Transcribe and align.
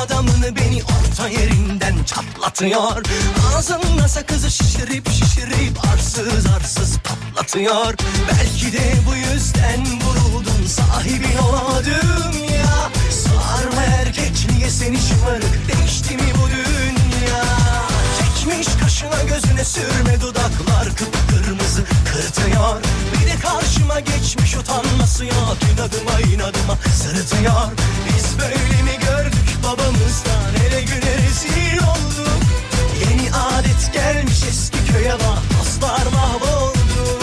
adamını 0.00 0.56
beni 0.56 0.82
orta 0.82 1.28
yerinden 1.28 2.04
çatlatıyor. 2.06 3.02
Ağzına 3.56 4.08
sakızı 4.08 4.50
şişirip 4.50 5.10
şişirip 5.10 5.88
arsız 5.92 6.46
arsız 6.46 6.98
patlatıyor. 6.98 7.94
Belki 8.30 8.72
de 8.72 8.92
bu 9.08 9.16
yüzden 9.16 9.80
vuruldun 9.80 10.66
sahibin 10.66 11.36
olamadım 11.36 12.44
ya. 12.54 12.90
Sarma 13.10 13.82
erkekliğe 13.82 14.70
seni 14.70 14.98
şımarık 14.98 15.68
değişti 15.68 16.14
mi 16.14 16.32
bu 16.42 16.48
dünya? 16.50 16.89
Çekmiş 18.50 18.68
kaşına 18.82 19.22
gözüne 19.22 19.64
sürme 19.64 20.20
dudaklar 20.20 20.88
kıpkırmızı 20.96 21.84
kırtıyor. 22.04 22.82
Bir 23.12 23.26
de 23.26 23.38
karşıma 23.42 24.00
geçmiş 24.00 24.56
utanması 24.56 25.24
yok 25.24 25.56
inadıma 25.74 26.20
inadıma 26.34 26.78
sırıtıyor. 26.94 27.70
Biz 28.08 28.38
böyle 28.38 28.82
mi 28.82 28.98
gördük 29.00 29.48
babamızdan 29.64 30.50
hele 30.62 30.80
güne 30.82 31.14
rezil 31.16 31.78
olduk. 31.78 32.42
Yeni 33.00 33.32
adet 33.34 33.92
gelmiş 33.92 34.42
eski 34.48 34.92
köye 34.92 35.12
bak 35.12 35.58
dostlar 35.58 36.06
mahvoldu. 36.12 37.19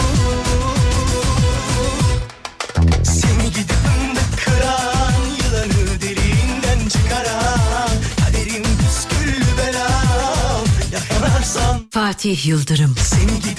Fatih 11.90 12.46
Yıldırım. 12.46 12.94
Seni 13.04 13.40
gidip 13.40 13.58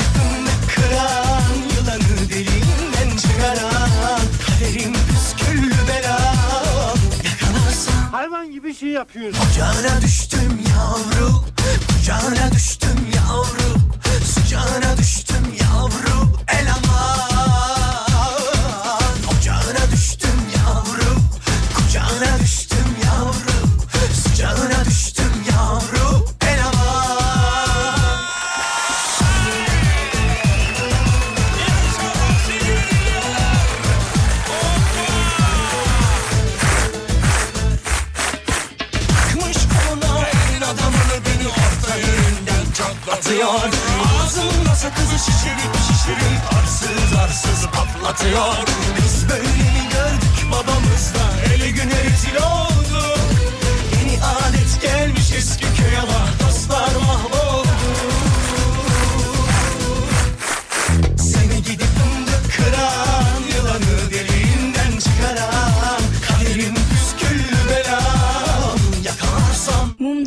kıran 0.76 1.44
Yılanı 1.78 2.30
deliğinden 2.30 3.18
çıkaran 3.18 4.20
Kaderim 4.46 4.94
püsküllü 4.94 5.88
belam 5.88 6.98
Yakalarsan 7.26 8.12
Hayvan 8.12 8.52
gibi 8.52 8.76
şey 8.76 8.90
yapıyorsun. 8.90 9.42
Kucağına 9.46 10.02
düştüm 10.02 10.60
yavru 10.70 11.44
Kucağına 11.88 12.52
düştüm 12.52 13.08
yavru 13.16 13.76
Sıcağına 14.26 14.98
düştüm 14.98 15.46
yavru 15.62 16.30
Eleman 16.48 17.29
çatlatıyor 43.40 43.72
Ağzımda 44.24 44.76
sakızı 44.76 45.20
şişirip 45.20 45.76
şişirip 45.88 46.54
arsız 46.60 47.18
arsız 47.24 47.66
patlatıyor. 47.66 48.68
Biz 48.98 49.30
böyle 49.30 49.44
mi 49.44 49.90
gördük 49.94 50.52
babamızda 50.52 51.54
ele 51.56 51.72
güne 51.72 52.04
rezil 52.04 52.36
olduk. 52.36 53.20
Yeni 54.00 54.24
adet 54.24 54.82
gelmiş 54.82 55.32
eski 55.32 55.66
köye 55.66 56.02
bak 56.02 56.48
dostlar 56.48 56.96
mahvoldu 56.96 57.39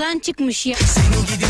Mumdan 0.02 0.18
çıkmış 0.18 0.66
ya. 0.66 0.76
Seni 0.76 1.26
gidip 1.26 1.48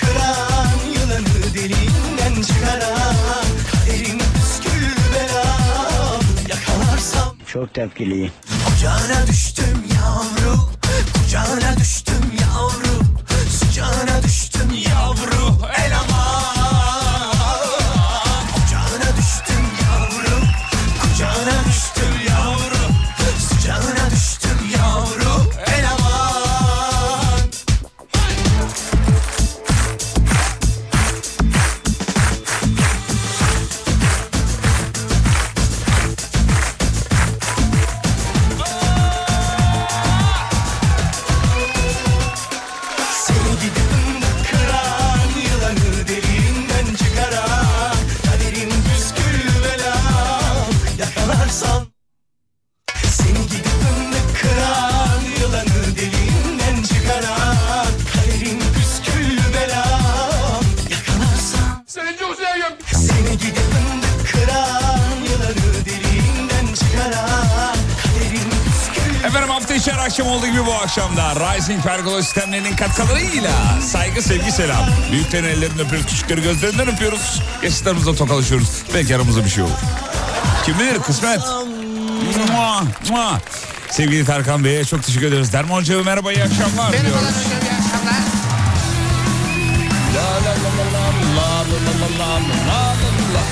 kıran 0.00 0.68
Yılanı 0.94 1.54
deliğinden 1.54 2.42
çıkaran 2.42 3.46
Kaderim 3.72 4.18
püsküllü 4.18 4.94
belam 5.14 6.20
Yakalarsam 6.48 7.36
Çok 7.52 7.74
tepkiliyim. 7.74 8.32
Kucağına 8.66 9.26
düştüm 9.26 9.84
yavru 9.94 10.70
Kucağına 11.14 11.76
düştüm 11.76 12.32
yavru 12.40 13.04
Sıcağına 13.50 14.22
düştüm 14.22 14.70
yavru 14.72 15.68
Eleman 15.86 16.63
Rising 71.64 71.82
Pergola 71.82 72.22
sistemlerinin 72.22 72.76
katkılarıyla 72.76 73.80
saygı 73.80 74.22
sevgi 74.22 74.52
selam. 74.52 74.86
Büyüklerin 75.12 75.44
ellerinden 75.44 75.86
öpüyoruz, 75.86 76.06
küçükleri 76.10 76.42
gözlerinden 76.42 76.88
öpüyoruz. 76.88 77.42
Yaşlılarımızla 77.62 78.14
tokalaşıyoruz. 78.14 78.68
Belki 78.94 79.16
aramızda 79.16 79.44
bir 79.44 79.50
şey 79.50 79.64
olur. 79.64 79.72
Kim 80.64 80.78
bilir 80.78 80.98
kısmet. 80.98 81.40
Mua, 82.48 82.82
mua. 83.10 83.38
Sevgili 83.90 84.24
Tarkan 84.24 84.64
Bey'e 84.64 84.84
çok 84.84 85.02
teşekkür 85.02 85.26
ederiz. 85.26 85.52
Derman 85.52 85.76
Hocam 85.80 86.04
merhaba 86.04 86.32
iyi 86.32 86.44
akşamlar. 86.44 86.92
diyoruz. 86.92 87.12
La 90.14 90.22
la 90.22 90.38
la 90.40 90.44
la 90.44 90.86
la, 90.92 91.06
la 91.36 91.48
la 91.60 91.78
la 91.80 92.00
la 92.00 92.18
la, 92.18 92.38
la 92.68 92.84
la 92.88 93.34
la. 93.34 93.42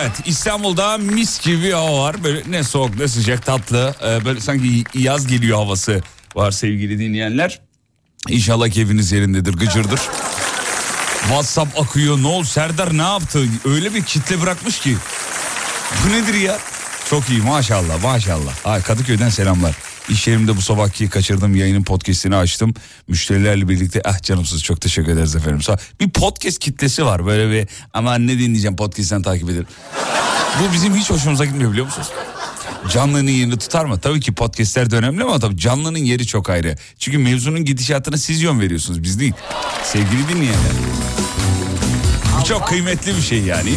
Evet 0.00 0.12
İstanbul'da 0.24 0.98
mis 0.98 1.40
gibi 1.40 1.62
bir 1.62 1.72
hava 1.72 2.02
var. 2.02 2.24
Böyle 2.24 2.42
ne 2.50 2.64
soğuk 2.64 2.98
ne 2.98 3.08
sıcak 3.08 3.46
tatlı. 3.46 3.94
Ee, 4.04 4.24
böyle 4.24 4.40
sanki 4.40 4.84
yaz 4.94 5.26
geliyor 5.26 5.58
havası 5.58 6.02
var 6.36 6.50
sevgili 6.50 6.98
dinleyenler. 6.98 7.60
İnşallah 8.28 8.68
keyfiniz 8.68 9.12
yerindedir 9.12 9.52
gıcırdır. 9.52 10.00
WhatsApp 11.20 11.80
akıyor 11.80 12.22
ne 12.22 12.26
oldu 12.26 12.44
Serdar 12.44 12.98
ne 12.98 13.02
yaptı? 13.02 13.44
Öyle 13.64 13.94
bir 13.94 14.02
kitle 14.02 14.40
bırakmış 14.40 14.80
ki. 14.80 14.96
Bu 16.04 16.12
nedir 16.12 16.34
ya? 16.34 16.58
Çok 17.10 17.30
iyi 17.30 17.42
maşallah 17.42 18.02
maşallah. 18.02 18.52
Ay, 18.64 18.82
Kadıköy'den 18.82 19.28
selamlar. 19.28 19.76
İş 20.08 20.28
yerimde 20.28 20.56
bu 20.56 20.62
sabahki 20.62 21.08
kaçırdığım 21.08 21.56
yayının 21.56 21.82
podcastini 21.82 22.36
açtım. 22.36 22.74
Müşterilerle 23.08 23.68
birlikte 23.68 24.02
ah 24.04 24.22
canımsız 24.22 24.62
çok 24.62 24.80
teşekkür 24.80 25.12
ederiz 25.12 25.36
efendim. 25.36 25.60
Bir 26.00 26.10
podcast 26.10 26.58
kitlesi 26.58 27.04
var 27.04 27.26
böyle 27.26 27.50
bir 27.50 27.68
ama 27.92 28.18
ne 28.18 28.38
dinleyeceğim 28.38 28.76
podcast'ten 28.76 29.22
takip 29.22 29.50
ederim. 29.50 29.66
Bu 30.60 30.72
bizim 30.72 30.94
hiç 30.96 31.10
hoşumuza 31.10 31.44
gitmiyor 31.44 31.72
biliyor 31.72 31.86
musunuz? 31.86 32.08
Canlının 32.88 33.30
yerini 33.30 33.58
tutar 33.58 33.84
mı? 33.84 33.98
Tabii 34.00 34.20
ki 34.20 34.32
podcastler 34.34 34.90
de 34.90 34.96
önemli 34.96 35.24
ama 35.24 35.38
tabii 35.38 35.56
canlının 35.56 35.98
yeri 35.98 36.26
çok 36.26 36.50
ayrı. 36.50 36.76
Çünkü 36.98 37.18
mevzunun 37.18 37.64
gidişatına 37.64 38.16
siz 38.16 38.42
yön 38.42 38.60
veriyorsunuz 38.60 39.02
biz 39.02 39.20
değil. 39.20 39.32
Sevgili 39.84 40.28
dinleyenler. 40.28 40.72
Bu 42.40 42.44
çok 42.44 42.68
kıymetli 42.68 43.16
bir 43.16 43.22
şey 43.22 43.42
yani. 43.42 43.74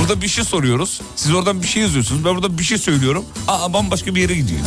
Burada 0.00 0.22
bir 0.22 0.28
şey 0.28 0.44
soruyoruz. 0.44 1.00
Siz 1.16 1.34
oradan 1.34 1.62
bir 1.62 1.66
şey 1.66 1.82
yazıyorsunuz. 1.82 2.24
Ben 2.24 2.34
burada 2.34 2.58
bir 2.58 2.64
şey 2.64 2.78
söylüyorum. 2.78 3.24
Aa 3.48 3.72
bambaşka 3.72 4.14
bir 4.14 4.20
yere 4.20 4.34
gidiyor. 4.34 4.60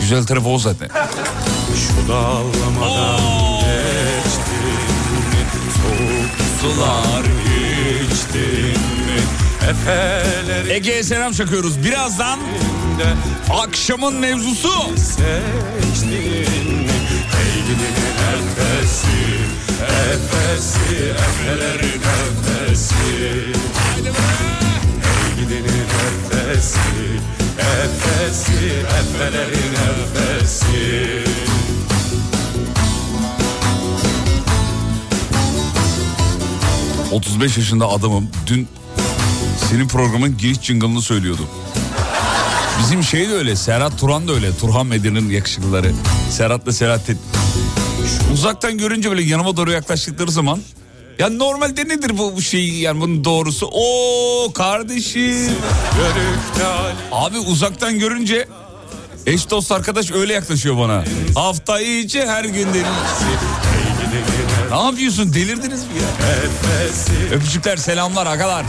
Güzel 0.00 0.26
tarafı 0.26 0.48
o 0.48 0.58
zaten. 0.58 0.88
Şu 0.88 2.08
dağlamadan 2.08 3.20
geçtin 3.60 4.64
mi? 4.64 5.46
Soğuk 5.82 6.72
sular 6.74 7.22
geçtin 8.22 8.76
Efeleri 9.70 10.72
Ege'ye 10.72 11.02
selam 11.02 11.32
çakıyoruz. 11.32 11.84
Birazdan 11.84 12.40
akşamın 13.50 14.14
mevzusu. 14.14 14.68
Efesi 27.72 28.72
Efelerin 29.00 29.72
efesi 29.72 31.21
35 37.12 37.56
yaşında 37.58 37.88
adamım. 37.88 38.30
Dün 38.46 38.68
senin 39.70 39.88
programın 39.88 40.36
giriş 40.38 40.60
jingle'ını 40.60 41.02
söylüyordu. 41.02 41.48
Bizim 42.80 43.02
şey 43.02 43.28
de 43.28 43.32
öyle. 43.32 43.56
Serhat 43.56 43.98
Turan 43.98 44.28
da 44.28 44.32
öyle. 44.32 44.56
Turhan 44.56 44.86
Medya'nın 44.86 45.30
yakışıklıları. 45.30 45.92
Serhat'la 46.30 46.72
Selahattin. 46.72 47.18
Uzaktan 48.32 48.78
görünce 48.78 49.10
böyle 49.10 49.22
yanıma 49.22 49.56
doğru 49.56 49.72
yaklaştıkları 49.72 50.30
zaman 50.30 50.60
ya 51.18 51.28
normalde 51.28 51.88
nedir 51.88 52.18
bu, 52.18 52.36
bu 52.36 52.42
şey 52.42 52.68
yani 52.68 53.00
bunun 53.00 53.24
doğrusu? 53.24 53.70
O 53.72 54.52
kardeşim. 54.52 55.50
Abi 57.12 57.38
uzaktan 57.38 57.98
görünce 57.98 58.48
eş 59.26 59.50
dost 59.50 59.72
arkadaş 59.72 60.10
öyle 60.10 60.32
yaklaşıyor 60.32 60.78
bana. 60.78 61.04
Hafta 61.34 61.80
içi 61.80 62.26
her 62.26 62.44
gün 62.44 62.74
deli. 62.74 62.84
Ne 64.72 64.78
yapıyorsun 64.78 65.34
delirdiniz 65.34 65.84
mi 65.84 65.90
ya? 66.00 66.28
Efesi 66.28 67.34
Öpücükler 67.34 67.76
selamlar 67.76 68.26
agalar. 68.26 68.64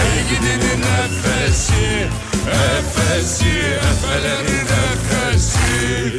Ey 0.00 0.36
gidenin 0.36 0.82
efesi 0.82 2.08
Efesi 2.48 3.48
Efelerin 3.90 4.66
efesi 4.66 6.18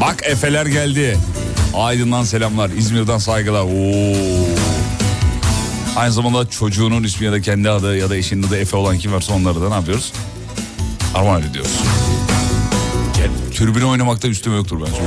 Bak 0.00 0.22
Efeler 0.22 0.66
geldi. 0.66 1.18
Aydın'dan 1.74 2.24
selamlar. 2.24 2.70
İzmir'den 2.70 3.18
saygılar. 3.18 3.62
Oo. 3.62 4.16
Aynı 5.96 6.12
zamanda 6.12 6.50
çocuğunun 6.50 7.02
ismi 7.04 7.26
ya 7.26 7.32
da 7.32 7.40
kendi 7.40 7.70
adı 7.70 7.96
ya 7.96 8.10
da 8.10 8.16
eşinin 8.16 8.42
adı 8.42 8.56
Efe 8.56 8.76
olan 8.76 8.98
kim 8.98 9.12
varsa 9.12 9.32
onları 9.32 9.62
da 9.62 9.68
ne 9.68 9.74
yapıyoruz? 9.74 10.12
Armağan 11.14 11.42
ediyoruz. 11.42 11.80
Türbünü 13.56 13.84
oynamakta 13.84 14.28
üstüme 14.28 14.56
yoktur 14.56 14.80
ben. 14.80 14.86
çünkü. 14.86 15.00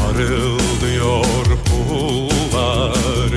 Parıldıyor 0.00 1.44
pullar 1.64 3.30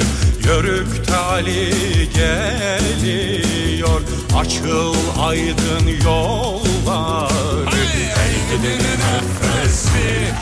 Yörükte 0.46 1.16
Ali 1.16 1.74
geliyor 2.14 4.02
Açıl 4.38 4.96
aydın 5.20 5.88
yollar 6.06 7.74
Ey 7.74 8.58
gidenin 8.58 9.02
efesi 9.18 10.34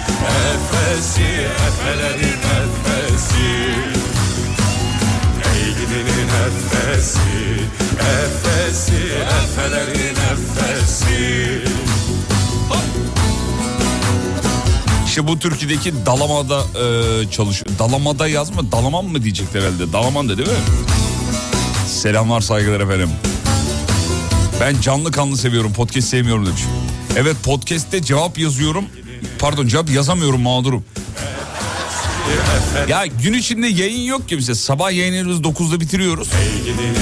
Efesi 0.51 1.29
Efelerin 1.67 2.41
efesi 2.61 3.51
Ey 5.53 5.69
efesi 6.45 7.35
Efesi 7.99 9.01
Efelerin 9.43 10.15
efesi 10.31 11.90
İşte 15.11 15.27
bu 15.27 15.39
Türkiye'deki 15.39 16.05
Dalama'da 16.05 16.59
e, 16.59 17.31
çalışıyor. 17.31 17.79
Dalama'da 17.79 18.27
yazma 18.27 18.71
Dalaman 18.71 19.05
mı 19.05 19.23
diyecekler 19.23 19.61
herhalde. 19.61 19.93
Dalaman 19.93 20.29
da 20.29 20.37
değil 20.37 20.49
mi? 20.49 20.55
Selamlar 21.87 22.41
saygılar 22.41 22.79
efendim. 22.79 23.09
Ben 24.61 24.81
canlı 24.81 25.11
kanlı 25.11 25.37
seviyorum 25.37 25.73
podcast 25.73 26.07
sevmiyorum 26.07 26.45
demiş. 26.45 26.61
Evet 27.17 27.35
podcast'te 27.43 28.01
cevap 28.01 28.37
yazıyorum. 28.37 28.85
Pardon 29.39 29.67
cevap 29.67 29.89
yazamıyorum 29.89 30.41
mağdurum. 30.41 30.85
Ya 32.87 33.05
gün 33.05 33.33
içinde 33.33 33.67
yayın 33.67 34.01
yok 34.01 34.29
ki 34.29 34.37
bize. 34.37 34.55
Sabah 34.55 34.91
yayınlarımızı 34.91 35.41
9'da 35.41 35.79
bitiriyoruz. 35.79 36.27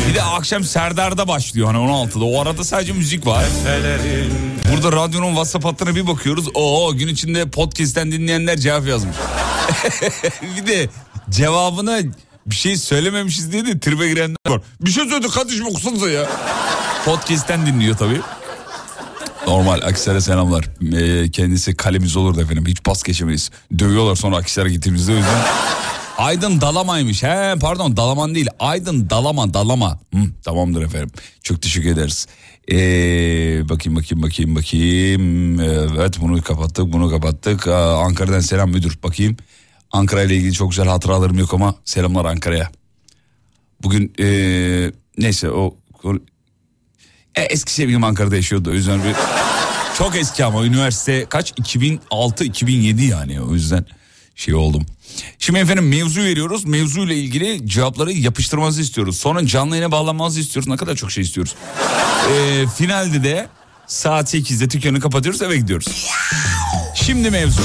Bir 0.09 0.15
de 0.15 0.21
akşam 0.21 0.63
Serdar'da 0.63 1.27
başlıyor 1.27 1.67
hani 1.67 1.77
16'da. 1.77 2.25
O 2.25 2.41
arada 2.41 2.63
sadece 2.63 2.93
müzik 2.93 3.25
var. 3.25 3.45
Burada 4.73 4.91
radyonun 4.91 5.29
WhatsApp 5.29 5.65
hattına 5.65 5.95
bir 5.95 6.07
bakıyoruz. 6.07 6.45
Oo 6.53 6.93
gün 6.95 7.07
içinde 7.07 7.49
podcast'ten 7.49 8.11
dinleyenler 8.11 8.57
cevap 8.57 8.87
yazmış. 8.87 9.15
bir 10.57 10.67
de 10.67 10.89
cevabına 11.29 11.99
bir 12.45 12.55
şey 12.55 12.77
söylememişiz 12.77 13.51
diye 13.51 13.65
de 13.65 13.79
tribe 13.79 14.07
girenler 14.07 14.35
var. 14.47 14.61
Bir 14.81 14.91
şey 14.91 15.05
söyledi 15.09 15.27
kardeşim 15.27 15.65
okusanıza 15.67 16.09
ya. 16.09 16.29
Podcast'ten 17.05 17.65
dinliyor 17.65 17.97
tabii. 17.97 18.21
Normal 19.49 19.81
Akisar'a 19.81 20.21
selamlar. 20.21 20.69
Ee, 20.93 21.31
kendisi 21.31 21.75
kalemiz 21.75 22.17
olurdu 22.17 22.41
efendim. 22.41 22.65
Hiç 22.67 22.83
pas 22.83 23.03
geçemeyiz. 23.03 23.51
Dövüyorlar 23.79 24.15
sonra 24.15 24.37
Akisar'a 24.37 24.69
gittiğimizde 24.69 25.11
o 25.11 25.15
yüzden. 25.15 25.41
Aydın 26.17 26.61
Dalamaymış. 26.61 27.23
He 27.23 27.55
pardon 27.61 27.97
Dalaman 27.97 28.35
değil. 28.35 28.47
Aydın 28.59 29.09
Dalama 29.09 29.53
Dalama. 29.53 29.99
Hı, 30.13 30.19
tamamdır 30.43 30.81
efendim. 30.81 31.09
Çok 31.43 31.61
teşekkür 31.61 31.89
ederiz. 31.89 32.27
Ee, 32.71 33.69
bakayım 33.69 33.99
bakayım 33.99 34.23
bakayım 34.23 34.55
bakayım. 34.55 35.59
Evet 35.99 36.21
bunu 36.21 36.41
kapattık 36.41 36.93
bunu 36.93 37.09
kapattık. 37.09 37.67
Aa, 37.67 37.97
Ankara'dan 37.97 38.39
selam 38.39 38.71
müdür 38.71 38.99
bakayım. 39.03 39.37
Ankara 39.91 40.23
ile 40.23 40.35
ilgili 40.35 40.53
çok 40.53 40.69
güzel 40.69 40.87
hatıralarım 40.87 41.39
yok 41.39 41.53
ama 41.53 41.75
selamlar 41.85 42.25
Ankara'ya. 42.25 42.69
Bugün 43.83 44.13
ee, 44.19 44.91
neyse 45.17 45.51
o 45.51 45.75
e, 47.39 47.43
eski 47.43 47.73
sevgilim 47.73 48.03
Ankara'da 48.03 48.35
yaşıyordu 48.35 48.69
o 48.69 48.73
yüzden 48.73 49.03
bir 49.03 49.15
çok 49.97 50.15
eski 50.15 50.45
ama 50.45 50.65
üniversite 50.65 51.25
kaç 51.29 51.53
2006 51.57 52.43
2007 52.43 53.05
yani 53.05 53.41
o 53.41 53.53
yüzden 53.53 53.85
şey 54.35 54.53
oldum. 54.55 54.85
Şimdi 55.39 55.59
efendim 55.59 55.89
mevzu 55.89 56.21
veriyoruz. 56.21 56.65
Mevzu 56.65 57.01
ile 57.05 57.15
ilgili 57.15 57.67
cevapları 57.67 58.11
yapıştırmanızı 58.11 58.81
istiyoruz. 58.81 59.17
Sonra 59.17 59.47
canlı 59.47 59.75
yayına 59.75 59.91
bağlanmanızı 59.91 60.39
istiyoruz. 60.39 60.69
Ne 60.69 60.77
kadar 60.77 60.95
çok 60.95 61.11
şey 61.11 61.23
istiyoruz. 61.23 61.55
Ee, 62.31 62.65
finalde 62.77 63.23
de 63.23 63.47
saat 63.87 64.33
8'de 64.33 64.69
dükkanı 64.69 64.99
kapatıyoruz 64.99 65.41
eve 65.41 65.57
gidiyoruz. 65.57 66.07
Şimdi 66.95 67.31
mevzu. 67.31 67.61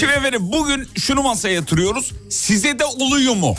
Şimdi 0.00 0.12
efendim 0.12 0.40
bugün 0.42 0.88
şunu 0.98 1.22
masaya 1.22 1.54
yatırıyoruz. 1.54 2.12
Size 2.30 2.78
de 2.78 2.84
oluyor 2.84 3.34
mu? 3.34 3.54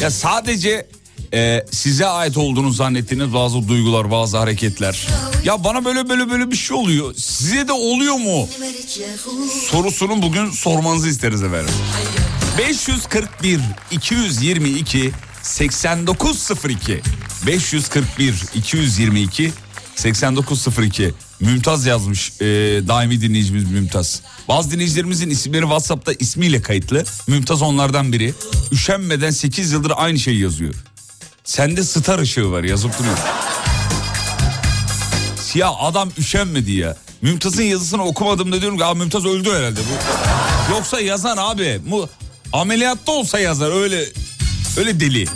Ya 0.00 0.10
sadece 0.10 0.86
e, 1.34 1.64
size 1.72 2.06
ait 2.06 2.36
olduğunu 2.36 2.70
zannettiğiniz 2.70 3.34
bazı 3.34 3.68
duygular, 3.68 4.10
bazı 4.10 4.38
hareketler. 4.38 5.06
Ya 5.44 5.64
bana 5.64 5.84
böyle 5.84 6.08
böyle 6.08 6.30
böyle 6.30 6.50
bir 6.50 6.56
şey 6.56 6.76
oluyor. 6.76 7.14
Size 7.14 7.68
de 7.68 7.72
oluyor 7.72 8.14
mu? 8.14 8.48
Sorusunu 9.70 10.22
bugün 10.22 10.50
sormanızı 10.50 11.08
isteriz 11.08 11.42
efendim. 11.42 11.74
541 12.58 13.60
222 13.90 15.10
8902 15.42 17.00
541 17.46 18.44
222 18.54 19.52
8902 19.96 21.14
Mümtaz 21.40 21.86
yazmış 21.86 22.32
e, 22.40 22.44
daimi 22.88 23.20
dinleyicimiz 23.20 23.70
Mümtaz. 23.70 24.20
Bazı 24.48 24.70
dinleyicilerimizin 24.70 25.30
isimleri 25.30 25.62
WhatsApp'ta 25.62 26.12
ismiyle 26.12 26.62
kayıtlı. 26.62 27.04
Mümtaz 27.26 27.62
onlardan 27.62 28.12
biri. 28.12 28.34
Üşenmeden 28.72 29.30
8 29.30 29.72
yıldır 29.72 29.92
aynı 29.96 30.18
şeyi 30.18 30.40
yazıyor. 30.40 30.74
Sende 31.44 31.84
star 31.84 32.18
ışığı 32.18 32.50
var 32.50 32.64
yazıp 32.64 32.98
duruyor. 32.98 33.18
Ya 35.54 35.70
adam 35.70 36.10
üşenmedi 36.18 36.72
ya. 36.72 36.96
Mümtaz'ın 37.22 37.62
yazısını 37.62 38.04
okumadım 38.04 38.52
da 38.52 38.60
diyorum 38.60 38.78
ki 38.78 38.84
"Aa, 38.84 38.94
Mümtaz 38.94 39.24
öldü 39.26 39.50
herhalde 39.52 39.80
bu. 39.80 40.72
Yoksa 40.74 41.00
yazan 41.00 41.36
abi. 41.36 41.80
Bu 41.86 42.08
ameliyatta 42.52 43.12
olsa 43.12 43.38
yazar 43.40 43.82
öyle 43.82 44.04
öyle 44.76 45.00
deli. 45.00 45.26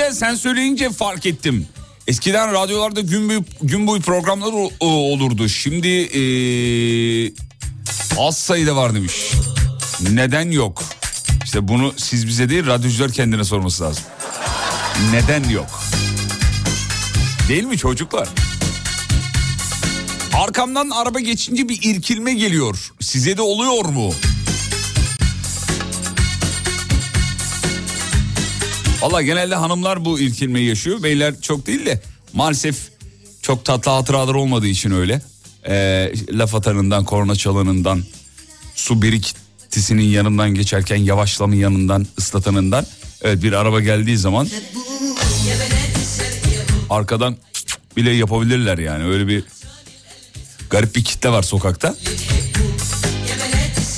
de 0.00 0.12
sen 0.12 0.34
söyleyince 0.34 0.90
fark 0.90 1.26
ettim. 1.26 1.66
Eskiden 2.06 2.52
radyolarda 2.52 3.00
gün 3.00 3.28
boyu, 3.28 3.44
gün 3.62 3.86
boyu 3.86 4.00
programlar 4.00 4.52
olurdu. 4.80 5.48
Şimdi 5.48 5.88
ee, 5.88 7.32
az 8.18 8.38
sayıda 8.38 8.76
var 8.76 8.94
demiş. 8.94 9.32
Neden 10.10 10.50
yok? 10.50 10.84
İşte 11.44 11.68
bunu 11.68 11.92
siz 11.96 12.26
bize 12.26 12.48
değil 12.48 12.66
radyocular 12.66 13.12
kendine 13.12 13.44
sorması 13.44 13.82
lazım. 13.82 14.04
Neden 15.12 15.48
yok? 15.48 15.82
Değil 17.48 17.64
mi 17.64 17.78
çocuklar? 17.78 18.28
Arkamdan 20.34 20.90
araba 20.90 21.20
geçince 21.20 21.68
bir 21.68 21.78
irkilme 21.82 22.34
geliyor. 22.34 22.92
Size 23.00 23.36
de 23.36 23.42
oluyor 23.42 23.84
mu? 23.84 24.14
Valla 29.02 29.22
genelde 29.22 29.54
hanımlar 29.54 30.04
bu 30.04 30.20
irkilmeyi 30.20 30.68
yaşıyor. 30.68 31.02
Beyler 31.02 31.40
çok 31.40 31.66
değil 31.66 31.86
de 31.86 32.02
maalesef 32.32 32.76
çok 33.42 33.64
tatlı 33.64 33.90
hatıralar 33.90 34.34
olmadığı 34.34 34.66
için 34.66 34.90
öyle. 34.90 35.22
Ee, 35.68 36.12
laf 36.32 36.54
atanından, 36.54 37.04
korna 37.04 37.36
çalanından, 37.36 38.02
su 38.74 39.02
birikintisinin 39.02 40.02
yanından 40.02 40.54
geçerken 40.54 40.96
yavaşlamın 40.96 41.56
yanından, 41.56 42.06
ıslatanından. 42.18 42.86
Evet 43.22 43.42
bir 43.42 43.52
araba 43.52 43.80
geldiği 43.80 44.16
zaman 44.16 44.48
arkadan 46.90 47.36
bile 47.96 48.10
yapabilirler 48.10 48.78
yani. 48.78 49.04
Öyle 49.04 49.28
bir 49.28 49.44
garip 50.70 50.96
bir 50.96 51.04
kitle 51.04 51.28
var 51.28 51.42
sokakta. 51.42 51.94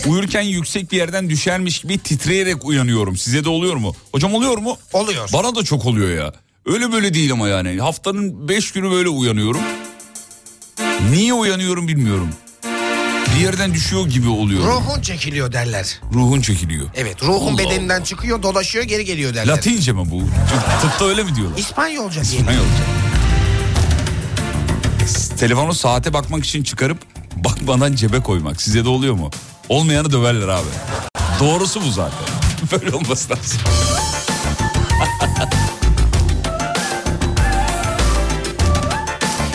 Uyurken 0.06 0.42
yüksek 0.42 0.92
bir 0.92 0.96
yerden 0.96 1.30
düşermiş 1.30 1.80
gibi 1.80 1.98
titreyerek 1.98 2.64
uyanıyorum. 2.64 3.16
Size 3.16 3.44
de 3.44 3.48
oluyor 3.48 3.76
mu? 3.76 3.94
Hocam 4.12 4.34
oluyor 4.34 4.58
mu? 4.58 4.76
Oluyor. 4.92 5.28
Bana 5.32 5.54
da 5.54 5.64
çok 5.64 5.86
oluyor 5.86 6.10
ya. 6.24 6.32
Öyle 6.66 6.92
böyle 6.92 7.14
değil 7.14 7.32
ama 7.32 7.48
yani. 7.48 7.80
Haftanın 7.80 8.48
beş 8.48 8.72
günü 8.72 8.90
böyle 8.90 9.08
uyanıyorum. 9.08 9.60
Niye 11.10 11.34
uyanıyorum 11.34 11.88
bilmiyorum. 11.88 12.28
Bir 13.36 13.40
yerden 13.44 13.74
düşüyor 13.74 14.06
gibi 14.06 14.28
oluyor. 14.28 14.64
Ruhun 14.66 15.00
çekiliyor 15.02 15.52
derler. 15.52 16.00
Ruhun 16.14 16.40
çekiliyor. 16.40 16.86
Evet 16.94 17.22
ruhun 17.22 17.52
Allah 17.52 17.58
bedeninden 17.58 18.02
çıkıyor 18.02 18.42
dolaşıyor 18.42 18.84
geri 18.84 19.04
geliyor 19.04 19.34
derler. 19.34 19.52
Latince 19.56 19.92
mi 19.92 20.10
bu? 20.10 20.22
Tıpta 20.82 21.04
öyle 21.04 21.22
mi 21.22 21.34
diyorlar? 21.36 21.58
İspanyolca 21.58 22.24
diyelim. 22.24 22.38
İspanyolca. 22.48 22.84
Telefonu 25.36 25.74
saate 25.74 26.12
bakmak 26.12 26.44
için 26.44 26.62
çıkarıp 26.62 26.98
bakmadan 27.36 27.94
cebe 27.94 28.20
koymak. 28.20 28.62
Size 28.62 28.84
de 28.84 28.88
oluyor 28.88 29.14
mu? 29.14 29.30
Olmayanı 29.72 30.12
döverler 30.12 30.48
abi. 30.48 30.68
Doğrusu 31.40 31.82
bu 31.82 31.90
zaten. 31.90 32.18
Böyle 32.72 32.96
olması 32.96 33.30
lazım. 33.30 33.60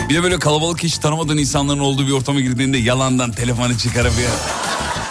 bir 0.08 0.14
de 0.14 0.22
böyle 0.22 0.38
kalabalık 0.38 0.82
hiç 0.82 0.98
tanımadığın 0.98 1.36
insanların 1.38 1.78
olduğu 1.78 2.06
bir 2.06 2.12
ortama 2.12 2.40
girdiğinde 2.40 2.78
yalandan 2.78 3.32
telefonu 3.32 3.78
çıkarıp 3.78 4.12
ya. 4.18 4.30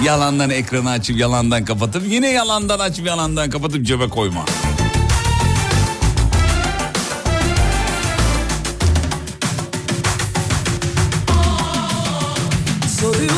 Yalandan 0.06 0.50
ekranı 0.50 0.90
açıp 0.90 1.18
yalandan 1.18 1.66
kapatıp 1.66 2.04
yine 2.08 2.30
yalandan 2.30 2.80
açıp 2.80 3.08
yalandan 3.08 3.50
kapatıp 3.50 3.86
cebe 3.86 4.10
koyma. 4.10 4.46
Soruyorum 13.02 13.37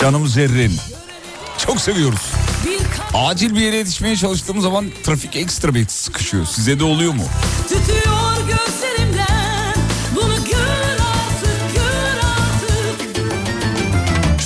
Canım 0.00 0.28
zerrin. 0.28 0.76
Çok 1.58 1.80
seviyoruz. 1.80 2.20
Acil 3.14 3.54
bir 3.54 3.60
yere 3.60 3.76
yetişmeye 3.76 4.16
çalıştığım 4.16 4.60
zaman 4.60 4.86
trafik 5.04 5.36
ekstra 5.36 5.74
bir 5.74 5.88
sıkışıyor. 5.88 6.46
Size 6.46 6.80
de 6.80 6.84
oluyor 6.84 7.12
mu? 7.12 7.22
Tütüyor 7.68 8.36
gözlerimden 8.36 9.74
Bunu 10.14 10.44
gör 10.44 10.96
artık 11.00 11.74
gör 11.74 12.18
artık 12.24 13.20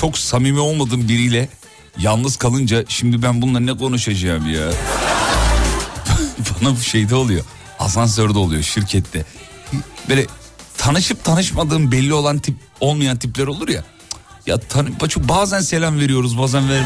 Çok 0.01 0.19
samimi 0.19 0.61
olmadığım 0.61 1.09
biriyle 1.09 1.49
yalnız 1.99 2.37
kalınca 2.37 2.85
şimdi 2.89 3.23
ben 3.23 3.43
bununla 3.43 3.61
ne 3.61 3.77
konuşacağım 3.77 4.55
ya? 4.55 4.69
Bana 6.63 6.77
bu 6.77 6.81
şeyde 6.81 7.15
oluyor. 7.15 7.45
Asansörde 7.79 8.39
oluyor 8.39 8.63
şirkette. 8.63 9.25
Böyle 10.09 10.27
tanışıp 10.79 11.25
tanışmadığım 11.25 11.93
belli 11.93 12.15
olan 12.15 12.39
tip 12.39 12.57
olmayan 12.81 13.17
tipler 13.17 13.47
olur 13.47 13.69
ya. 13.69 13.85
Ya 14.47 14.59
tanı, 14.59 15.09
çok 15.09 15.29
bazen 15.29 15.61
selam 15.61 16.01
veriyoruz 16.01 16.39
bazen 16.39 16.71
ver. 16.71 16.83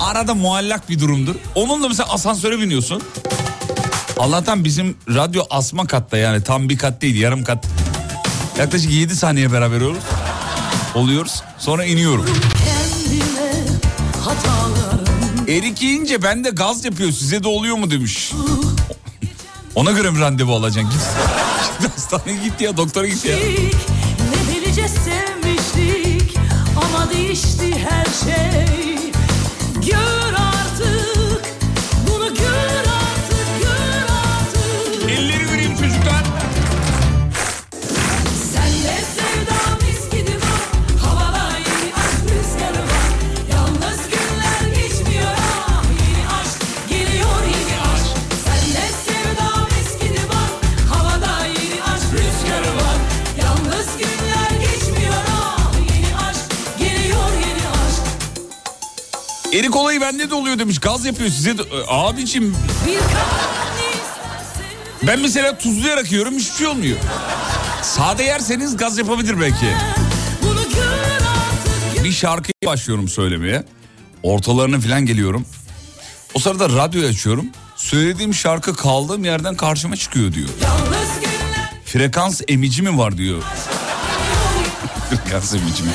Arada 0.00 0.34
muallak 0.34 0.88
bir 0.90 1.00
durumdur. 1.00 1.34
Onunla 1.54 1.88
mesela 1.88 2.08
asansöre 2.08 2.58
biniyorsun. 2.58 3.02
Allah'tan 4.18 4.64
bizim 4.64 4.96
radyo 5.08 5.42
asma 5.50 5.86
katta 5.86 6.16
yani 6.16 6.42
tam 6.42 6.68
bir 6.68 6.78
kat 6.78 7.02
değil 7.02 7.16
yarım 7.20 7.44
kat. 7.44 7.66
Yaklaşık 8.58 8.90
7 8.90 9.16
saniye 9.16 9.52
beraber 9.52 9.76
oluyoruz. 9.80 10.02
Oluyoruz. 10.94 11.42
Sonra 11.58 11.84
iniyorum. 11.84 12.26
Erik 15.48 15.82
yiyince 15.82 16.22
bende 16.22 16.50
gaz 16.50 16.84
yapıyor 16.84 17.12
size 17.12 17.42
de 17.42 17.48
oluyor 17.48 17.76
mu 17.76 17.90
demiş. 17.90 18.32
Ona 19.74 19.90
göre 19.92 20.10
mi 20.10 20.20
randevu 20.20 20.54
alacaksın? 20.54 20.90
Git, 20.90 21.00
git 21.80 21.90
hastaneye 21.96 22.44
git 22.44 22.60
ya 22.60 22.76
doktora 22.76 23.06
git 23.06 23.24
ya. 23.24 23.36
Şey. 28.12 28.91
Erik 59.52 59.76
olayı 59.76 60.00
bende 60.00 60.30
de 60.30 60.34
oluyor 60.34 60.58
demiş. 60.58 60.78
Gaz 60.78 61.04
yapıyor 61.04 61.30
size 61.30 61.58
de. 61.58 61.62
Ee, 61.62 61.84
Abicim 61.88 62.56
ben 65.02 65.20
mesela 65.20 65.58
tuzlayarak 65.58 66.12
yiyorum 66.12 66.34
hiçbir 66.34 66.56
şey 66.56 66.66
olmuyor. 66.66 66.96
Sade 67.82 68.22
yerseniz 68.22 68.76
gaz 68.76 68.98
yapabilir 68.98 69.40
belki. 69.40 69.66
Bir 72.04 72.12
şarkıyı 72.12 72.52
başlıyorum 72.66 73.08
söylemeye. 73.08 73.64
Ortalarına 74.22 74.80
falan 74.80 75.06
geliyorum. 75.06 75.46
O 76.34 76.38
sırada 76.38 76.68
radyoyu 76.68 77.08
açıyorum. 77.08 77.46
Söylediğim 77.76 78.34
şarkı 78.34 78.76
kaldığım 78.76 79.24
yerden 79.24 79.54
karşıma 79.56 79.96
çıkıyor 79.96 80.32
diyor. 80.32 80.48
Frekans 81.84 82.40
emici 82.48 82.82
mi 82.82 82.98
var 82.98 83.16
diyor. 83.18 83.42
Frekans 85.10 85.54
emici 85.54 85.82
mi? 85.82 85.92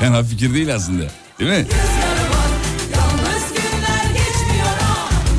Fena 0.00 0.22
fikir 0.22 0.54
değil 0.54 0.74
aslında. 0.74 1.04
Değil 1.38 1.50
mi? 1.50 1.66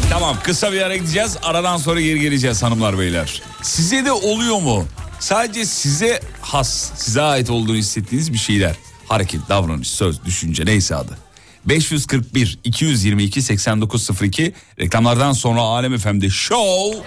Tamam 0.10 0.38
kısa 0.44 0.72
bir 0.72 0.82
ara 0.82 0.96
gideceğiz. 0.96 1.38
Aradan 1.44 1.78
sonra 1.78 2.02
geri 2.02 2.20
geleceğiz 2.20 2.64
hanımlar 2.64 3.00
beyler. 3.00 3.42
Size 3.62 4.06
de 4.06 4.12
oluyor 4.12 4.62
mu? 4.62 4.86
Sadece 5.20 5.66
size 5.66 6.20
has, 6.42 6.92
size 6.98 7.22
ait 7.22 7.50
olduğunu 7.50 7.76
hissettiğiniz 7.76 8.34
bir 8.34 8.38
şeyler. 8.38 8.76
Hareket, 9.08 9.42
davranış, 9.50 9.88
söz, 9.90 10.26
düşünce 10.26 10.66
neyse 10.66 10.96
adı. 10.96 11.18
541 11.66 12.60
222 12.64 13.42
8902 13.42 14.54
reklamlardan 14.80 15.34
sonra 15.34 15.62
Alem 15.62 15.98
FM'de 15.98 16.30
show 16.30 17.00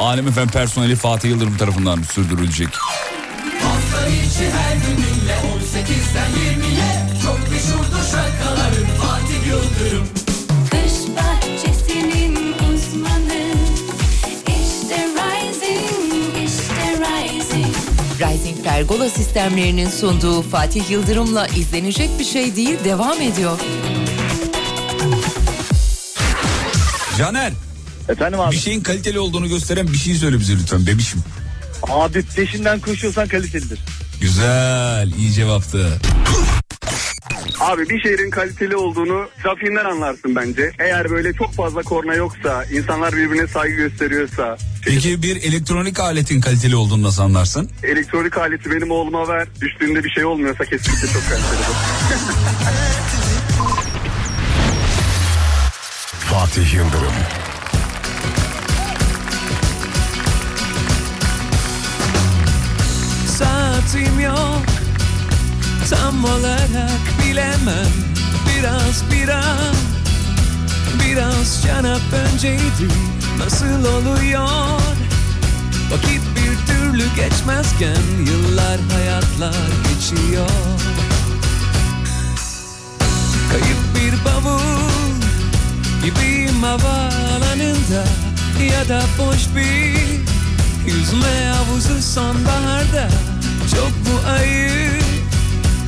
Alem 0.00 0.32
FM 0.32 0.46
personeli 0.48 0.96
Fatih 0.96 1.28
Yıldırım 1.28 1.56
tarafından 1.56 2.02
sürdürülecek. 2.02 2.68
Hafta 3.62 4.08
içi 4.08 4.50
her 4.50 4.74
gününle 4.76 5.34
18'den 5.56 6.30
20'ye 6.30 7.06
çok 7.22 7.50
meşhurdur 7.50 8.10
şarkıların 8.10 8.33
Rising 18.34 18.64
Pergola 18.64 19.08
sistemlerinin 19.10 19.88
sunduğu 19.88 20.42
Fatih 20.42 20.90
Yıldırım'la 20.90 21.46
izlenecek 21.46 22.10
bir 22.18 22.24
şey 22.24 22.56
değil 22.56 22.78
devam 22.84 23.20
ediyor. 23.20 23.58
Caner 27.18 27.52
Efendim 28.08 28.40
abi. 28.40 28.52
bir 28.52 28.60
şeyin 28.60 28.80
kaliteli 28.80 29.18
olduğunu 29.18 29.48
gösteren 29.48 29.88
bir 29.88 29.98
şey 29.98 30.14
söyle 30.14 30.38
bize 30.40 30.52
lütfen 30.52 30.86
bebişim. 30.86 31.20
Abi 31.82 32.22
peşinden 32.22 32.80
koşuyorsan 32.80 33.28
kalitelidir. 33.28 33.78
Güzel 34.20 35.12
iyi 35.18 35.32
cevaptı. 35.32 36.00
Abi 37.64 37.88
bir 37.88 38.00
şehrin 38.00 38.30
kaliteli 38.30 38.76
olduğunu 38.76 39.28
trafiğinden 39.42 39.84
anlarsın 39.84 40.36
bence. 40.36 40.70
Eğer 40.78 41.10
böyle 41.10 41.32
çok 41.32 41.54
fazla 41.54 41.82
korna 41.82 42.14
yoksa, 42.14 42.64
insanlar 42.64 43.12
birbirine 43.16 43.46
saygı 43.46 43.74
gösteriyorsa, 43.76 44.56
Peki 44.84 45.22
bir 45.22 45.36
elektronik 45.42 46.00
aletin 46.00 46.40
kaliteli 46.40 46.76
olduğunu 46.76 47.02
nasıl 47.02 47.22
anlarsın? 47.22 47.70
elektronik 47.82 48.38
aleti 48.38 48.70
benim 48.70 48.90
oğluma 48.90 49.28
ver, 49.28 49.48
düştüğünde 49.60 50.04
bir 50.04 50.10
şey 50.10 50.24
olmuyorsa 50.24 50.64
kesinlikle 50.64 51.06
çok 51.08 51.22
kalitelidir. 51.22 51.66
Fatih 56.30 56.74
Yıldırım. 56.74 57.14
Saatim 63.38 64.20
yok 64.20 64.73
Tam 65.90 66.24
olarak 66.24 67.00
bilemem. 67.22 67.92
Biraz 68.46 69.04
biraz 69.12 69.74
Biraz 71.04 71.62
şarap 71.62 72.00
önceydi 72.12 72.88
Nasıl 73.38 73.84
oluyor? 73.84 74.80
Vakit 75.90 76.22
bir 76.36 76.72
türlü 76.72 77.04
geçmezken 77.16 78.02
Yıllar 78.26 78.80
hayatlar 78.92 79.64
geçiyor. 79.88 80.48
Kayıp 83.50 83.78
bir 83.94 84.24
bavul 84.24 85.14
Gibiyim 86.04 86.62
havaalanında 86.62 88.04
Ya 88.72 88.88
da 88.88 89.02
boş 89.18 89.56
bir 89.56 90.24
Yüzme 90.86 91.52
havuzu 91.54 92.02
sonbaharda. 92.02 93.08
Çok 93.70 94.12
mu 94.12 94.20
ayıp 94.28 95.03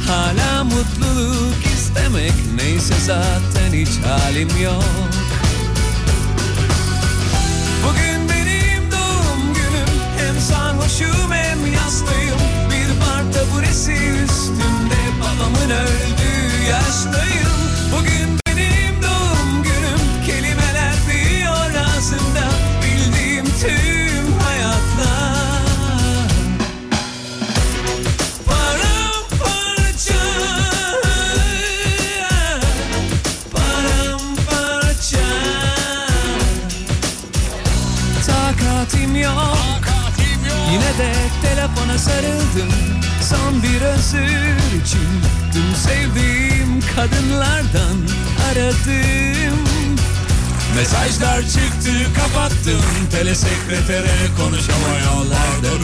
Hala 0.07 0.65
mutluluk 0.65 1.67
istemek 1.75 2.33
Neyse 2.57 2.95
zaten 3.07 3.73
hiç 3.73 3.89
halim 4.07 4.49
yok. 4.63 4.85
Bugün 7.85 8.29
benim 8.29 8.91
doğum 8.93 9.55
günüm 9.55 10.01
Hem 10.19 10.41
sarhoşum 10.41 11.33
hem 11.33 11.73
yastayım. 11.73 12.41
Bir 12.71 13.01
bar 13.01 13.33
taburesi 13.33 13.93
üstünde 13.93 15.01
Babamın 15.21 15.71
öldüğü 15.71 16.63
yaştayım. 16.71 17.57
Bugün 17.93 18.46
telefona 41.97 41.99
sarıldım 41.99 42.73
Son 43.23 43.63
bir 43.63 43.81
özür 43.81 44.83
için. 44.83 45.09
Tüm 45.53 45.75
sevdiğim 45.75 46.81
kadınlardan 46.97 47.97
aradım. 48.51 49.59
Mesajlar 50.77 51.43
çıktı 51.43 51.91
kapattım. 52.17 52.83
Telesekretere 53.11 54.17
konuşamayanlardan 54.39 55.81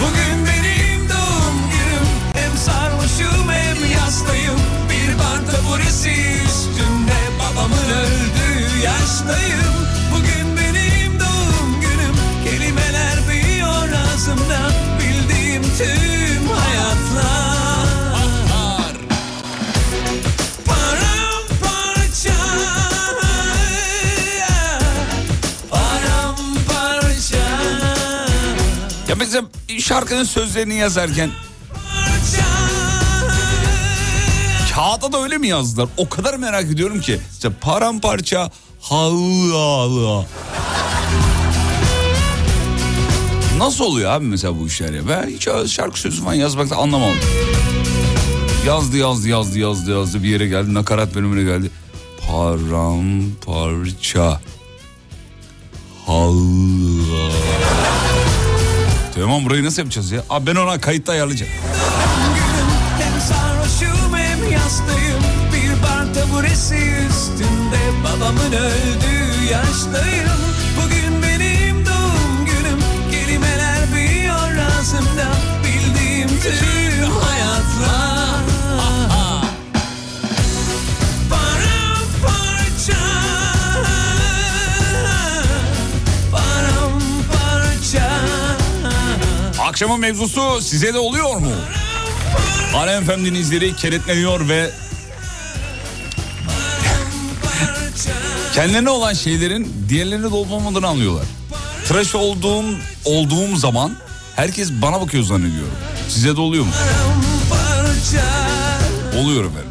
Bugün 0.00 0.46
benim 0.46 1.08
doğum 1.08 1.56
günüm. 1.70 2.06
Hem 2.32 2.56
sarhoşum 2.56 3.50
hem 3.50 3.90
yastayım. 3.90 4.60
Bir 4.90 5.18
bar 5.18 5.52
taburesi 5.52 6.10
üstünde 6.46 7.18
Babamın 7.38 7.88
öldüğü 8.00 8.84
yaştayım. 8.84 9.74
Bugün 10.14 10.51
büyüyor 14.12 14.14
ağzımda 14.14 14.58
Bildiğim 14.98 15.62
tüm 15.62 16.48
hayatlar 16.48 17.86
Paramparça 20.66 22.34
Paramparça 25.70 27.36
Ya 29.08 29.14
mesela 29.14 29.42
şarkının 29.78 30.24
sözlerini 30.24 30.74
yazarken 30.74 31.30
kağıda 34.74 35.12
da 35.12 35.22
öyle 35.22 35.38
mi 35.38 35.48
yazdılar? 35.48 35.88
O 35.96 36.08
kadar 36.08 36.34
merak 36.34 36.64
ediyorum 36.64 37.00
ki. 37.00 37.20
İşte 37.32 37.50
paramparça 37.60 38.50
halı 38.80 39.52
halı. 39.52 40.26
Nasıl 43.58 43.84
oluyor 43.84 44.10
abi 44.12 44.24
mesela 44.24 44.58
bu 44.60 44.66
işler 44.66 44.92
ya? 44.92 45.08
Ben 45.08 45.28
hiç 45.28 45.48
şarkı 45.72 46.00
sözü 46.00 46.22
falan 46.22 46.34
yazmakta 46.34 46.76
anlamam. 46.76 47.14
Yazdı 48.66 48.96
yazdı 48.96 49.28
yazdı 49.28 49.58
yazdı 49.58 49.90
yazdı 49.90 50.22
bir 50.22 50.28
yere 50.28 50.46
geldi 50.46 50.74
nakarat 50.74 51.14
bölümüne 51.14 51.42
geldi. 51.42 51.70
Paramparça 52.28 53.30
halı. 56.06 57.30
Tamam 59.14 59.44
burayı 59.44 59.64
nasıl 59.64 59.82
yapacağız 59.82 60.10
ya? 60.10 60.24
Abi 60.30 60.46
ben 60.46 60.56
ona 60.56 60.80
kayıtta 60.80 61.12
ayarlayacağım. 61.12 61.52
Hem 62.98 63.20
Babamın 68.04 68.52
öldüğü 68.52 69.44
yaştayım 69.52 70.51
Akşamın 89.60 90.00
mevzusu 90.00 90.60
size 90.60 90.94
de 90.94 90.98
oluyor 90.98 91.36
mu? 91.36 91.52
Alem 92.74 93.04
FM 93.04 93.24
dinleyicileri 93.24 93.76
kenetleniyor 93.76 94.48
ve 94.48 94.70
kendilerine 98.54 98.90
olan 98.90 99.12
şeylerin 99.12 99.72
diğerlerine 99.88 100.22
de 100.30 100.34
olup 100.34 100.52
olmadığını 100.52 100.86
anlıyorlar. 100.86 101.24
Tıraş 101.88 102.14
olduğum 102.14 102.64
olduğum 103.04 103.56
zaman 103.56 103.96
herkes 104.36 104.72
bana 104.72 105.00
bakıyor 105.00 105.24
zannediyorum. 105.24 105.74
Size 106.12 106.36
de 106.36 106.40
oluyor 106.40 106.64
mu? 106.64 106.70
Oluyor 109.16 109.44
efendim. 109.44 109.70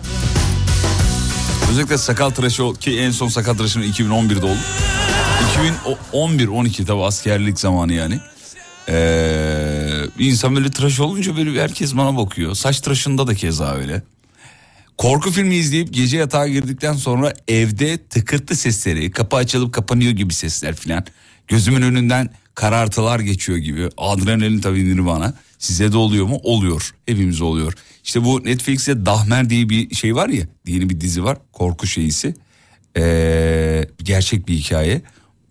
Özellikle 1.71 1.97
sakal 1.97 2.29
tıraşı 2.29 2.63
ki 2.79 2.99
en 2.99 3.11
son 3.11 3.27
sakal 3.27 3.53
tıraşım 3.53 3.83
2011'de 3.83 4.45
oldu. 4.45 4.57
2011-12 6.13 6.85
tabi 6.85 7.03
askerlik 7.03 7.59
zamanı 7.59 7.93
yani. 7.93 8.19
Ee, 8.89 10.03
insan 10.19 10.55
böyle 10.55 10.71
tıraş 10.71 10.99
olunca 10.99 11.37
böyle 11.37 11.61
herkes 11.61 11.95
bana 11.95 12.17
bakıyor. 12.17 12.55
Saç 12.55 12.79
tıraşında 12.79 13.27
da 13.27 13.35
keza 13.35 13.75
öyle. 13.75 14.01
Korku 14.97 15.31
filmi 15.31 15.55
izleyip 15.55 15.93
gece 15.93 16.17
yatağa 16.17 16.47
girdikten 16.47 16.93
sonra 16.93 17.33
evde 17.47 17.97
tıkırtı 17.97 18.55
sesleri, 18.55 19.11
kapı 19.11 19.35
açılıp 19.35 19.73
kapanıyor 19.73 20.11
gibi 20.11 20.33
sesler 20.33 20.75
filan. 20.75 21.05
Gözümün 21.47 21.81
önünden 21.81 22.29
karartılar 22.55 23.19
geçiyor 23.19 23.57
gibi. 23.57 23.89
Adrenalin 23.97 24.61
tabii 24.61 24.79
indir 24.79 25.05
bana. 25.05 25.33
Size 25.61 25.91
de 25.91 25.97
oluyor 25.97 26.25
mu? 26.25 26.39
Oluyor. 26.43 26.93
Hepimiz 27.05 27.41
oluyor. 27.41 27.73
İşte 28.03 28.23
bu 28.23 28.45
Netflix'te 28.45 29.05
Dahmer 29.05 29.49
diye 29.49 29.69
bir 29.69 29.95
şey 29.95 30.15
var 30.15 30.29
ya. 30.29 30.45
Yeni 30.67 30.89
bir 30.89 31.01
dizi 31.01 31.23
var. 31.23 31.37
Korku 31.53 31.87
şeyisi. 31.87 32.35
Ee, 32.97 33.87
gerçek 34.03 34.47
bir 34.47 34.53
hikaye. 34.53 35.01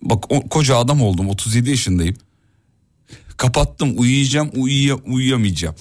Bak 0.02 0.32
o, 0.32 0.40
koca 0.48 0.76
adam 0.76 1.02
oldum. 1.02 1.28
37 1.28 1.70
yaşındayım. 1.70 2.16
Kapattım 3.36 3.94
uyuyacağım 3.96 4.50
uyuya, 4.54 4.94
uyuyamayacağım. 4.94 5.74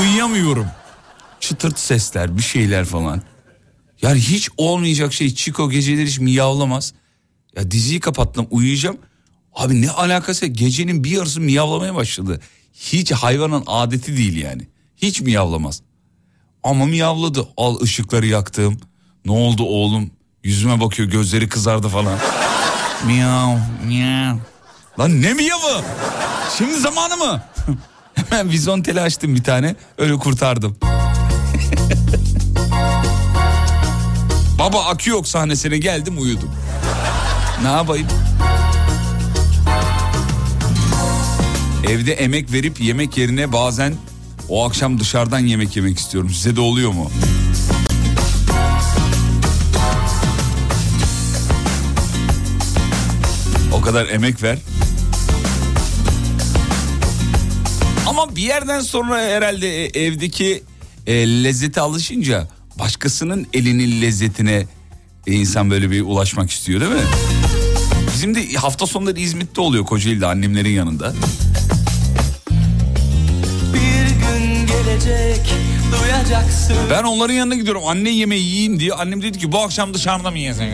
uyuyamıyorum. 0.00 0.66
Çıtırt 1.40 1.78
sesler 1.78 2.36
bir 2.36 2.42
şeyler 2.42 2.84
falan. 2.84 3.22
Yani 4.02 4.20
hiç 4.20 4.48
olmayacak 4.56 5.12
şey 5.12 5.34
Chico 5.34 5.70
geceleri 5.70 6.06
hiç 6.06 6.18
miyavlamaz. 6.18 6.94
Ya 7.56 7.70
diziyi 7.70 8.00
kapattım 8.00 8.46
uyuyacağım. 8.50 8.98
Abi 9.54 9.82
ne 9.82 9.90
alakası 9.90 10.46
gecenin 10.46 11.04
bir 11.04 11.10
yarısı 11.10 11.40
miyavlamaya 11.40 11.94
başladı. 11.94 12.40
Hiç 12.78 13.12
hayvanın 13.12 13.64
adeti 13.66 14.16
değil 14.16 14.36
yani. 14.36 14.62
Hiç 14.96 15.20
miyavlamaz. 15.20 15.82
Ama 16.62 16.84
miyavladı. 16.86 17.48
Al 17.56 17.80
ışıkları 17.80 18.26
yaktım. 18.26 18.80
Ne 19.24 19.32
oldu 19.32 19.62
oğlum? 19.64 20.10
Yüzüme 20.44 20.80
bakıyor 20.80 21.08
gözleri 21.08 21.48
kızardı 21.48 21.88
falan. 21.88 22.18
Miyav 23.06 23.56
miyav. 23.86 24.36
Lan 24.98 25.22
ne 25.22 25.34
miyavı? 25.34 25.82
Şimdi 26.58 26.74
zamanı 26.80 27.16
mı? 27.16 27.42
Hemen 28.14 28.50
vizonteli 28.50 29.00
açtım 29.00 29.34
bir 29.34 29.44
tane. 29.44 29.74
Öyle 29.98 30.16
kurtardım. 30.16 30.76
Baba 34.58 34.84
akü 34.84 35.10
yok 35.10 35.28
sahnesine 35.28 35.78
geldim 35.78 36.18
uyudum. 36.22 36.50
Ne 37.62 37.68
yapayım? 37.68 38.06
Evde 41.86 42.12
emek 42.12 42.52
verip 42.52 42.80
yemek 42.80 43.18
yerine 43.18 43.52
bazen 43.52 43.94
o 44.48 44.66
akşam 44.68 45.00
dışarıdan 45.00 45.38
yemek 45.38 45.76
yemek 45.76 45.98
istiyorum. 45.98 46.30
Size 46.30 46.56
de 46.56 46.60
oluyor 46.60 46.92
mu? 46.92 47.10
O 53.72 53.80
kadar 53.80 54.08
emek 54.08 54.42
ver. 54.42 54.58
Ama 58.06 58.36
bir 58.36 58.42
yerden 58.42 58.80
sonra 58.80 59.20
herhalde 59.20 59.84
e, 59.84 60.04
evdeki 60.04 60.62
e, 61.06 61.14
lezzete 61.44 61.80
alışınca 61.80 62.48
başkasının 62.78 63.46
elinin 63.52 64.02
lezzetine 64.02 64.66
e, 65.26 65.32
insan 65.32 65.70
böyle 65.70 65.90
bir 65.90 66.00
ulaşmak 66.00 66.50
istiyor 66.50 66.80
değil 66.80 66.92
mi? 66.92 67.00
Bizim 68.14 68.34
de 68.34 68.52
hafta 68.54 68.86
sonları 68.86 69.20
İzmit'te 69.20 69.60
oluyor 69.60 69.84
Kocaeli'de 69.84 70.26
annemlerin 70.26 70.70
yanında. 70.70 71.14
Gelecek 75.04 75.54
duyacaksın 75.92 76.76
Ben 76.90 77.02
onların 77.02 77.34
yanına 77.34 77.54
gidiyorum 77.54 77.82
anne 77.86 78.10
yemeği 78.10 78.44
yiyeyim 78.44 78.80
diye. 78.80 78.92
Annem 78.92 79.22
dedi 79.22 79.38
ki 79.38 79.52
bu 79.52 79.58
akşam 79.60 79.94
dışarıda 79.94 80.30
mı 80.30 80.38
yesen? 80.38 80.68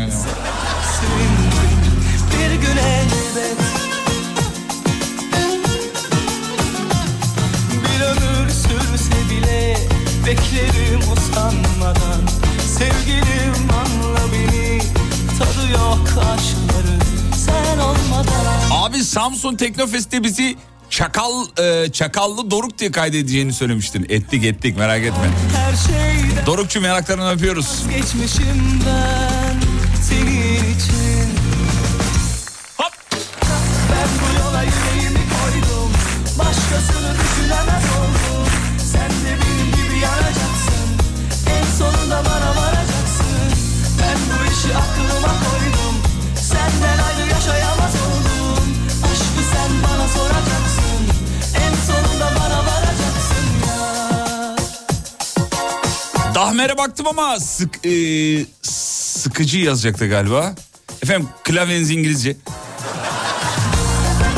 bir 2.33 2.55
gün 2.55 2.77
elbet. 2.77 3.57
Bir 7.85 8.01
ömür 8.05 8.51
sürse 8.51 9.31
bile 9.31 9.77
beklerim 10.27 11.01
usanmadan. 11.13 12.21
Sevgilim 12.79 13.55
anla 13.73 14.21
beni 14.33 14.79
tadı 15.39 15.73
yok 15.73 16.09
aşkların 16.09 17.03
sen 17.37 17.79
olmadan. 17.79 18.71
Abi 18.71 19.05
Samsun 19.05 19.57
Teknofest'te 19.57 20.25
bizi 20.25 20.57
Çakal 20.91 21.33
e, 21.59 21.93
Çakallı 21.93 22.51
Doruk 22.51 22.79
diye 22.79 22.91
kaydedeceğini 22.93 23.53
söylemiştin. 23.53 24.07
Ettik 24.09 24.45
ettik 24.45 24.77
merak 24.77 25.01
etme. 25.03 25.31
Her 25.57 25.77
şeyden 25.77 26.47
Dorukçu 26.47 26.81
meraklarını 26.81 27.31
öpüyoruz. 27.31 27.83
geçmişim 27.91 28.81
Dahmer'e 56.45 56.79
baktım 56.79 57.07
ama 57.07 57.41
sık, 57.41 57.87
e, 57.87 58.47
sıkıcı 58.63 59.59
yazacaktı 59.59 60.09
galiba. 60.09 60.55
Efendim 61.03 61.29
klavyeniz 61.45 61.91
İngilizce. 61.91 62.37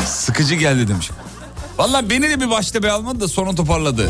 Sıkıcı 0.05 0.55
geldi 0.55 0.87
demiş. 0.87 1.09
Valla 1.77 2.09
beni 2.09 2.29
de 2.29 2.41
bir 2.41 2.49
başta 2.49 2.83
bir 2.83 2.87
almadı 2.87 3.19
da 3.19 3.27
sonra 3.27 3.55
toparladı. 3.55 4.09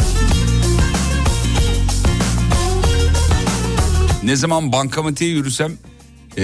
Ne 4.23 4.36
zaman 4.36 4.71
bankamatiğe 4.71 5.31
yürüsem 5.31 5.73
e, 6.38 6.43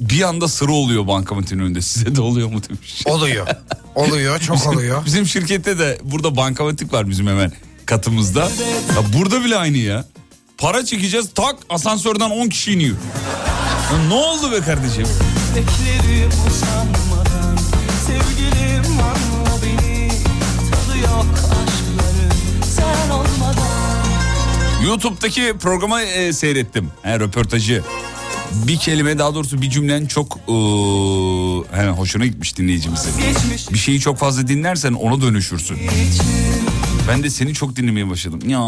bir 0.00 0.22
anda 0.22 0.48
sıra 0.48 0.72
oluyor 0.72 1.06
bankamatiğin 1.06 1.62
önünde. 1.62 1.80
Size 1.80 2.16
de 2.16 2.20
oluyor 2.20 2.48
mu 2.48 2.60
demiş. 2.68 3.02
Oluyor. 3.06 3.46
Oluyor 3.94 4.40
çok 4.40 4.66
oluyor. 4.66 5.04
Bizim 5.06 5.26
şirkette 5.26 5.78
de 5.78 5.98
burada 6.02 6.36
bankamatik 6.36 6.92
var 6.92 7.10
bizim 7.10 7.26
hemen 7.26 7.52
katımızda. 7.86 8.40
Ya 8.96 9.18
burada 9.18 9.44
bile 9.44 9.56
aynı 9.56 9.76
ya. 9.78 10.04
Para 10.62 10.84
çekeceğiz 10.84 11.30
tak 11.34 11.56
asansörden 11.70 12.30
10 12.30 12.48
kişi 12.48 12.72
iniyor. 12.72 12.96
Ya 13.92 13.98
ne 14.08 14.14
oldu 14.14 14.52
be 14.52 14.60
kardeşim? 14.60 15.06
Beklerim 15.56 16.30
usanmadan 16.48 17.56
Sevgilim 18.06 18.92
anla 19.00 19.62
beni 19.62 20.08
Tadı 20.70 20.98
yok 20.98 21.26
aşkların 21.34 22.62
Sen 22.62 23.10
olmadan 23.10 24.84
YouTube'daki 24.84 25.54
programı 25.60 26.02
e, 26.02 26.32
seyrettim. 26.32 26.90
He, 27.02 27.20
röportajı. 27.20 27.82
Bir 28.66 28.76
kelime 28.76 29.18
daha 29.18 29.34
doğrusu 29.34 29.62
bir 29.62 29.70
cümlen 29.70 30.06
çok 30.06 30.36
e, 30.36 30.52
he, 31.76 31.88
hoşuna 31.88 32.26
gitmiş 32.26 32.56
dinleyicimizin. 32.56 33.12
Bir 33.72 33.78
şeyi 33.78 34.00
çok 34.00 34.18
fazla 34.18 34.48
dinlersen 34.48 34.92
ona 34.92 35.22
dönüşürsün. 35.22 35.78
Ben 37.08 37.22
de 37.22 37.30
seni 37.30 37.54
çok 37.54 37.76
dinlemeye 37.76 38.10
başladım. 38.10 38.40
Ya 38.48 38.60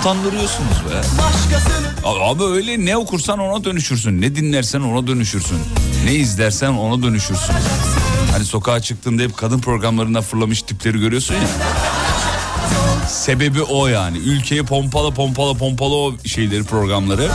utandırıyorsunuz 0.00 0.76
be. 0.90 0.96
başkasını 1.18 1.88
Abi 2.04 2.44
öyle 2.44 2.84
ne 2.84 2.96
okursan 2.96 3.38
ona 3.38 3.64
dönüşürsün. 3.64 4.20
Ne 4.20 4.36
dinlersen 4.36 4.80
ona 4.80 5.06
dönüşürsün. 5.06 5.58
Ne 6.04 6.14
izlersen 6.14 6.70
ona 6.70 7.02
dönüşürsün. 7.02 7.54
Hani 8.32 8.44
sokağa 8.44 8.80
çıktığında 8.80 9.22
hep 9.22 9.36
kadın 9.36 9.58
programlarında 9.58 10.22
fırlamış 10.22 10.62
tipleri 10.62 10.98
görüyorsun 10.98 11.34
ya. 11.34 11.48
Sebebi 13.08 13.62
o 13.62 13.86
yani. 13.86 14.18
Ülkeye 14.18 14.62
pompala 14.62 15.10
pompala 15.10 15.54
pompala 15.54 15.94
o 15.94 16.14
şeyleri 16.24 16.64
programları. 16.64 17.30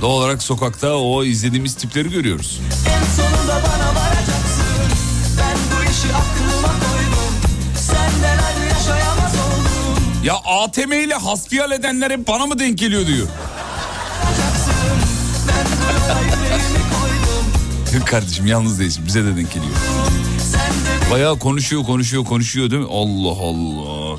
Doğal 0.00 0.10
olarak 0.10 0.42
sokakta 0.42 0.94
o 0.94 1.24
izlediğimiz 1.24 1.74
tipleri 1.74 2.10
görüyoruz. 2.10 2.60
En 2.86 3.04
sonunda 3.16 3.62
bana 3.68 3.79
Ya 10.24 10.34
ATM 10.34 10.92
ile 10.92 11.14
hasbihal 11.14 11.70
edenler 11.70 12.10
hep 12.10 12.28
bana 12.28 12.46
mı 12.46 12.58
denk 12.58 12.78
geliyor 12.78 13.06
diyor. 13.06 13.26
Kardeşim 18.06 18.46
yalnız 18.46 18.80
değilsin 18.80 19.06
bize 19.06 19.24
de 19.24 19.36
denk 19.36 19.52
geliyor. 19.54 19.72
Bayağı 21.10 21.38
konuşuyor 21.38 21.84
konuşuyor 21.84 22.24
konuşuyor 22.24 22.70
değil 22.70 22.82
mi? 22.82 22.88
Allah 22.90 23.42
Allah. 23.42 24.18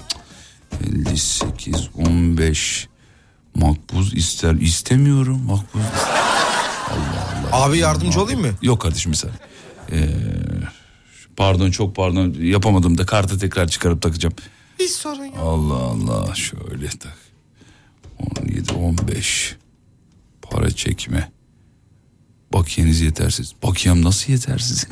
58 0.87 1.89
15 2.07 2.87
makbuz 3.55 4.13
ister 4.13 4.53
istemiyorum 4.53 5.41
makbuz. 5.45 5.81
Abi 7.51 7.77
yardımcı 7.77 8.21
olayım 8.21 8.41
mı? 8.41 8.47
Yok 8.61 8.81
kardeşim 8.81 9.09
mesela. 9.09 9.33
Ee, 9.91 10.09
pardon 11.37 11.71
çok 11.71 11.95
pardon 11.95 12.35
yapamadım 12.41 12.97
da 12.97 13.05
kartı 13.05 13.39
tekrar 13.39 13.67
çıkarıp 13.67 14.01
takacağım. 14.01 14.35
Hiç 14.79 14.91
sorun 14.91 15.25
yok. 15.25 15.37
Allah 15.39 15.73
Allah 15.75 16.35
şöyle 16.35 16.89
tak. 16.89 17.17
17 18.41 18.73
15 18.73 19.55
para 20.41 20.71
çekme. 20.71 21.31
Bakiyeniz 22.53 23.01
yetersiz. 23.01 23.53
Bakiyem 23.63 24.03
nasıl 24.03 24.31
yetersiz? 24.31 24.87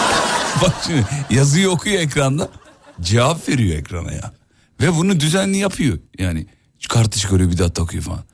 Bak 0.62 0.74
şimdi 0.86 1.06
yazıyı 1.30 1.70
okuyor 1.70 2.00
ekranda. 2.02 2.48
Cevap 3.00 3.48
veriyor 3.48 3.78
ekrana 3.78 4.12
ya. 4.12 4.32
Ve 4.80 4.96
bunu 4.96 5.20
düzenli 5.20 5.56
yapıyor. 5.56 5.98
Yani 6.18 6.46
kartı 6.88 7.18
çıkarıyor 7.18 7.50
bir 7.50 7.58
daha 7.58 7.72
takıyor 7.72 8.02
falan. 8.02 8.24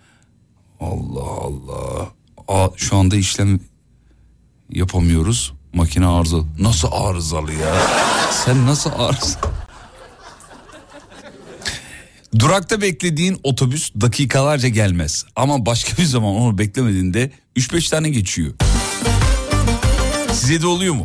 Allah 0.81 1.31
Allah. 1.41 2.09
Aa, 2.49 2.69
şu 2.77 2.97
anda 2.97 3.17
işlem 3.17 3.61
yapamıyoruz. 4.71 5.53
Makine 5.75 6.07
arızalı. 6.07 6.45
Nasıl 6.59 6.89
arızalı 6.93 7.53
ya? 7.53 7.77
Sen 8.31 8.67
nasıl 8.67 8.91
arızalı? 8.91 9.53
Durakta 12.39 12.81
beklediğin 12.81 13.41
otobüs 13.43 13.93
dakikalarca 14.01 14.69
gelmez. 14.69 15.25
Ama 15.37 15.67
başka 15.67 15.97
bir 15.97 16.05
zaman 16.05 16.35
onu 16.35 16.59
beklemediğinde 16.59 17.31
3-5 17.57 17.91
tane 17.91 18.09
geçiyor. 18.09 18.55
Size 20.33 20.63
de 20.63 20.67
oluyor 20.67 20.95
mu? 20.95 21.05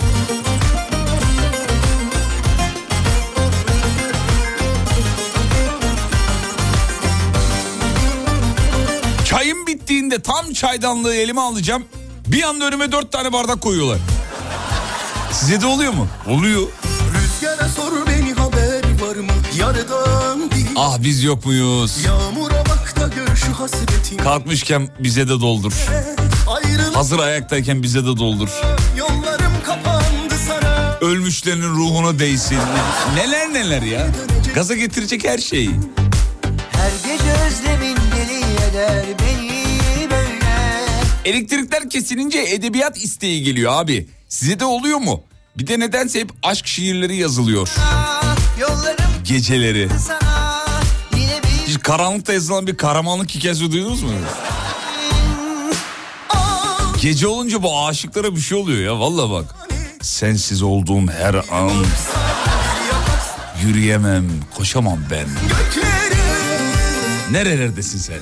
Çayım 9.25 9.67
bittiğinde 9.67 10.21
tam 10.21 10.53
çaydanlığı 10.53 11.15
elime 11.15 11.41
alacağım. 11.41 11.85
Bir 12.27 12.43
anda 12.43 12.65
önüme 12.65 12.91
dört 12.91 13.11
tane 13.11 13.33
bardak 13.33 13.61
koyuyorlar. 13.61 13.99
Size 15.31 15.61
de 15.61 15.65
oluyor 15.65 15.93
mu? 15.93 16.07
Oluyor. 16.27 16.61
Rüzgara 17.13 17.69
sor 17.69 18.07
beni 18.07 18.33
haber 18.33 18.83
var 19.01 19.15
mı 19.15 19.31
değil 19.51 19.63
Ah 20.75 20.97
biz 21.03 21.23
yok 21.23 21.45
muyuz? 21.45 21.97
Yağmura 22.05 22.63
bak 22.69 22.93
da 22.99 23.07
gör 23.15 23.35
şu 23.35 23.53
hasretin 23.59 24.17
Kalkmışken 24.17 24.89
bize 24.99 25.25
de 25.27 25.39
doldur. 25.39 25.73
Hazır 26.93 27.19
ayaktayken 27.19 27.83
bize 27.83 27.99
de 28.01 28.17
doldur. 28.17 28.49
yollarım 28.97 29.53
kapandı 29.65 30.33
sana 30.47 30.97
Ölmüşlerin 31.01 31.61
ruhuna 31.63 32.19
değsin. 32.19 32.57
Neler 33.15 33.53
neler 33.53 33.81
ya. 33.81 34.07
Gaza 34.55 34.75
getirecek 34.75 35.23
her 35.27 35.37
şey. 35.37 35.69
Her 36.71 36.91
gece 37.11 37.31
özlemin 37.47 37.95
deli 37.95 38.39
eder 38.69 39.05
beni 39.19 39.63
böyle 40.11 40.39
Elektrikler 41.25 41.89
kesilince 41.89 42.39
edebiyat 42.39 42.97
isteği 42.97 43.43
geliyor 43.43 43.71
abi. 43.73 44.09
Size 44.29 44.59
de 44.59 44.65
oluyor 44.65 44.97
mu? 44.97 45.23
Bir 45.57 45.67
de 45.67 45.79
nedense 45.79 46.19
hep 46.19 46.31
aşk 46.43 46.67
şiirleri 46.67 47.15
yazılıyor. 47.15 47.69
Yollarım 48.59 49.05
Geceleri. 49.23 49.89
sana 50.07 50.30
karanlıkta 51.83 52.33
yazılan 52.33 52.67
bir 52.67 52.77
kahramanlık 52.77 53.29
hikayesi 53.35 53.71
duydunuz 53.71 54.03
mu? 54.03 54.11
Gece 57.01 57.27
olunca 57.27 57.63
bu 57.63 57.85
aşıklara 57.87 58.35
bir 58.35 58.41
şey 58.41 58.57
oluyor 58.57 58.79
ya 58.79 58.99
vallahi 58.99 59.31
bak. 59.31 59.55
Sensiz 60.01 60.61
olduğum 60.61 61.07
her 61.07 61.33
an 61.33 61.71
yürüyemem, 63.63 64.25
koşamam 64.55 64.99
ben. 65.11 65.27
Nerelerdesin 67.31 67.99
sen? 67.99 68.19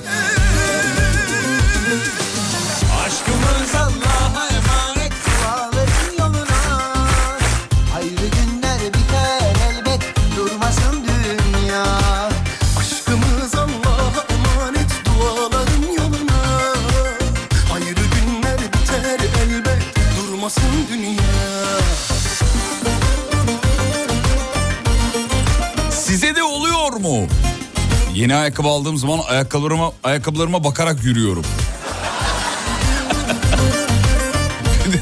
Yeni 28.20 28.34
ayakkabı 28.34 28.68
aldığım 28.68 28.96
zaman 28.96 29.20
ayakkabılarıma 29.28 29.92
ayakkabılarıma 30.04 30.64
bakarak 30.64 31.04
yürüyorum. 31.04 31.44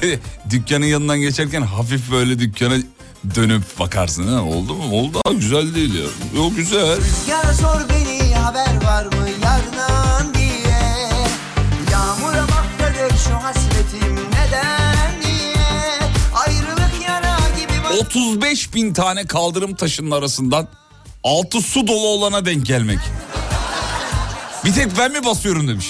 Dükkanın 0.51 0.87
yanından 0.87 1.21
geçerken 1.21 1.63
hafif 1.63 2.11
böyle 2.11 2.39
dükkana 2.39 2.75
dönüp 3.35 3.63
bakarsın. 3.79 4.29
Ha, 4.29 4.43
oldu 4.43 4.75
mu? 4.75 4.97
Oldu 4.97 5.21
ha, 5.27 5.33
güzel 5.33 5.75
değil 5.75 5.95
ya. 5.95 6.07
Yok 6.37 6.57
güzel. 6.57 6.97
Rüzgara 6.97 7.55
sor 7.55 7.81
beni 7.89 8.35
haber 8.35 8.85
var 8.85 9.05
mı 9.05 9.29
yardan 9.45 10.35
diye 10.35 10.79
Yağmura 11.93 12.43
bak 12.43 12.67
şu 13.29 13.35
hasretim 13.35 14.17
neden 14.17 15.23
diye 15.23 15.65
Ayrılık 16.35 16.93
yara 17.09 17.37
gibi 17.61 17.85
bak 17.85 17.93
35 18.01 18.75
bin 18.75 18.93
tane 18.93 19.27
kaldırım 19.27 19.75
taşının 19.75 20.11
arasından 20.11 20.69
altı 21.29 21.61
su 21.63 21.87
dolu 21.87 22.07
olana 22.07 22.45
denk 22.45 22.67
gelmek. 22.67 22.99
Bir 24.65 24.73
tek 24.73 24.99
ben 24.99 25.13
mi 25.13 25.25
basıyorum 25.25 25.69
demiş. 25.69 25.87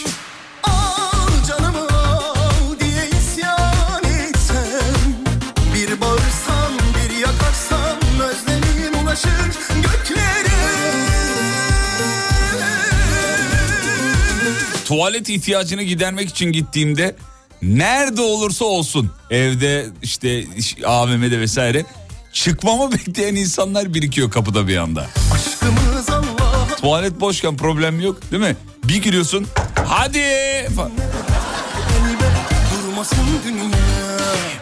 Tuvalet 14.85 15.29
ihtiyacını 15.29 15.83
gidermek 15.83 16.29
için 16.29 16.53
gittiğimde 16.53 17.17
nerede 17.63 18.21
olursa 18.23 18.65
olsun 18.65 19.11
evde 19.31 19.87
işte 20.03 20.43
iş- 20.57 20.77
AVM'de 20.85 21.41
vesaire 21.41 21.85
çıkmamı 22.45 22.93
bekleyen 22.93 23.35
insanlar 23.35 23.95
birikiyor 23.95 24.31
kapıda 24.31 24.69
bir 24.69 24.77
anda. 24.77 25.07
Tuvalet 26.81 27.21
boşken 27.21 27.57
problem 27.57 28.01
yok 28.01 28.31
değil 28.31 28.43
mi? 28.43 28.57
Bir 28.85 29.03
giriyorsun 29.03 29.47
hadi 29.87 30.23
falan. 30.77 30.93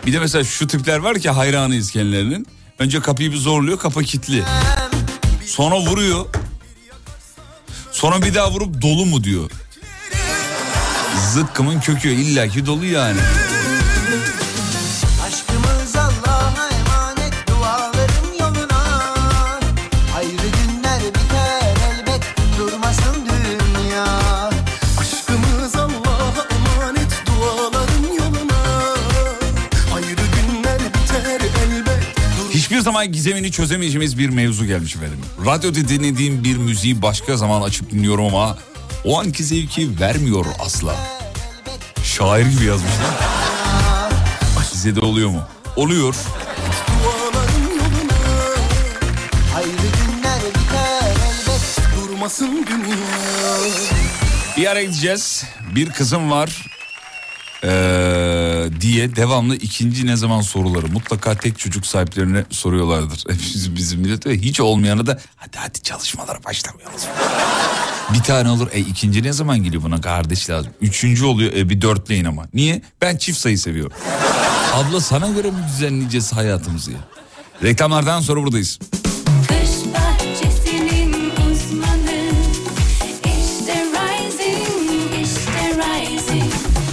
Bir 0.06 0.12
de 0.12 0.18
mesela 0.18 0.44
şu 0.44 0.66
tipler 0.66 0.98
var 0.98 1.18
ki 1.18 1.30
hayranıyız 1.30 1.90
kendilerinin. 1.90 2.46
Önce 2.78 3.00
kapıyı 3.00 3.32
bir 3.32 3.36
zorluyor 3.36 3.78
kapı 3.78 4.02
kilitli. 4.02 4.42
Sonra 5.46 5.80
vuruyor. 5.80 6.26
Sonra 7.92 8.22
bir 8.22 8.34
daha 8.34 8.50
vurup 8.50 8.82
dolu 8.82 9.06
mu 9.06 9.24
diyor. 9.24 9.50
Zıkkımın 11.32 11.80
kökü 11.80 12.08
illaki 12.08 12.66
dolu 12.66 12.84
yani. 12.84 13.18
Hiçbir 32.66 32.80
zaman 32.80 33.12
gizemini 33.12 33.50
çözemeyeceğimiz 33.50 34.18
bir 34.18 34.28
mevzu 34.28 34.66
gelmiş 34.66 34.96
efendim. 34.96 35.18
Radyoda 35.46 35.88
dinlediğim 35.88 36.44
bir 36.44 36.56
müziği 36.56 37.02
başka 37.02 37.36
zaman 37.36 37.62
açıp 37.62 37.90
dinliyorum 37.90 38.24
ama 38.24 38.58
o 39.04 39.20
anki 39.20 39.44
zevki 39.44 40.00
vermiyor 40.00 40.44
asla. 40.58 40.96
Şair 42.04 42.46
gibi 42.46 42.64
yazmış 42.64 42.90
değil 42.90 43.10
mi? 43.10 44.64
Size 44.72 44.96
de 44.96 45.00
oluyor 45.00 45.30
mu? 45.30 45.42
Oluyor. 45.76 46.14
Bir 54.56 54.66
ara 54.66 54.82
gideceğiz. 54.82 55.44
Bir 55.74 55.90
kızım 55.90 56.30
var. 56.30 56.66
Ee, 57.64 58.64
diye 58.80 59.16
devamlı 59.16 59.56
ikinci 59.56 60.06
ne 60.06 60.16
zaman 60.16 60.40
soruları 60.40 60.86
mutlaka 60.88 61.34
tek 61.34 61.58
çocuk 61.58 61.86
sahiplerine 61.86 62.44
soruyorlardır. 62.50 63.24
Bizim, 63.54 63.76
bizim 63.76 64.00
millet 64.00 64.26
öyle. 64.26 64.42
hiç 64.42 64.60
olmayanı 64.60 65.06
da 65.06 65.18
hadi 65.36 65.56
hadi 65.56 65.82
çalışmalara 65.82 66.44
başlamayalım. 66.44 66.94
bir 68.14 68.20
tane 68.20 68.50
olur 68.50 68.68
e 68.72 68.80
ikinci 68.80 69.22
ne 69.22 69.32
zaman 69.32 69.64
geliyor 69.64 69.82
buna 69.82 70.00
kardeş 70.00 70.50
lazım. 70.50 70.72
Üçüncü 70.80 71.24
oluyor 71.24 71.52
e 71.52 71.68
bir 71.68 71.80
dörtleyin 71.80 72.24
ama. 72.24 72.46
Niye? 72.54 72.82
Ben 73.02 73.16
çift 73.16 73.38
sayı 73.38 73.58
seviyorum. 73.58 73.96
Abla 74.74 75.00
sana 75.00 75.28
göre 75.28 75.50
mi 75.50 75.58
düzenleyeceğiz 75.68 76.32
hayatımızı 76.32 76.90
ya? 76.90 76.98
Reklamlardan 77.62 78.20
sonra 78.20 78.42
buradayız. 78.42 78.78
Kış 79.48 79.85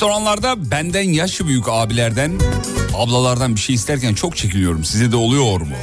Restoranlarda 0.00 0.70
benden 0.70 1.08
yaşı 1.08 1.46
büyük 1.46 1.64
abilerden, 1.68 2.40
ablalardan 2.94 3.54
bir 3.54 3.60
şey 3.60 3.74
isterken 3.74 4.14
çok 4.14 4.36
çekiliyorum. 4.36 4.84
Size 4.84 5.12
de 5.12 5.16
oluyor 5.16 5.60
mu? 5.60 5.76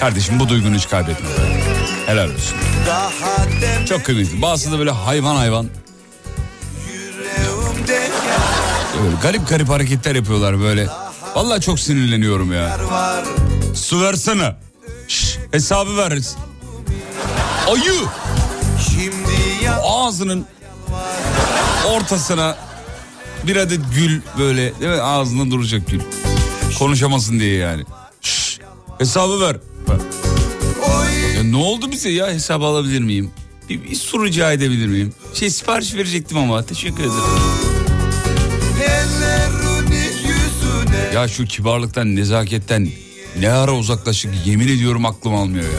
Kardeşim 0.00 0.40
bu 0.40 0.48
duygunu 0.48 0.74
hiç 0.74 0.88
kaybetme. 0.88 1.28
Helal 2.06 2.30
olsun. 2.30 2.56
Çok 3.88 4.04
kıymetli. 4.04 4.42
Bazısı 4.42 4.72
da 4.72 4.78
böyle 4.78 4.90
hayvan 4.90 5.36
hayvan. 5.36 5.66
Böyle 9.02 9.16
garip 9.22 9.48
garip 9.48 9.68
hareketler 9.68 10.14
yapıyorlar 10.14 10.60
böyle. 10.60 10.86
Vallahi 11.34 11.60
çok 11.60 11.80
sinirleniyorum 11.80 12.52
ya. 12.52 12.78
Su 13.74 14.02
versene. 14.02 14.56
Şş, 15.08 15.38
hesabı 15.50 15.96
veririz. 15.96 16.36
Ayı 17.68 17.92
ağzının 19.82 20.46
ortasına 21.86 22.67
bir 23.46 23.56
adet 23.56 23.80
gül 23.94 24.20
böyle 24.38 24.80
değil 24.80 24.92
mi? 24.92 25.00
Ağzında 25.00 25.50
duracak 25.50 25.86
gül. 25.90 26.00
Konuşamasın 26.78 27.40
diye 27.40 27.54
yani. 27.54 27.82
Şş, 28.20 28.58
hesabı 28.98 29.40
ver. 29.40 29.56
Ya 31.36 31.42
ne 31.42 31.56
oldu 31.56 31.90
bize 31.92 32.08
ya 32.10 32.28
hesabı 32.28 32.64
alabilir 32.64 33.00
miyim? 33.00 33.30
Bir, 33.68 33.82
bir 33.84 33.94
su 33.94 34.24
rica 34.24 34.52
edebilir 34.52 34.86
miyim? 34.86 35.12
Şey 35.34 35.50
sipariş 35.50 35.94
verecektim 35.94 36.38
ama 36.38 36.62
teşekkür 36.62 37.00
ederim. 37.00 37.14
Ya 41.14 41.28
şu 41.28 41.44
kibarlıktan 41.44 42.16
nezaketten 42.16 42.88
ne 43.40 43.50
ara 43.50 43.72
uzaklaştık 43.72 44.46
yemin 44.46 44.68
ediyorum 44.68 45.06
aklım 45.06 45.34
almıyor 45.34 45.64
ya. 45.64 45.70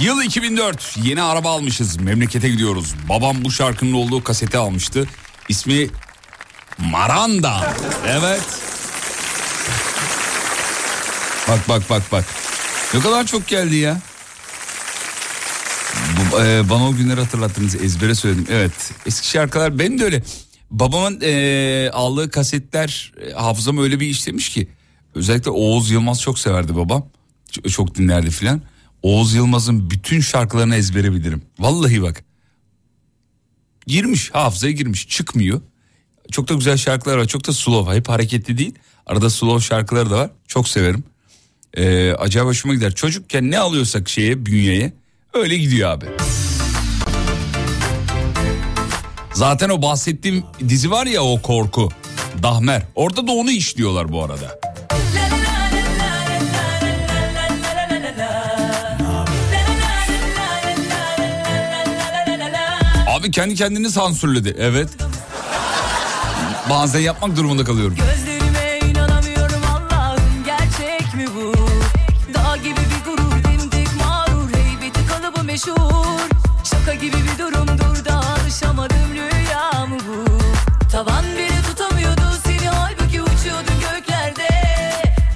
Yıl 0.00 0.22
2004 0.22 0.96
yeni 1.04 1.22
araba 1.22 1.50
almışız 1.50 1.96
memlekete 2.00 2.48
gidiyoruz. 2.48 2.94
Babam 3.08 3.44
bu 3.44 3.50
şarkının 3.50 3.92
olduğu 3.92 4.24
kaseti 4.24 4.58
almıştı. 4.58 5.08
İsmi 5.48 5.86
Maranda. 6.78 7.74
Evet. 8.06 8.42
Bak 11.48 11.68
bak 11.68 11.90
bak 11.90 12.02
bak. 12.12 12.24
Ne 12.94 13.00
kadar 13.00 13.26
çok 13.26 13.48
geldi 13.48 13.76
ya. 13.76 14.00
Bu, 16.32 16.42
e, 16.44 16.70
bana 16.70 16.88
o 16.88 16.94
günleri 16.94 17.20
hatırlattınız 17.20 17.74
ezbere 17.74 18.14
söyledim. 18.14 18.46
Evet 18.50 18.72
eski 19.06 19.28
şarkılar 19.28 19.78
benim 19.78 19.98
de 19.98 20.04
öyle. 20.04 20.22
Babamın 20.70 21.20
e, 21.22 21.90
aldığı 21.92 22.30
kasetler 22.30 23.12
e, 23.26 23.32
hafızama 23.32 23.82
öyle 23.82 24.00
bir 24.00 24.06
işlemiş 24.06 24.48
ki. 24.48 24.68
Özellikle 25.14 25.50
Oğuz 25.50 25.90
Yılmaz 25.90 26.20
çok 26.20 26.38
severdi 26.38 26.76
babam. 26.76 27.06
Ç- 27.52 27.70
Çok 27.70 27.94
dinlerdi 27.94 28.30
filan. 28.30 28.62
Oğuz 29.02 29.34
Yılmaz'ın 29.34 29.90
bütün 29.90 30.20
şarkılarını 30.20 30.76
ezbere 30.76 31.12
bilirim. 31.12 31.42
Vallahi 31.58 32.02
bak. 32.02 32.24
Girmiş 33.86 34.30
hafızaya 34.30 34.72
girmiş 34.72 35.08
çıkmıyor. 35.08 35.60
Çok 36.30 36.48
da 36.48 36.54
güzel 36.54 36.76
şarkılar 36.76 37.18
var. 37.18 37.26
Çok 37.26 37.46
da 37.46 37.52
slow. 37.52 37.96
Hep 37.96 38.08
hareketli 38.08 38.58
değil. 38.58 38.74
Arada 39.06 39.30
slow 39.30 39.66
şarkıları 39.66 40.10
da 40.10 40.16
var. 40.16 40.30
Çok 40.48 40.68
severim. 40.68 41.04
Ee, 41.74 42.12
acayip 42.12 42.48
hoşuma 42.48 42.74
gider. 42.74 42.94
Çocukken 42.94 43.50
ne 43.50 43.58
alıyorsak 43.58 44.08
şeye 44.08 44.46
bünyeye 44.46 44.92
öyle 45.34 45.56
gidiyor 45.56 45.90
abi. 45.90 46.06
Zaten 49.32 49.68
o 49.68 49.82
bahsettiğim 49.82 50.44
dizi 50.68 50.90
var 50.90 51.06
ya 51.06 51.22
o 51.22 51.42
korku. 51.42 51.88
Dahmer. 52.42 52.82
Orada 52.94 53.26
da 53.26 53.32
onu 53.32 53.50
işliyorlar 53.50 54.12
bu 54.12 54.24
arada. 54.24 54.60
Abi 63.20 63.30
kendi 63.30 63.54
kendini 63.54 63.90
sansürledi. 63.90 64.56
Evet. 64.58 64.88
Bazen 66.70 67.00
yapmak 67.00 67.36
durumunda 67.36 67.64
kalıyorum. 67.64 67.96
Gözlerime 67.96 68.78
inanamıyorum 68.90 69.62
Allah'ım 69.72 70.44
gerçek 70.46 71.14
mi 71.14 71.26
bu? 71.36 71.52
Dağ 72.34 72.56
gibi 72.56 72.80
bir 72.80 73.04
gurur 73.10 73.44
dimdik 73.44 73.88
mağrur 74.04 74.50
heybeti 74.54 75.06
kalıbı 75.06 75.44
meşhur. 75.44 76.20
Şaka 76.64 76.94
gibi 76.94 77.16
bir 77.16 77.38
durumdur 77.38 78.04
da 78.04 78.14
alışamadım 78.14 79.10
rüya 79.14 79.86
mı 79.86 79.96
bu? 80.08 80.24
Tavan 80.92 81.24
bile 81.24 81.62
tutamıyordu 81.68 82.22
seni 82.44 82.68
halbuki 82.68 83.22
uçuyordun 83.22 83.74
göklerde. 83.80 84.48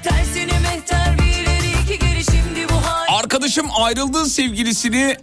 Tersine 0.03 0.59
mehter 0.59 1.17
bir 1.19 1.23
ileri 1.43 1.81
iki 1.83 1.99
geri 1.99 2.23
şimdi 2.23 2.69
bu 2.69 2.73
hal. 2.87 3.19
Arkadaşım 3.19 3.65
ayrıldığı 3.81 4.25
sevgilisini 4.25 5.17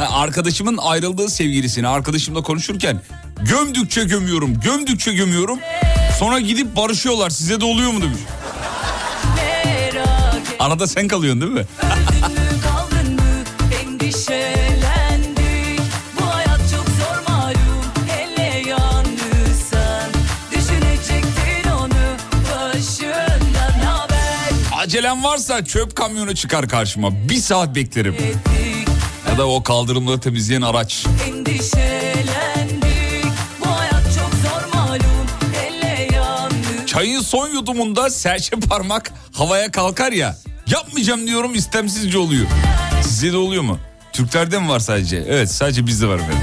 Baktığın 0.00 0.12
ayna 0.12 0.16
Ha, 0.16 0.20
arkadaşımın 0.22 0.76
ayrıldığı 0.76 1.28
sevgilisini 1.28 1.88
arkadaşımla 1.88 2.42
konuşurken 2.42 3.00
gömdükçe 3.42 4.04
gömüyorum, 4.04 4.60
gömdükçe 4.60 5.12
gömüyorum. 5.12 5.58
Sonra 6.18 6.40
gidip 6.40 6.76
barışıyorlar. 6.76 7.30
Size 7.30 7.60
de 7.60 7.64
oluyor 7.64 7.92
mu 7.92 8.00
demiş. 8.02 8.18
Arada 10.58 10.86
sen 10.86 11.08
kalıyorsun 11.08 11.40
değil 11.40 11.52
mi? 11.52 11.64
Acelem 24.72 25.24
varsa 25.24 25.64
çöp 25.64 25.96
kamyonu 25.96 26.34
çıkar 26.34 26.68
karşıma. 26.68 27.28
Bir 27.28 27.36
saat 27.40 27.74
beklerim. 27.74 28.16
Ya 29.30 29.38
da 29.38 29.48
o 29.48 29.62
kaldırımları 29.62 30.20
temizleyen 30.20 30.62
araç. 30.62 31.06
Malum 33.64 35.26
Çayın 36.86 37.20
son 37.20 37.48
yudumunda 37.48 38.10
serçe 38.10 38.56
parmak 38.56 39.12
havaya 39.32 39.70
kalkar 39.70 40.12
ya. 40.12 40.36
Yapmayacağım 40.66 41.26
diyorum 41.26 41.54
istemsizce 41.54 42.18
oluyor. 42.18 42.46
Size 43.02 43.32
de 43.32 43.36
oluyor 43.36 43.62
mu? 43.62 43.78
Türklerde 44.12 44.58
mi 44.58 44.68
var 44.68 44.80
sadece? 44.80 45.24
Evet 45.28 45.50
sadece 45.50 45.86
bizde 45.86 46.06
var 46.06 46.14
efendim. 46.16 46.38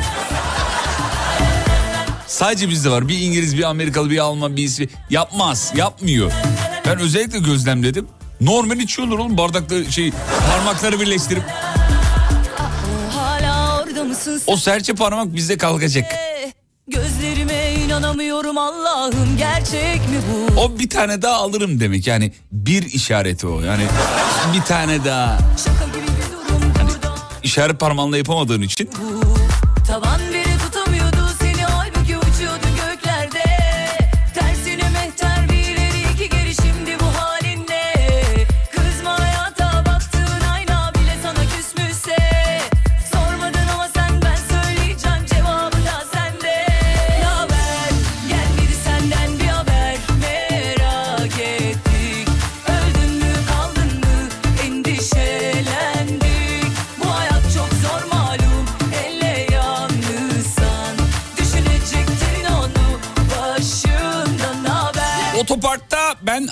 Sadece 2.28 2.70
bizde 2.70 2.90
var. 2.90 3.08
Bir 3.08 3.20
İngiliz, 3.20 3.58
bir 3.58 3.64
Amerikalı, 3.64 4.10
bir 4.10 4.18
Alman, 4.18 4.56
bir 4.56 4.64
İsvi 4.64 4.90
yapmaz, 5.10 5.74
yapmıyor. 5.76 6.32
Ben 6.86 7.00
özellikle 7.00 7.40
gözlemledim. 7.40 8.08
Normal 8.42 8.80
içiyorlar 8.80 9.18
oğlum 9.18 9.38
bardakları 9.38 9.92
şey 9.92 10.12
parmakları 10.50 11.00
birleştirip. 11.00 11.44
Mısın 14.18 14.42
sen? 14.46 14.54
O 14.54 14.58
serçe 14.58 14.94
parmak 14.94 15.36
bizde 15.36 15.58
kalkacak. 15.58 16.16
Gözlerime 16.88 17.74
inanamıyorum 17.86 18.58
Allah'ım 18.58 19.38
gerçek 19.38 20.00
mi 20.00 20.18
bu? 20.32 20.62
O 20.62 20.80
bir 20.80 20.90
tane 20.90 21.22
daha 21.22 21.36
alırım 21.36 21.80
demek 21.80 22.08
yani 22.08 22.32
bir 22.52 22.84
işareti 22.84 23.48
o 23.48 23.62
yani 23.62 23.84
bir 24.54 24.62
tane 24.62 25.06
daha. 25.06 25.38
Şaka 25.66 25.86
işaret 27.44 27.80
parmağınla 27.80 28.18
yapamadığın 28.18 28.62
için 28.62 28.90
Tavan 29.88 30.27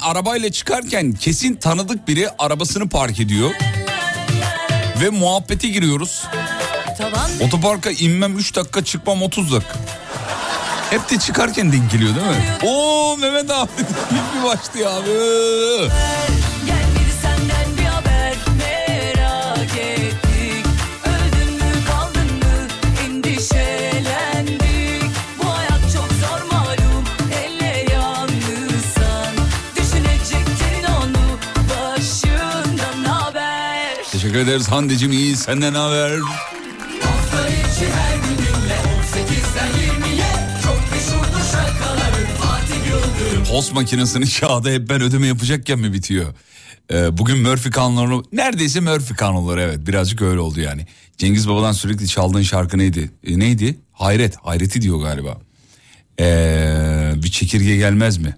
arabayla 0.06 0.52
çıkarken 0.52 1.14
kesin 1.14 1.56
tanıdık 1.56 2.08
biri 2.08 2.30
arabasını 2.40 2.90
park 2.90 3.20
ediyor. 3.20 3.52
Ve 5.02 5.10
muhabbete 5.10 5.68
giriyoruz. 5.68 6.24
Tavan 6.98 7.32
Otoparka 7.42 7.92
inmem 7.92 8.38
3 8.38 8.56
dakika 8.56 8.84
çıkmam 8.84 9.22
30 9.24 9.54
dakika. 9.54 9.76
Hep 10.90 11.10
de 11.10 11.20
çıkarken 11.20 11.72
denk 11.72 11.92
geliyor 11.92 12.16
değil 12.16 12.28
mi? 12.28 12.70
Oo 12.70 13.18
Mehmet 13.18 13.52
abi 13.52 13.70
bir 14.38 14.44
başlıyor 14.44 14.92
abi. 14.92 15.10
Ederiz 34.46 34.68
Hande'cim 34.68 35.12
iyi 35.12 35.36
senden 35.36 35.74
haber? 35.74 36.20
Hafta 37.02 37.50
içi 37.50 37.90
her 37.92 38.16
gün 38.16 38.38
dinle 38.38 38.76
18'den 38.76 39.70
20'ye 39.70 40.28
Çok 40.64 40.92
meşhurdur 40.92 41.52
şarkıların 41.52 42.26
Fatih 42.40 42.90
Yıldırım 42.90 43.44
Post 43.46 43.74
makinesinin 43.74 44.30
kağıdı 44.40 44.74
hep 44.74 44.90
ben 44.90 45.02
ödeme 45.02 45.28
yapacakken 45.28 45.80
mi 45.80 45.94
bitiyor? 45.94 46.34
Ee, 46.94 47.18
bugün 47.18 47.38
Murphy 47.38 47.72
kanunları 47.72 48.24
neredeyse 48.32 48.80
Murphy 48.80 49.16
kanunları 49.16 49.62
evet 49.62 49.88
birazcık 49.88 50.22
öyle 50.22 50.40
oldu 50.40 50.60
yani. 50.60 50.88
Cengiz 51.18 51.50
Baba'dan 51.50 51.72
sürekli 51.72 52.08
çaldığın 52.08 52.42
şarkı 52.42 52.78
neydi? 52.78 53.12
E, 53.28 53.40
neydi? 53.40 53.78
Hayret. 53.92 54.36
Hayreti 54.38 54.82
diyor 54.82 55.00
galiba. 55.02 55.38
Ee, 56.20 57.14
bir 57.16 57.32
çekirge 57.32 57.76
gelmez 57.76 58.18
mi? 58.18 58.36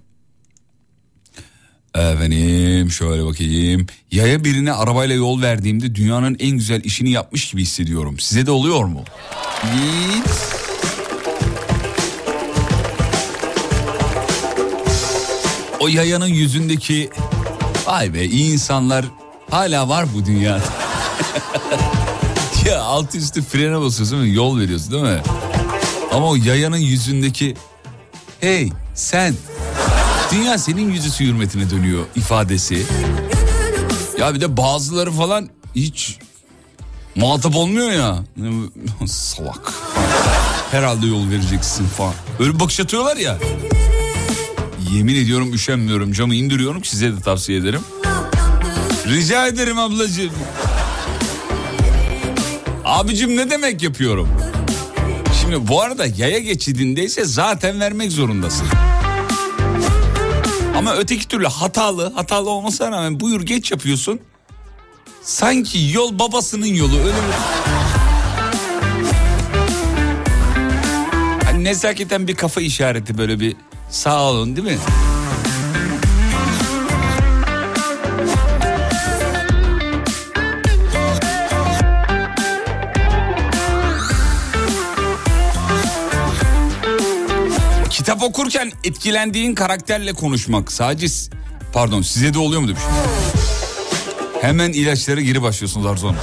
Efendim 1.98 2.92
şöyle 2.92 3.26
bakayım. 3.26 3.88
Yaya 4.12 4.44
birine 4.44 4.74
arabayla 4.74 5.16
yol 5.16 5.42
verdiğimde 5.42 5.96
dünyanın 5.96 6.38
en 6.40 6.50
güzel 6.50 6.84
işini 6.84 7.10
yapmış 7.10 7.52
gibi 7.52 7.62
hissediyorum. 7.62 8.20
Size 8.20 8.46
de 8.46 8.52
oluyor 8.52 8.84
mu? 8.84 9.04
Hiç. 9.64 10.32
O 15.80 15.88
yayanın 15.88 16.28
yüzündeki 16.28 17.10
vay 17.88 18.14
be 18.14 18.26
iyi 18.26 18.54
insanlar 18.54 19.06
hala 19.50 19.90
var 19.90 20.06
bu 20.16 20.26
dünyada. 20.26 20.64
ya 22.66 22.82
altı 22.82 23.18
üstü 23.18 23.42
frene 23.42 23.82
basıyorsun 23.82 24.22
ve 24.24 24.28
yol 24.28 24.60
veriyorsun 24.60 24.92
değil 24.92 25.04
mi? 25.04 25.22
Ama 26.12 26.30
o 26.30 26.36
yayanın 26.36 26.78
yüzündeki 26.78 27.56
hey 28.40 28.70
sen 28.96 29.36
dünya 30.32 30.58
senin 30.58 30.92
yüzüsü 30.92 31.26
hürmetine 31.26 31.70
dönüyor 31.70 32.06
ifadesi. 32.16 32.86
Ya 34.20 34.34
bir 34.34 34.42
de 34.42 34.58
bazıları 34.58 35.12
falan 35.12 35.50
hiç 35.76 36.18
muhatap 37.16 37.56
olmuyor 37.56 37.92
ya. 37.92 38.24
Salak. 39.08 39.74
Herhalde 40.72 41.08
yol 41.08 41.30
vereceksin 41.30 41.86
falan. 41.88 42.14
Öyle 42.40 42.54
bir 42.54 42.60
bakış 42.60 42.80
atıyorlar 42.80 43.18
ya. 43.18 43.38
Yemin 44.92 45.16
ediyorum 45.16 45.54
üşenmiyorum 45.54 46.14
camı 46.14 46.36
indiriyorum 46.36 46.84
size 46.84 47.12
de 47.12 47.22
tavsiye 47.22 47.60
ederim. 47.60 47.82
Rica 49.08 49.48
ederim 49.48 49.80
ablacığım. 49.80 50.32
Abicim 52.86 53.38
ne 53.38 53.50
demek 53.50 53.82
yapıyorum? 53.84 54.30
Şimdi 55.42 55.68
bu 55.68 55.82
arada 55.82 56.06
yaya 56.18 56.40
geçidindeyse 56.40 57.26
zaten 57.26 57.80
vermek 57.80 58.12
zorundasın. 58.12 58.68
Ama 60.78 60.96
öteki 60.96 61.28
türlü 61.28 61.48
hatalı, 61.48 62.14
hatalı 62.14 62.50
olmasına 62.50 62.92
rağmen 62.92 63.20
buyur 63.20 63.42
geç 63.42 63.72
yapıyorsun. 63.72 64.20
Sanki 65.24 65.92
yol 65.94 66.20
babasının 66.20 66.66
yolu 66.66 66.98
öyle 67.00 67.12
mi? 67.12 67.34
Hani 71.46 71.64
nezaketen 71.64 72.28
bir 72.28 72.36
kafa 72.36 72.62
işareti 72.62 73.18
böyle 73.18 73.40
bir 73.40 73.56
sağ 73.90 74.24
olun 74.24 74.56
değil 74.56 74.68
mi? 74.68 74.78
Kitap 88.08 88.24
okurken 88.24 88.72
etkilendiğin 88.84 89.56
karakterle 89.56 90.14
konuşmak. 90.14 90.72
Sadece 90.72 91.08
pardon 91.74 92.02
size 92.02 92.34
de 92.34 92.40
oluyor 92.40 92.62
mu 92.62 92.68
demiş. 92.68 92.82
Hemen 94.42 94.74
ilaçlara 94.74 95.22
geri 95.22 95.42
başlıyorsunuz 95.42 95.86
Arzon. 95.86 96.16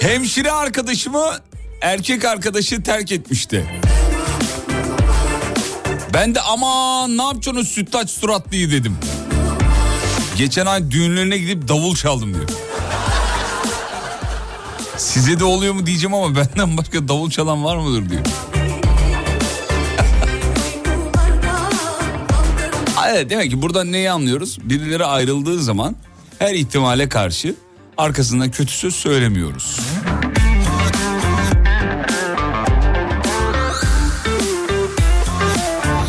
Hemşire 0.00 0.52
arkadaşımı 0.52 1.47
erkek 1.80 2.24
arkadaşı 2.24 2.82
terk 2.82 3.12
etmişti. 3.12 3.66
Ben 6.14 6.34
de 6.34 6.40
aman 6.40 7.18
ne 7.18 7.22
yapacaksınız 7.22 7.68
sütlaç 7.68 8.10
suratlıyı 8.10 8.70
dedim. 8.70 8.98
Geçen 10.36 10.66
ay 10.66 10.90
düğünlerine 10.90 11.38
gidip 11.38 11.68
davul 11.68 11.96
çaldım 11.96 12.34
diyor. 12.34 12.48
Size 14.96 15.40
de 15.40 15.44
oluyor 15.44 15.74
mu 15.74 15.86
diyeceğim 15.86 16.14
ama 16.14 16.36
benden 16.36 16.76
başka 16.76 17.08
davul 17.08 17.30
çalan 17.30 17.64
var 17.64 17.76
mıdır 17.76 18.10
diyor. 18.10 18.22
Evet 23.10 23.30
demek 23.30 23.50
ki 23.50 23.62
buradan 23.62 23.92
neyi 23.92 24.10
anlıyoruz? 24.10 24.58
Birileri 24.62 25.04
ayrıldığı 25.04 25.62
zaman 25.62 25.96
her 26.38 26.54
ihtimale 26.54 27.08
karşı 27.08 27.54
arkasından 27.96 28.50
kötü 28.50 28.72
söz 28.72 28.94
söylemiyoruz. 28.94 29.80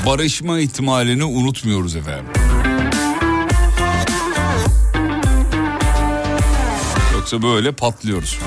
Barışma 0.09 0.59
ihtimalini 0.59 1.23
unutmuyoruz 1.23 1.95
efendim. 1.95 2.25
Yoksa 7.13 7.41
böyle 7.41 7.71
patlıyoruz. 7.71 8.39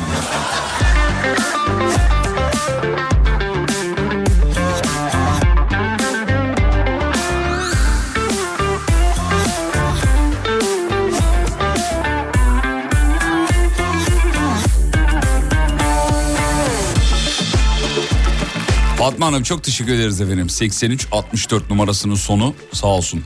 Fatma 19.13 19.27
Hanım 19.27 19.43
çok 19.43 19.65
teşekkür 19.65 19.93
ederiz 19.93 20.21
efendim. 20.21 20.47
83-64 20.47 21.61
numarasının 21.71 22.15
sonu 22.15 22.55
sağ 22.73 22.87
olsun. 22.87 23.25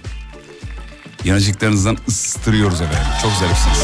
Yanacıklarınızdan 1.24 1.99
ıstırıyoruz 2.09 2.80
efendim. 2.80 3.07
Çok 3.22 3.32
zarifsiniz. 3.32 3.78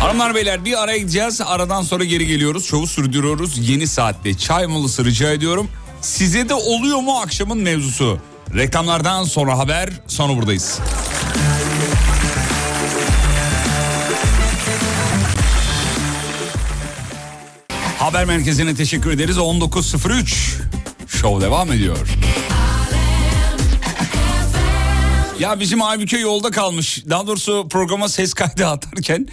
Hanımlar 0.00 0.34
beyler 0.34 0.64
bir 0.64 0.82
araya 0.82 0.98
gideceğiz. 0.98 1.40
Aradan 1.40 1.82
sonra 1.82 2.04
geri 2.04 2.26
geliyoruz. 2.26 2.64
Şovu 2.64 2.86
sürdürüyoruz. 2.86 3.68
Yeni 3.68 3.86
saatte 3.86 4.34
çay 4.34 4.66
molası 4.66 5.04
rica 5.04 5.32
ediyorum. 5.32 5.68
Size 6.00 6.48
de 6.48 6.54
oluyor 6.54 6.98
mu 6.98 7.18
akşamın 7.18 7.58
mevzusu? 7.58 8.18
Reklamlardan 8.54 9.24
sonra 9.24 9.58
haber 9.58 9.90
sonra 10.06 10.36
buradayız. 10.36 10.80
Haber 18.06 18.24
merkezine 18.24 18.74
teşekkür 18.74 19.10
ederiz. 19.10 19.36
19.03 19.36 20.26
Show 21.08 21.46
devam 21.46 21.72
ediyor. 21.72 22.08
Ya 25.40 25.60
bizim 25.60 25.82
Aybüke 25.82 26.18
yolda 26.18 26.50
kalmış. 26.50 27.04
Daha 27.10 27.26
doğrusu 27.26 27.68
programa 27.68 28.08
ses 28.08 28.34
kaydı 28.34 28.66
atarken 28.66 29.28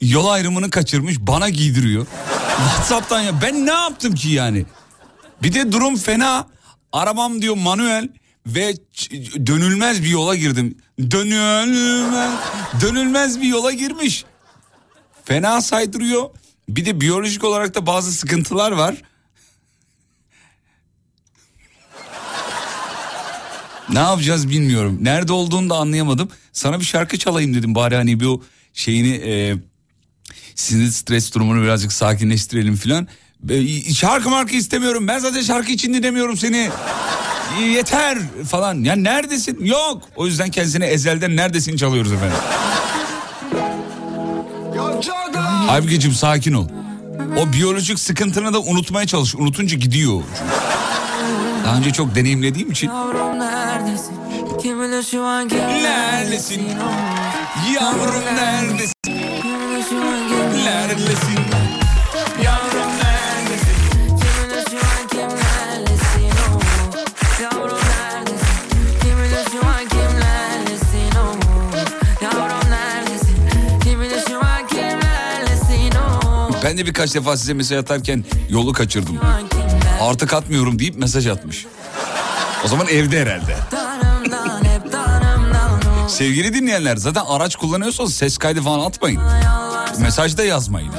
yol 0.00 0.26
ayrımını 0.26 0.70
kaçırmış 0.70 1.20
bana 1.20 1.48
giydiriyor. 1.48 2.06
Whatsapp'tan 2.56 3.20
ya 3.20 3.42
ben 3.42 3.66
ne 3.66 3.72
yaptım 3.72 4.14
ki 4.14 4.28
yani? 4.28 4.64
Bir 5.42 5.54
de 5.54 5.72
durum 5.72 5.96
fena. 5.96 6.46
Arabam 6.92 7.42
diyor 7.42 7.56
manuel 7.56 8.08
ve 8.46 8.74
dönülmez 9.46 10.02
bir 10.02 10.08
yola 10.08 10.34
girdim. 10.34 10.78
Dönülmez, 10.98 12.32
dönülmez 12.80 13.40
bir 13.40 13.48
yola 13.48 13.72
girmiş. 13.72 14.24
Fena 15.26 15.60
saydırıyor. 15.60 16.30
Bir 16.68 16.84
de 16.84 17.00
biyolojik 17.00 17.44
olarak 17.44 17.74
da 17.74 17.86
bazı 17.86 18.12
sıkıntılar 18.12 18.72
var. 18.72 18.94
Ne 23.92 23.98
yapacağız 23.98 24.48
bilmiyorum. 24.50 24.98
Nerede 25.02 25.32
olduğunu 25.32 25.70
da 25.70 25.74
anlayamadım. 25.74 26.28
Sana 26.52 26.80
bir 26.80 26.84
şarkı 26.84 27.18
çalayım 27.18 27.54
dedim 27.54 27.74
bari 27.74 27.96
hani 27.96 28.20
bir 28.20 28.26
o 28.26 28.40
şeyini 28.74 29.14
e, 29.14 29.54
sinir 30.54 30.90
stres 30.90 31.34
durumunu 31.34 31.62
birazcık 31.62 31.92
sakinleştirelim 31.92 32.76
filan. 32.76 33.08
E, 33.50 33.94
Şarkı 33.94 34.30
marka 34.30 34.56
istemiyorum. 34.56 35.08
Ben 35.08 35.18
zaten 35.18 35.42
şarkı 35.42 35.72
için 35.72 35.94
dinlemiyorum 35.94 36.36
seni. 36.36 36.70
E, 37.60 37.62
Yeter 37.62 38.18
falan. 38.50 38.84
Ya 38.84 38.96
neredesin? 38.96 39.64
Yok. 39.64 40.02
O 40.16 40.26
yüzden 40.26 40.50
kendisine 40.50 40.86
ezelden 40.86 41.36
neredesin 41.36 41.76
çalıyoruz 41.76 42.12
efendim. 42.12 42.36
Aybükeciğim 45.68 46.16
sakin 46.16 46.52
ol. 46.52 46.66
O 47.38 47.52
biyolojik 47.52 47.98
sıkıntını 47.98 48.52
da 48.52 48.60
unutmaya 48.60 49.06
çalış. 49.06 49.34
Unutunca 49.34 49.76
gidiyor. 49.76 50.22
Daha 51.64 51.76
önce 51.76 51.92
çok 51.92 52.14
deneyimlediğim 52.14 52.70
için. 52.70 52.88
Yavrum 52.88 53.38
neredesin? 55.82 56.60
Yavrum 57.74 58.22
neredesin? 58.36 58.92
Neredesin? 60.64 61.38
Yavrum 62.44 62.75
Ben 76.66 76.78
de 76.78 76.86
birkaç 76.86 77.14
defa 77.14 77.36
size 77.36 77.54
mesaj 77.54 77.78
atarken 77.78 78.24
yolu 78.48 78.72
kaçırdım. 78.72 79.18
Artık 80.00 80.32
atmıyorum 80.32 80.78
deyip 80.78 80.96
mesaj 80.96 81.26
atmış. 81.26 81.66
O 82.64 82.68
zaman 82.68 82.86
evde 82.88 83.20
herhalde. 83.20 83.56
Sevgili 86.08 86.54
dinleyenler 86.54 86.96
zaten 86.96 87.22
araç 87.28 87.56
kullanıyorsanız 87.56 88.14
ses 88.14 88.38
kaydı 88.38 88.62
falan 88.62 88.80
atmayın. 88.80 89.22
Mesaj 90.00 90.36
da 90.36 90.44
yazmayın. 90.44 90.92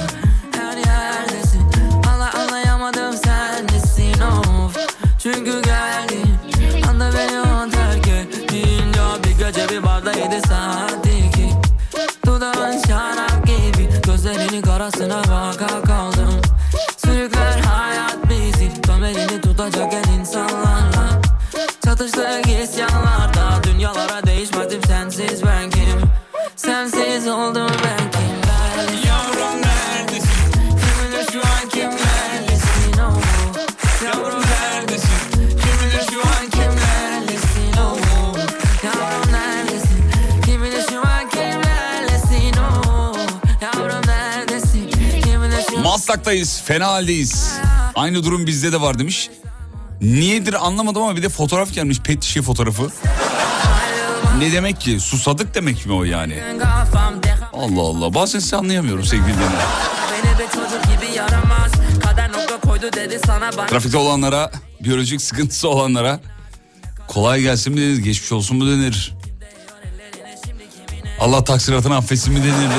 Maslak'tayız, 46.28 46.62
fena 46.64 46.86
haldeyiz. 46.86 47.52
Aynı 47.94 48.24
durum 48.24 48.46
bizde 48.46 48.72
de 48.72 48.80
var 48.80 48.98
demiş. 48.98 49.30
Niyedir 50.00 50.66
anlamadım 50.66 51.02
ama 51.02 51.16
bir 51.16 51.22
de 51.22 51.28
fotoğraf 51.28 51.72
gelmiş 51.72 52.00
pet 52.00 52.24
şişe 52.24 52.42
fotoğrafı. 52.42 52.90
Ne 54.38 54.52
demek 54.52 54.80
ki? 54.80 55.00
Susadık 55.00 55.54
demek 55.54 55.86
mi 55.86 55.92
o 55.92 56.04
yani? 56.04 56.42
Allah 57.52 57.80
Allah 57.80 58.14
bazen 58.14 58.38
sizi 58.38 58.56
anlayamıyorum 58.56 59.04
sevgili 59.04 59.34
Trafikte 63.68 63.98
olanlara, 63.98 64.50
biyolojik 64.80 65.22
sıkıntısı 65.22 65.68
olanlara 65.68 66.20
kolay 67.06 67.40
gelsin 67.40 67.74
mi 67.74 67.80
denir, 67.80 67.98
geçmiş 67.98 68.32
olsun 68.32 68.56
mu 68.56 68.66
denir? 68.66 69.14
Allah 71.20 71.44
taksiratını 71.44 71.96
affetsin 71.96 72.32
mi 72.32 72.42
denir? 72.42 72.70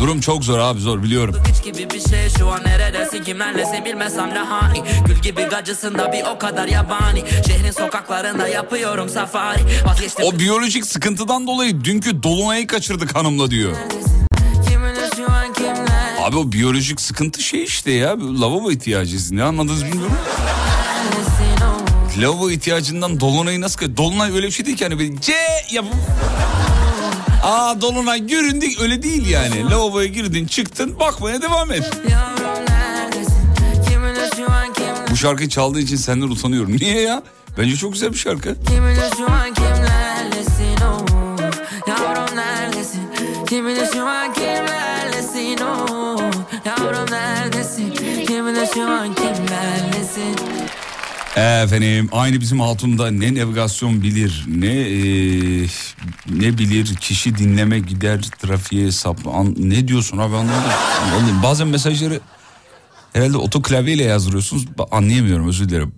Durum 0.00 0.20
çok 0.20 0.44
zor 0.44 0.58
abi 0.58 0.80
zor 0.80 1.02
biliyorum. 1.02 1.42
Gibi 1.64 1.90
bir 1.90 2.00
şey 2.08 2.30
şu 2.38 2.48
an 2.48 2.64
neredesin 2.64 3.24
kimlerlesin 3.24 3.84
bilmesem 3.84 4.34
ne 4.34 4.38
hani 4.38 4.82
Gül 5.06 5.16
gibi 5.16 5.42
gacısında 5.42 6.12
bir 6.12 6.24
o 6.34 6.38
kadar 6.38 6.66
yabani 6.68 7.24
Şehrin 7.46 7.70
sokaklarında 7.70 8.48
yapıyorum 8.48 9.08
safari 9.08 9.60
Vazgeçtim 9.86 10.24
O 10.24 10.38
biyolojik 10.38 10.86
sıkıntıdan 10.86 11.46
dolayı 11.46 11.84
dünkü 11.84 12.22
dolunayı 12.22 12.66
kaçırdık 12.66 13.16
hanımla 13.16 13.50
diyor. 13.50 13.76
Abi 16.22 16.36
o 16.36 16.52
biyolojik 16.52 17.00
sıkıntı 17.00 17.42
şey 17.42 17.64
işte 17.64 17.90
ya 17.90 18.16
lavabo 18.40 18.70
ihtiyacı. 18.70 19.16
Ne 19.30 19.42
anladınız 19.42 19.84
bilmiyorum. 19.84 20.16
Lavabo 22.18 22.50
ihtiyacından 22.50 23.20
dolunayı 23.20 23.60
nasıl... 23.60 23.96
Dolunay 23.96 24.32
öyle 24.32 24.46
bir 24.46 24.52
şey 24.52 24.66
değil 24.66 24.76
ki 24.76 24.84
hani 24.84 24.98
böyle 24.98 25.20
C 25.20 25.32
yapıp... 25.70 25.94
Aa 27.42 27.80
dolunay 27.80 28.26
göründük 28.26 28.80
öyle 28.80 29.02
değil 29.02 29.26
yani. 29.26 29.70
Lavaboya 29.70 30.06
girdin 30.06 30.46
çıktın 30.46 30.98
bakmaya 31.00 31.42
devam 31.42 31.72
et. 31.72 31.90
Bu 35.10 35.16
şarkıyı 35.16 35.48
çaldığı 35.48 35.80
için 35.80 35.96
senden 35.96 36.28
utanıyorum. 36.28 36.76
Niye 36.80 37.00
ya? 37.00 37.22
Bence 37.58 37.76
çok 37.76 37.92
güzel 37.92 38.12
bir 38.12 38.18
şarkı. 38.18 38.54
Kim 38.64 38.84
bilir 38.88 39.10
şu 39.16 39.26
an 39.26 39.54
kimlerlesin 39.54 40.76
bilir 48.46 48.66
şu 48.74 48.82
an 48.88 49.14
kimlerlesin 49.14 50.36
Efendim 51.36 52.08
aynı 52.12 52.40
bizim 52.40 52.60
hatunda 52.60 53.10
ne 53.10 53.34
navigasyon 53.34 54.02
bilir 54.02 54.44
ne 54.48 54.66
e, 54.66 54.96
ne 56.30 56.58
bilir 56.58 56.94
kişi 56.96 57.38
dinleme 57.38 57.78
gider 57.78 58.20
trafiğe 58.22 58.92
sap 58.92 59.26
an- 59.26 59.54
ne 59.58 59.88
diyorsun 59.88 60.18
abi 60.18 60.36
anlamadım. 60.36 60.70
Bazen 61.42 61.68
mesajları 61.68 62.20
herhalde 63.12 63.36
otoklavyeyle 63.36 64.02
yazdırıyorsunuz 64.02 64.66
anlayamıyorum 64.90 65.48
özür 65.48 65.68
dilerim. 65.68 65.92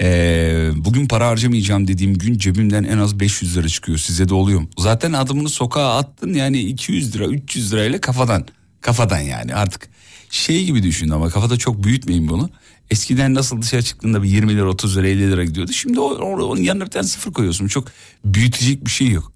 Ee, 0.00 0.70
bugün 0.76 1.06
para 1.08 1.26
harcamayacağım 1.28 1.88
dediğim 1.88 2.14
gün 2.18 2.38
cebimden 2.38 2.84
en 2.84 2.98
az 2.98 3.20
500 3.20 3.56
lira 3.56 3.68
çıkıyor 3.68 3.98
size 3.98 4.28
de 4.28 4.34
oluyor? 4.34 4.62
Zaten 4.78 5.12
adımını 5.12 5.48
sokağa 5.48 5.96
attın 5.96 6.34
yani 6.34 6.60
200 6.60 7.14
lira 7.14 7.26
300 7.26 7.72
lirayla 7.72 8.00
kafadan 8.00 8.46
kafadan 8.80 9.18
yani 9.20 9.54
artık 9.54 9.88
şey 10.30 10.64
gibi 10.64 10.82
düşün 10.82 11.08
ama 11.08 11.28
kafada 11.30 11.56
çok 11.56 11.84
büyütmeyin 11.84 12.28
bunu. 12.28 12.50
Eskiden 12.92 13.34
nasıl 13.34 13.62
dışarı 13.62 13.82
çıktığında 13.82 14.22
bir 14.22 14.28
20 14.28 14.56
lira 14.56 14.68
30 14.68 14.96
lira 14.96 15.08
50 15.08 15.30
lira 15.30 15.44
gidiyordu. 15.44 15.72
Şimdi 15.72 16.00
onun 16.00 16.60
yanına 16.60 16.86
bir 16.86 16.90
tane 16.90 17.06
sıfır 17.06 17.32
koyuyorsun. 17.32 17.66
Çok 17.68 17.88
büyütecek 18.24 18.84
bir 18.86 18.90
şey 18.90 19.08
yok. 19.08 19.32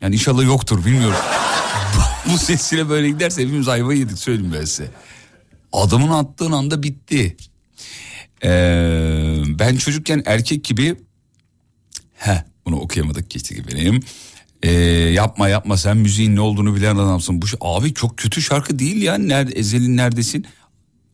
Yani 0.00 0.14
inşallah 0.14 0.44
yoktur 0.44 0.84
bilmiyorum. 0.84 1.16
Bu- 2.32 2.38
sesiyle 2.38 2.88
böyle 2.88 3.08
giderse 3.08 3.42
hepimiz 3.42 3.68
ayva 3.68 3.94
yedik 3.94 4.18
söyleyeyim 4.18 4.52
ben 4.60 4.64
size. 4.64 4.90
Adımını 5.72 6.18
attığın 6.18 6.52
anda 6.52 6.82
bitti. 6.82 7.36
Ee, 8.44 9.42
ben 9.46 9.76
çocukken 9.76 10.22
erkek 10.26 10.64
gibi 10.64 10.96
he 12.14 12.44
bunu 12.66 12.76
okuyamadık 12.76 13.30
geçti 13.30 13.64
benim. 13.72 14.00
Ee, 14.62 14.70
yapma 15.12 15.48
yapma 15.48 15.76
sen 15.76 15.96
müziğin 15.96 16.36
ne 16.36 16.40
olduğunu 16.40 16.76
bilen 16.76 16.96
adamsın. 16.96 17.42
Bu 17.42 17.46
abi 17.60 17.94
çok 17.94 18.16
kötü 18.18 18.42
şarkı 18.42 18.78
değil 18.78 19.02
ya. 19.02 19.14
Nerede 19.18 19.52
Ezel'in 19.52 19.96
neredesin? 19.96 20.46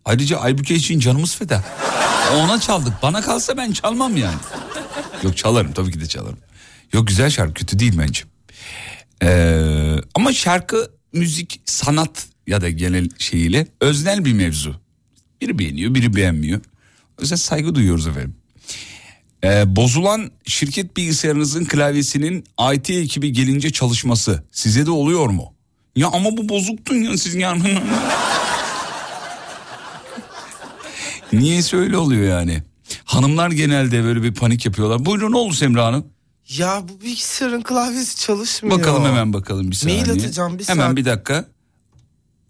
Ayrıca 0.04 0.38
Aybüke 0.38 0.74
için 0.74 1.00
canımız 1.00 1.36
feda. 1.36 1.64
Ona 2.34 2.60
çaldık. 2.60 2.92
Bana 3.02 3.20
kalsa 3.20 3.56
ben 3.56 3.72
çalmam 3.72 4.16
yani. 4.16 4.36
Yok 5.22 5.36
çalarım 5.36 5.72
tabii 5.72 5.92
ki 5.92 6.00
de 6.00 6.06
çalarım. 6.06 6.38
Yok 6.92 7.06
güzel 7.06 7.30
şarkı 7.30 7.54
kötü 7.54 7.78
değil 7.78 7.98
bence. 7.98 8.22
Ee, 9.22 9.96
ama 10.14 10.32
şarkı 10.32 10.90
müzik 11.12 11.60
sanat 11.64 12.26
ya 12.46 12.60
da 12.60 12.70
genel 12.70 13.08
şeyiyle 13.18 13.66
öznel 13.80 14.24
bir 14.24 14.32
mevzu. 14.32 14.80
Biri 15.40 15.58
beğeniyor 15.58 15.94
biri 15.94 16.16
beğenmiyor. 16.16 16.60
O 17.18 17.22
yüzden 17.22 17.36
saygı 17.36 17.74
duyuyoruz 17.74 18.06
efendim. 18.06 18.36
Ee, 19.44 19.76
bozulan 19.76 20.30
şirket 20.46 20.96
bilgisayarınızın 20.96 21.64
klavyesinin 21.64 22.44
IT 22.74 22.90
ekibi 22.90 23.32
gelince 23.32 23.70
çalışması 23.72 24.42
size 24.52 24.86
de 24.86 24.90
oluyor 24.90 25.28
mu? 25.28 25.54
Ya 25.96 26.08
ama 26.08 26.36
bu 26.36 26.48
bozuktun 26.48 26.94
ya 26.96 27.18
siz 27.18 27.34
yani. 27.34 27.78
Niyeyse 31.32 31.76
öyle 31.76 31.96
oluyor 31.96 32.22
yani. 32.40 32.62
Hanımlar 33.04 33.50
genelde 33.50 34.04
böyle 34.04 34.22
bir 34.22 34.34
panik 34.34 34.66
yapıyorlar. 34.66 35.04
Buyurun 35.04 35.32
ne 35.32 35.36
oldu 35.36 35.52
Semra 35.54 35.84
Hanım? 35.86 36.06
Ya 36.48 36.82
bu 36.88 37.00
bilgisayarın 37.00 37.62
klavyesi 37.62 38.16
çalışmıyor. 38.18 38.78
Bakalım 38.78 39.04
hemen 39.04 39.32
bakalım 39.32 39.70
bir 39.70 39.76
saniye. 39.76 39.98
Mail 40.04 40.10
atacağım 40.12 40.58
bir 40.58 40.64
Hemen 40.68 40.86
saat. 40.86 40.96
bir 40.96 41.04
dakika. 41.04 41.44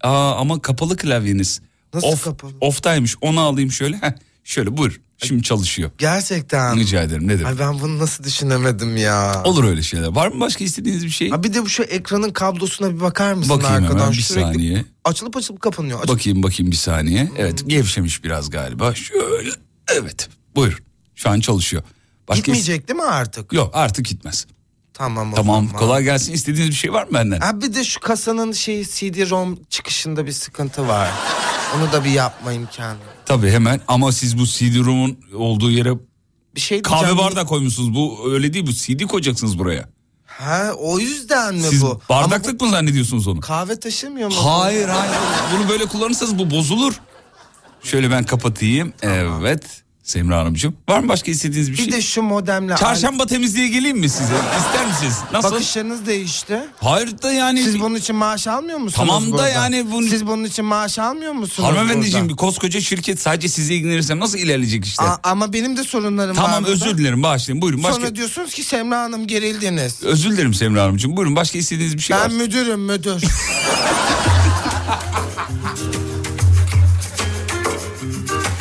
Aa 0.01 0.35
ama 0.35 0.61
kapalı 0.61 0.97
klavyeniz. 0.97 1.61
Nasıl 1.93 2.07
Off, 2.07 2.23
kapalı? 2.23 2.51
Off'taymış 2.61 3.15
onu 3.21 3.39
alayım 3.39 3.71
şöyle. 3.71 3.97
Heh, 3.97 4.11
şöyle 4.43 4.77
buyur. 4.77 5.01
Şimdi 5.23 5.43
çalışıyor. 5.43 5.91
Gerçekten. 5.97 6.77
Rica 6.79 7.01
ederim 7.03 7.27
ne 7.27 7.39
demek. 7.39 7.45
Ay 7.45 7.59
ben 7.59 7.79
bunu 7.81 7.99
nasıl 7.99 8.23
düşünemedim 8.23 8.97
ya. 8.97 9.41
Olur 9.45 9.63
öyle 9.63 9.81
şeyler. 9.81 10.07
Var 10.07 10.27
mı 10.27 10.39
başka 10.39 10.63
istediğiniz 10.63 11.05
bir 11.05 11.09
şey? 11.09 11.29
Ha 11.29 11.43
bir 11.43 11.53
de 11.53 11.61
bu 11.61 11.69
şu 11.69 11.83
ekranın 11.83 12.29
kablosuna 12.29 12.95
bir 12.95 12.99
bakar 12.99 13.33
mısın 13.33 13.57
Bakayım 13.57 13.83
arkadan? 13.83 13.99
hemen 13.99 14.11
bir 14.11 14.17
Sürekli 14.21 14.41
saniye. 14.43 14.85
Açılıp 15.05 15.37
açılıp 15.37 15.61
kapanıyor. 15.61 15.99
Açıp- 15.99 16.15
Bakayım 16.15 16.43
bakayım 16.43 16.71
bir 16.71 16.77
saniye. 16.77 17.31
Evet 17.37 17.69
gevşemiş 17.69 18.23
biraz 18.23 18.49
galiba. 18.49 18.95
Şöyle. 18.95 19.49
Evet 19.91 20.29
buyur. 20.55 20.83
Şu 21.15 21.29
an 21.29 21.39
çalışıyor. 21.39 21.83
Başka 22.27 22.39
Gitmeyecek 22.39 22.87
değil 22.87 22.99
mi 22.99 23.05
artık? 23.05 23.53
Yok 23.53 23.71
artık 23.73 24.05
gitmez. 24.05 24.45
Tamam 24.93 25.33
o 25.33 25.35
Tamam 25.35 25.65
zaman. 25.67 25.79
kolay 25.79 26.03
gelsin. 26.03 26.33
İstediğiniz 26.33 26.69
bir 26.69 26.75
şey 26.75 26.93
var 26.93 27.03
mı 27.03 27.09
benden? 27.13 27.39
Ha 27.39 27.61
bir 27.61 27.73
de 27.73 27.83
şu 27.83 27.99
kasanın 27.99 28.51
şey 28.51 28.81
CD-ROM 28.81 29.57
çıkışında 29.69 30.25
bir 30.25 30.31
sıkıntı 30.31 30.87
var. 30.87 31.09
Onu 31.77 31.91
da 31.91 32.03
bir 32.03 32.09
yapma 32.09 32.53
imkanı. 32.53 32.97
Tabii 33.25 33.51
hemen 33.51 33.81
ama 33.87 34.11
siz 34.11 34.37
bu 34.39 34.43
CD-ROM'un 34.45 35.17
olduğu 35.35 35.71
yere 35.71 35.93
Bir 36.55 36.61
şey 36.61 36.81
kahve 36.81 36.99
diyeceğim. 37.05 37.17
bardağı 37.17 37.45
koymuşsunuz. 37.45 37.95
Bu 37.95 38.31
öyle 38.33 38.53
değil 38.53 38.67
bu 38.67 38.71
CD 38.71 39.01
koyacaksınız 39.07 39.59
buraya. 39.59 39.89
Ha 40.25 40.71
o 40.79 40.99
yüzden 40.99 41.55
mi 41.55 41.61
Siz 41.63 41.81
bu? 41.81 42.01
bardaklık 42.09 42.61
mı 42.61 42.69
zannediyorsunuz 42.69 43.27
onu? 43.27 43.39
Kahve 43.39 43.79
taşımıyor 43.79 44.29
mu? 44.29 44.35
Hayır 44.45 44.89
hayır. 44.89 45.13
Bunu 45.55 45.69
böyle 45.69 45.85
kullanırsanız 45.85 46.37
bu 46.39 46.51
bozulur. 46.51 46.93
Şöyle 47.83 48.11
ben 48.11 48.23
kapatayım. 48.23 48.93
Evet. 49.01 49.63
Semra 50.03 50.37
Hanımcığım. 50.37 50.75
Var 50.89 50.99
mı 50.99 51.07
başka 51.09 51.31
istediğiniz 51.31 51.71
bir 51.71 51.77
Bir 51.77 51.83
şey? 51.83 51.91
de 51.91 52.01
şu 52.01 52.21
modemle... 52.21 52.75
Çarşamba 52.75 53.25
temizliğe 53.25 53.67
geleyim 53.67 53.97
mi 53.97 54.09
size? 54.09 54.33
İster 54.59 54.87
misiniz? 54.87 55.17
Nasıl? 55.33 55.51
Bakışlarınız 55.51 56.05
değişti. 56.05 56.59
Hayır 56.81 57.21
da 57.21 57.31
yani... 57.31 57.63
Siz 57.63 57.79
bunun 57.79 57.95
için 57.95 58.15
maaş 58.15 58.47
almıyor 58.47 58.77
musunuz 58.77 59.07
Tamam 59.09 59.37
da 59.37 59.49
yani 59.49 59.91
bunu- 59.91 60.07
Siz 60.07 60.27
bunun 60.27 60.43
için 60.43 60.65
maaş 60.65 60.99
almıyor 60.99 61.31
musunuz 61.33 61.69
Hanımefendiciğim 61.69 62.29
bir 62.29 62.35
koskoca 62.35 62.81
şirket 62.81 63.19
sadece 63.21 63.49
size 63.49 63.73
ilgilenirsem 63.73 64.19
nasıl 64.19 64.37
ilerleyecek 64.37 64.85
işte? 64.85 65.03
A- 65.03 65.19
ama 65.23 65.53
benim 65.53 65.77
de 65.77 65.83
sorunlarım 65.83 66.37
var. 66.37 66.43
tamam 66.45 66.63
özür 66.65 66.97
dilerim 66.97 67.23
bağışlayın. 67.23 67.61
Buyurun 67.61 67.83
başka. 67.83 67.95
Sonra 68.01 68.15
diyorsunuz 68.15 68.53
ki 68.53 68.63
Semra 68.63 68.99
Hanım 69.01 69.27
gerildiniz. 69.27 70.03
Özür 70.03 70.31
dilerim 70.31 70.53
Semra 70.53 70.83
Hanımcığım. 70.83 71.17
Buyurun 71.17 71.35
başka 71.35 71.57
istediğiniz 71.57 71.95
bir 71.97 72.01
şey 72.01 72.15
var. 72.17 72.29
Ben 72.29 72.35
müdürüm 72.37 72.79
müdür. 72.81 73.23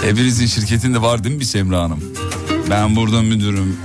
Hepinizin 0.03 0.47
şirketinde 0.47 1.03
var 1.03 1.25
değil 1.25 1.35
mi 1.35 1.41
bir 1.41 1.45
Semra 1.45 1.83
Hanım? 1.83 2.01
Ben 2.71 2.97
burada 2.97 3.23
müdürüm. 3.23 3.77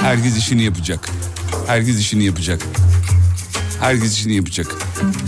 Herkes 0.00 0.36
işini 0.36 0.62
yapacak. 0.62 1.10
Herkes 1.66 1.98
işini 1.98 2.24
yapacak. 2.24 2.62
Herkes 3.80 4.18
işini 4.18 4.34
yapacak. 4.36 4.66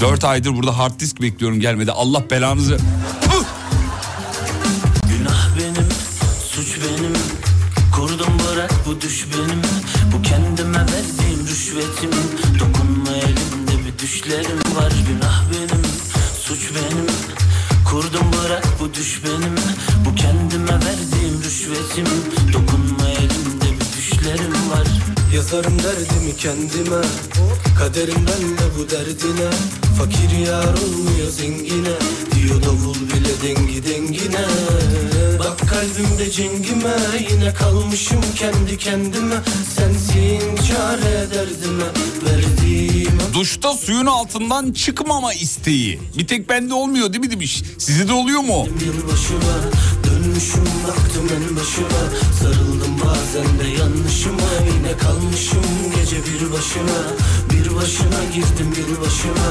Dört 0.00 0.24
aydır 0.24 0.54
burada 0.56 0.78
hard 0.78 1.00
disk 1.00 1.22
bekliyorum 1.22 1.60
gelmedi. 1.60 1.92
Allah 1.92 2.30
belanızı... 2.30 2.78
Günah 5.08 5.48
benim, 5.58 5.88
suç 6.50 6.78
benim 6.78 7.12
Kurdum 7.96 8.38
bırak 8.48 8.72
bu 8.86 9.00
düş 9.00 9.26
benim 9.32 9.62
Bu 10.12 10.22
kendime 10.22 10.78
verdiğim 10.78 11.46
rüşvetim 11.48 12.10
Dokunma 12.60 13.16
elimde 13.16 13.86
bir 13.86 13.98
düşlerim 13.98 14.58
var 14.76 14.92
Günah 15.08 15.42
benim, 15.50 15.82
suç 16.40 16.70
benim 16.74 17.06
Kurdum 17.90 18.26
bırak 18.32 18.66
bu 18.80 18.94
düş 18.94 19.20
benim 19.24 19.55
rüşvetim 21.66 22.06
Dokunma 22.52 23.08
elimde 23.08 23.80
bir 23.80 23.96
düşlerim 23.96 24.70
var 24.70 24.86
Yazarım 25.34 25.78
derdimi 25.78 26.36
kendime 26.36 27.02
Kaderimden 27.78 28.42
de 28.58 28.78
bu 28.78 28.90
derdine 28.90 29.50
Fakir 29.98 30.46
yar 30.46 30.74
olmuyor 30.74 31.30
zengine 31.30 31.96
Diyor 32.34 32.62
davul 32.62 32.94
bile 32.94 33.42
dengi 33.42 33.84
dengine 33.84 34.44
Bak 35.38 35.58
kalbimde 35.68 36.30
cengime 36.30 36.96
Yine 37.30 37.54
kalmışım 37.54 38.20
kendi 38.36 38.78
kendime 38.78 39.36
Sensin 39.76 40.56
çare 40.56 41.26
derdime 41.34 41.84
Verdiğim 42.26 43.16
Duşta 43.34 43.72
suyun 43.72 44.06
altından 44.06 44.72
çıkmama 44.72 45.32
isteği. 45.32 46.00
Bir 46.18 46.26
tek 46.26 46.48
bende 46.48 46.74
olmuyor 46.74 47.12
değil 47.12 47.24
mi 47.24 47.30
demiş. 47.30 47.62
Size 47.78 48.08
de 48.08 48.12
oluyor 48.12 48.40
mu? 48.40 48.66
yılbaşıma 48.86 49.54
Dönmüşüm 50.36 50.64
baktım 50.88 51.28
en 51.36 51.56
başıma. 51.56 52.02
Sarıldım 52.40 52.96
bazen 53.04 53.58
de 53.58 53.68
yanlışıma. 53.78 54.42
Yine 54.76 54.96
kalmışım 54.96 55.62
gece 55.96 56.16
bir 56.16 56.52
başına. 56.52 56.98
Bir 57.50 57.76
başına 57.76 58.24
girdim 58.34 58.72
yılbaşına 58.78 59.48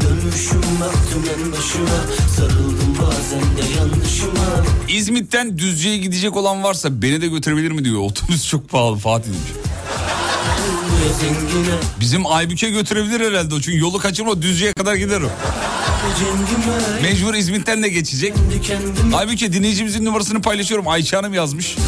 Dönmüşüm 0.00 0.62
baktım 0.80 1.24
en 1.34 1.52
başıma 1.52 1.98
Sarıldım 2.36 2.96
bazen 3.02 3.40
de 3.40 3.78
yanlışıma. 3.78 4.64
İzmit'ten 4.88 5.58
Düzce'ye 5.58 5.98
gidecek 5.98 6.36
olan 6.36 6.64
varsa 6.64 7.02
beni 7.02 7.20
de 7.20 7.26
götürebilir 7.28 7.70
mi 7.70 7.84
diyor. 7.84 8.00
Otobüs 8.00 8.48
çok 8.48 8.68
pahalı 8.68 8.96
Fatih 8.96 9.26
demiş. 9.26 9.52
Bizim 12.00 12.26
Aybük'e 12.26 12.70
götürebilir 12.70 13.20
herhalde 13.20 13.54
o. 13.54 13.60
Çünkü 13.60 13.78
yolu 13.78 13.98
kaçırma 13.98 14.42
Düzce'ye 14.42 14.72
kadar 14.72 14.94
gider 14.94 15.20
o. 15.20 15.30
Mecbur 17.02 17.34
İzmit'ten 17.34 17.82
de 17.82 17.88
geçecek. 17.88 18.34
Aybük'e 19.14 19.52
dinleyicimizin 19.52 20.04
numarasını 20.04 20.42
paylaşıyorum. 20.42 20.88
Ayça 20.88 21.18
Hanım 21.18 21.34
yazmış. 21.34 21.76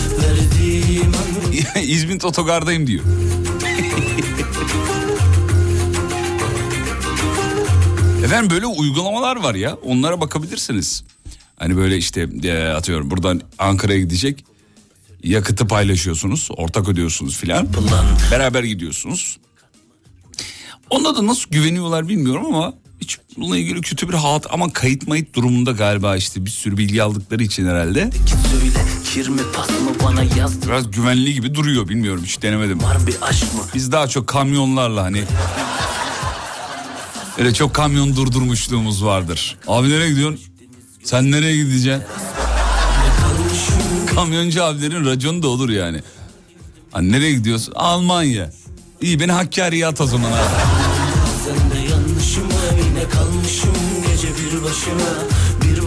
İzmit 1.82 2.24
otogardayım 2.24 2.86
diyor. 2.86 3.04
Efendim 8.24 8.50
böyle 8.50 8.66
uygulamalar 8.66 9.36
var 9.36 9.54
ya 9.54 9.76
onlara 9.84 10.20
bakabilirsiniz. 10.20 11.04
Hani 11.56 11.76
böyle 11.76 11.96
işte 11.96 12.28
e, 12.42 12.68
atıyorum 12.68 13.10
buradan 13.10 13.40
Ankara'ya 13.58 14.00
gidecek 14.00 14.44
yakıtı 15.22 15.66
paylaşıyorsunuz 15.66 16.48
ortak 16.56 16.88
ödüyorsunuz 16.88 17.36
filan 17.36 17.68
beraber 18.30 18.62
gidiyorsunuz. 18.64 19.38
Onda 20.90 21.16
da 21.16 21.26
nasıl 21.26 21.50
güveniyorlar 21.50 22.08
bilmiyorum 22.08 22.46
ama 22.46 22.72
hiç 23.00 23.18
bununla 23.36 23.56
ilgili 23.56 23.80
kötü 23.80 24.08
bir 24.08 24.14
hat 24.14 24.46
ama 24.50 24.72
kayıt 24.72 25.08
mayıt 25.08 25.34
durumunda 25.34 25.72
galiba 25.72 26.16
işte 26.16 26.44
bir 26.44 26.50
sürü 26.50 26.76
bilgi 26.76 27.02
aldıkları 27.02 27.42
için 27.42 27.66
herhalde. 27.66 28.10
Biraz 30.66 30.90
güvenli 30.90 31.34
gibi 31.34 31.54
duruyor 31.54 31.88
bilmiyorum 31.88 32.22
hiç 32.24 32.42
denemedim. 32.42 32.82
Var 32.82 33.06
bir 33.06 33.16
aşk 33.22 33.54
mı 33.54 33.60
Biz 33.74 33.92
daha 33.92 34.08
çok 34.08 34.26
kamyonlarla 34.26 35.02
hani 35.02 35.24
öyle 37.38 37.54
çok 37.54 37.74
kamyon 37.74 38.16
durdurmuşluğumuz 38.16 39.04
vardır. 39.04 39.56
Abi 39.66 39.90
nereye 39.90 40.10
gidiyorsun? 40.10 40.40
Sen 41.04 41.30
nereye 41.30 41.56
gideceksin? 41.56 42.04
Kamyoncu 44.14 44.64
abilerin 44.64 45.04
raconu 45.04 45.42
da 45.42 45.48
olur 45.48 45.68
yani. 45.68 46.00
Hani 46.92 47.12
nereye 47.12 47.32
gidiyorsun? 47.32 47.72
Almanya. 47.76 48.50
İyi 49.00 49.20
beni 49.20 49.32
Hakkari'ye 49.32 49.86
at 49.86 50.00
o 50.00 50.06
zaman 50.06 50.32
abi. 50.32 50.38
Kalmışım 53.12 53.74
gece 54.06 54.28
bir 54.28 54.64
başına 54.64 55.40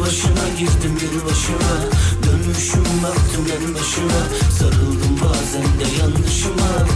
başına 0.05 0.49
girdim 0.59 0.97
Dönmüşüm 2.23 3.03
baktım 3.03 3.45
en 3.57 3.73
başıma 3.73 4.21
Sarıldım 4.59 5.19
bazen 5.21 5.63
de 5.63 6.01
yanlışıma 6.01 6.87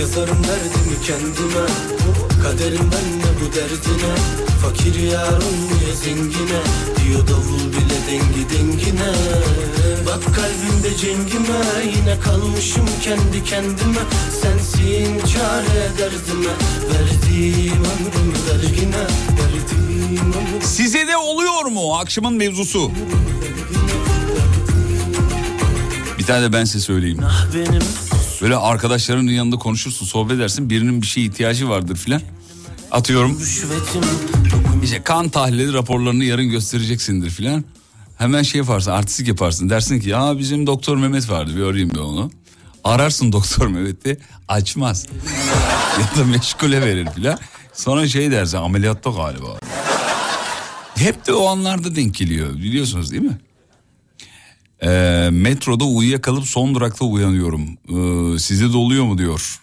Yazarım 0.00 0.36
derdimi 0.44 1.02
kendime. 1.06 1.66
Kaderimden 2.42 3.08
de 3.22 3.30
bu 3.40 3.54
derdine. 3.54 4.14
Fakir 4.62 4.94
yar 5.00 5.32
olmuyor 5.32 5.94
zengine? 6.04 6.60
Diyor 7.04 7.28
davul 7.28 7.68
bile 7.72 7.98
dengi 8.10 8.50
dengine. 8.50 9.12
Bak 10.06 10.34
kalbimde 10.34 10.96
cengime. 10.96 11.60
Yine 11.96 12.20
kalmışım 12.20 12.86
kendi 13.02 13.44
kendime. 13.44 14.00
Sensin 14.42 15.18
çare 15.18 15.90
derdime. 15.98 16.52
Verdiğim 16.92 17.72
ömrümü 17.74 18.36
vergine. 18.50 19.04
Verdiğim 19.38 20.32
ömrümü 20.32 20.62
Size 20.64 21.08
de 21.08 21.16
oluyor 21.16 21.64
mu 21.64 21.94
akşamın 21.96 22.34
mevzusu? 22.34 22.90
Bir 26.18 26.24
tane 26.24 26.42
de 26.42 26.52
ben 26.52 26.64
size 26.64 26.80
söyleyeyim. 26.80 27.18
benim 27.54 27.82
Böyle 28.44 28.56
arkadaşlarının 28.56 29.30
yanında 29.30 29.56
konuşursun, 29.56 30.06
sohbet 30.06 30.36
edersin. 30.36 30.70
Birinin 30.70 31.02
bir 31.02 31.06
şeye 31.06 31.26
ihtiyacı 31.26 31.68
vardır 31.68 31.96
filan. 31.96 32.22
Atıyorum. 32.90 33.42
İşte 34.82 35.02
kan 35.02 35.28
tahlili 35.28 35.72
raporlarını 35.72 36.24
yarın 36.24 36.48
göstereceksindir 36.48 37.30
filan. 37.30 37.64
Hemen 38.18 38.42
şey 38.42 38.58
yaparsın 38.58 38.90
artistik 38.90 39.28
yaparsın. 39.28 39.70
Dersin 39.70 40.00
ki 40.00 40.08
ya 40.08 40.38
bizim 40.38 40.66
doktor 40.66 40.96
Mehmet 40.96 41.30
vardı 41.30 41.56
bir 41.56 41.62
arayayım 41.62 41.90
ben 41.94 42.00
onu. 42.00 42.30
Ararsın 42.84 43.32
doktor 43.32 43.66
Mehmet'i 43.66 44.18
açmaz. 44.48 45.06
ya 46.00 46.20
da 46.20 46.24
meşgule 46.26 46.80
verir 46.80 47.08
filan. 47.14 47.38
Sonra 47.72 48.08
şey 48.08 48.30
dersin 48.30 48.56
ameliyatta 48.56 49.10
galiba. 49.10 49.58
Hep 50.94 51.26
de 51.26 51.32
o 51.32 51.46
anlarda 51.46 51.96
denk 51.96 52.14
geliyor 52.14 52.54
biliyorsunuz 52.54 53.10
değil 53.10 53.22
mi? 53.22 53.38
Ee, 54.84 55.28
metroda 55.32 55.84
uyuyakalıp 55.84 56.46
son 56.46 56.74
durakta 56.74 57.04
uyanıyorum. 57.04 57.62
Ee, 57.68 58.38
size 58.38 58.72
de 58.72 58.76
oluyor 58.76 59.04
mu 59.04 59.18
diyor. 59.18 59.60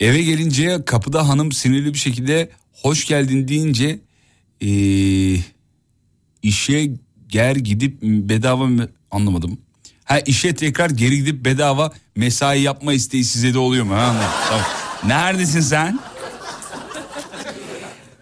Eve 0.00 0.22
gelince 0.22 0.84
kapıda 0.86 1.28
hanım 1.28 1.52
sinirli 1.52 1.94
bir 1.94 1.98
şekilde 1.98 2.50
hoş 2.72 3.06
geldin 3.06 3.48
deyince 3.48 4.00
ee, 4.60 5.40
işe 6.42 6.90
ger 7.28 7.56
gidip 7.56 8.02
bedava 8.02 8.68
anlamadım. 9.10 9.58
Ha 10.04 10.18
işe 10.20 10.54
tekrar 10.54 10.90
geri 10.90 11.16
gidip 11.16 11.44
bedava 11.44 11.92
mesai 12.16 12.60
yapma 12.60 12.92
isteği 12.92 13.24
size 13.24 13.54
de 13.54 13.58
oluyor 13.58 13.84
mu? 13.84 13.94
Ha. 13.94 14.30
Tamam. 14.48 14.64
Neredesin 15.06 15.60
sen? 15.60 16.00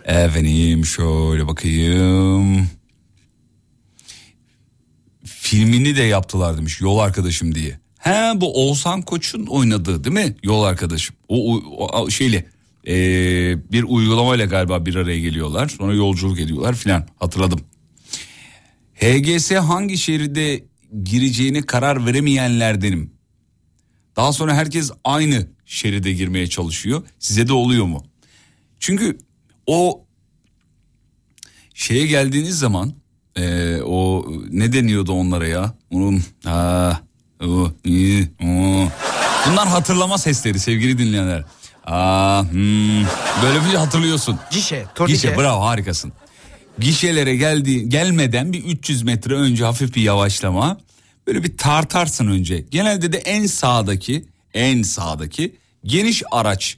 Efendim 0.04 0.86
şöyle 0.86 1.48
bakayım. 1.48 2.68
Filmini 5.56 5.96
de 5.96 6.02
yaptılar 6.02 6.56
demiş 6.56 6.80
yol 6.80 6.98
arkadaşım 6.98 7.54
diye. 7.54 7.80
He 7.98 8.32
bu 8.40 8.54
Oğuzhan 8.62 9.02
Koç'un 9.02 9.46
oynadığı 9.46 10.04
değil 10.04 10.14
mi 10.14 10.36
yol 10.42 10.62
arkadaşım? 10.62 11.16
O, 11.28 11.56
o- 11.56 12.00
o 12.02 12.10
şeyle 12.10 12.46
ee, 12.86 12.92
bir 13.72 13.82
uygulamayla 13.82 14.46
galiba 14.46 14.86
bir 14.86 14.94
araya 14.94 15.18
geliyorlar. 15.20 15.68
Sonra 15.68 15.94
yolculuk 15.94 16.40
ediyorlar 16.40 16.74
filan 16.74 17.08
hatırladım. 17.16 17.60
HGS 18.94 19.50
hangi 19.50 19.98
şeride 19.98 20.64
gireceğine 21.04 21.62
karar 21.62 22.06
veremeyenlerdenim. 22.06 23.12
Daha 24.16 24.32
sonra 24.32 24.54
herkes 24.54 24.90
aynı 25.04 25.48
şeride 25.66 26.12
girmeye 26.12 26.46
çalışıyor. 26.46 27.02
Size 27.18 27.48
de 27.48 27.52
oluyor 27.52 27.84
mu? 27.84 28.04
Çünkü 28.80 29.18
o 29.66 30.04
şeye 31.74 32.06
geldiğiniz 32.06 32.58
zaman 32.58 33.01
e, 33.36 33.76
o 33.82 34.26
ne 34.50 34.72
deniyordu 34.72 35.12
onlara 35.12 35.46
ya? 35.46 35.74
Onun 35.90 36.22
ha, 36.44 37.00
o, 37.44 37.70
iyi, 37.84 38.28
o. 38.44 38.46
Bunlar 39.46 39.68
hatırlama 39.68 40.18
sesleri 40.18 40.58
sevgili 40.58 40.98
dinleyenler. 40.98 41.44
Aa, 41.86 42.42
hmm, 42.42 43.04
böyle 43.42 43.60
bir 43.64 43.70
şey 43.70 43.76
hatırlıyorsun. 43.76 44.38
Gişe, 44.50 44.86
turnike. 44.94 45.14
Gişe 45.14 45.38
bravo 45.38 45.60
harikasın. 45.60 46.12
Gişelere 46.78 47.36
geldi 47.36 47.88
gelmeden 47.88 48.52
bir 48.52 48.64
300 48.64 49.02
metre 49.02 49.34
önce 49.34 49.64
hafif 49.64 49.94
bir 49.94 50.02
yavaşlama. 50.02 50.78
Böyle 51.26 51.44
bir 51.44 51.56
tartarsın 51.56 52.26
önce. 52.26 52.64
Genelde 52.70 53.12
de 53.12 53.18
en 53.18 53.46
sağdaki 53.46 54.24
en 54.54 54.82
sağdaki 54.82 55.56
geniş 55.84 56.22
araç 56.30 56.76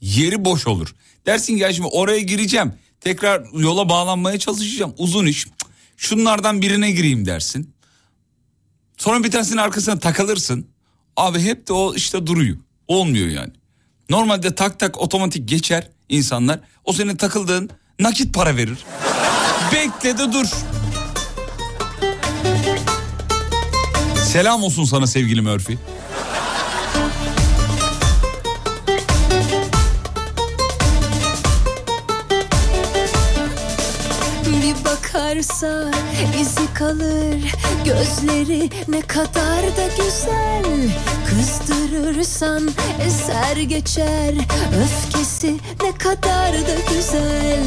yeri 0.00 0.44
boş 0.44 0.66
olur. 0.66 0.94
Dersin 1.26 1.56
ki 1.56 1.62
ya 1.62 1.72
şimdi 1.72 1.88
oraya 1.88 2.20
gireceğim. 2.20 2.72
Tekrar 3.00 3.42
yola 3.58 3.88
bağlanmaya 3.88 4.38
çalışacağım. 4.38 4.94
Uzun 4.98 5.26
iş. 5.26 5.46
Şunlardan 5.96 6.62
birine 6.62 6.90
gireyim 6.90 7.26
dersin. 7.26 7.74
Sonra 8.96 9.24
bir 9.24 9.30
tanesinin 9.30 9.58
arkasına 9.58 9.98
takılırsın. 9.98 10.66
Abi 11.16 11.40
hep 11.40 11.68
de 11.68 11.72
o 11.72 11.94
işte 11.94 12.26
duruyor. 12.26 12.56
Olmuyor 12.88 13.26
yani. 13.28 13.52
Normalde 14.10 14.54
tak 14.54 14.78
tak 14.78 15.00
otomatik 15.00 15.48
geçer 15.48 15.90
insanlar. 16.08 16.60
O 16.84 16.92
senin 16.92 17.16
takıldığın 17.16 17.70
nakit 18.00 18.34
para 18.34 18.56
verir. 18.56 18.78
Bekle 19.72 20.18
de 20.18 20.32
dur. 20.32 20.46
Selam 24.24 24.62
olsun 24.62 24.84
sana 24.84 25.06
sevgili 25.06 25.40
Murphy. 25.40 25.78
Bakarsa 35.02 35.90
izi 36.40 36.74
kalır 36.74 37.52
Gözleri 37.84 38.70
ne 38.88 39.00
kadar 39.00 39.62
da 39.76 39.86
güzel 39.96 40.90
Kızdırırsan 41.26 42.70
eser 43.06 43.56
geçer 43.56 44.34
Öfkesi 44.82 45.56
ne 45.82 45.92
kadar 45.98 46.52
da 46.52 46.94
güzel 46.94 47.64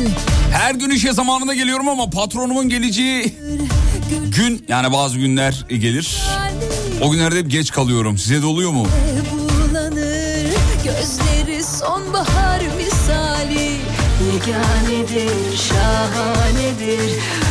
Her 0.51 0.75
gün 0.75 0.89
işe 0.89 1.13
zamanında 1.13 1.53
geliyorum 1.53 1.89
ama 1.89 2.09
patronumun 2.09 2.69
geleceği 2.69 3.36
gün 4.38 4.65
yani 4.67 4.93
bazı 4.93 5.17
günler 5.17 5.65
gelir. 5.69 6.17
O 7.01 7.11
günlerde 7.11 7.39
hep 7.39 7.51
geç 7.51 7.71
kalıyorum. 7.71 8.17
Size 8.17 8.41
de 8.41 8.45
oluyor 8.45 8.71
mu? 8.71 8.88
Yeganedir, 14.48 15.58
şahanedir 15.58 17.45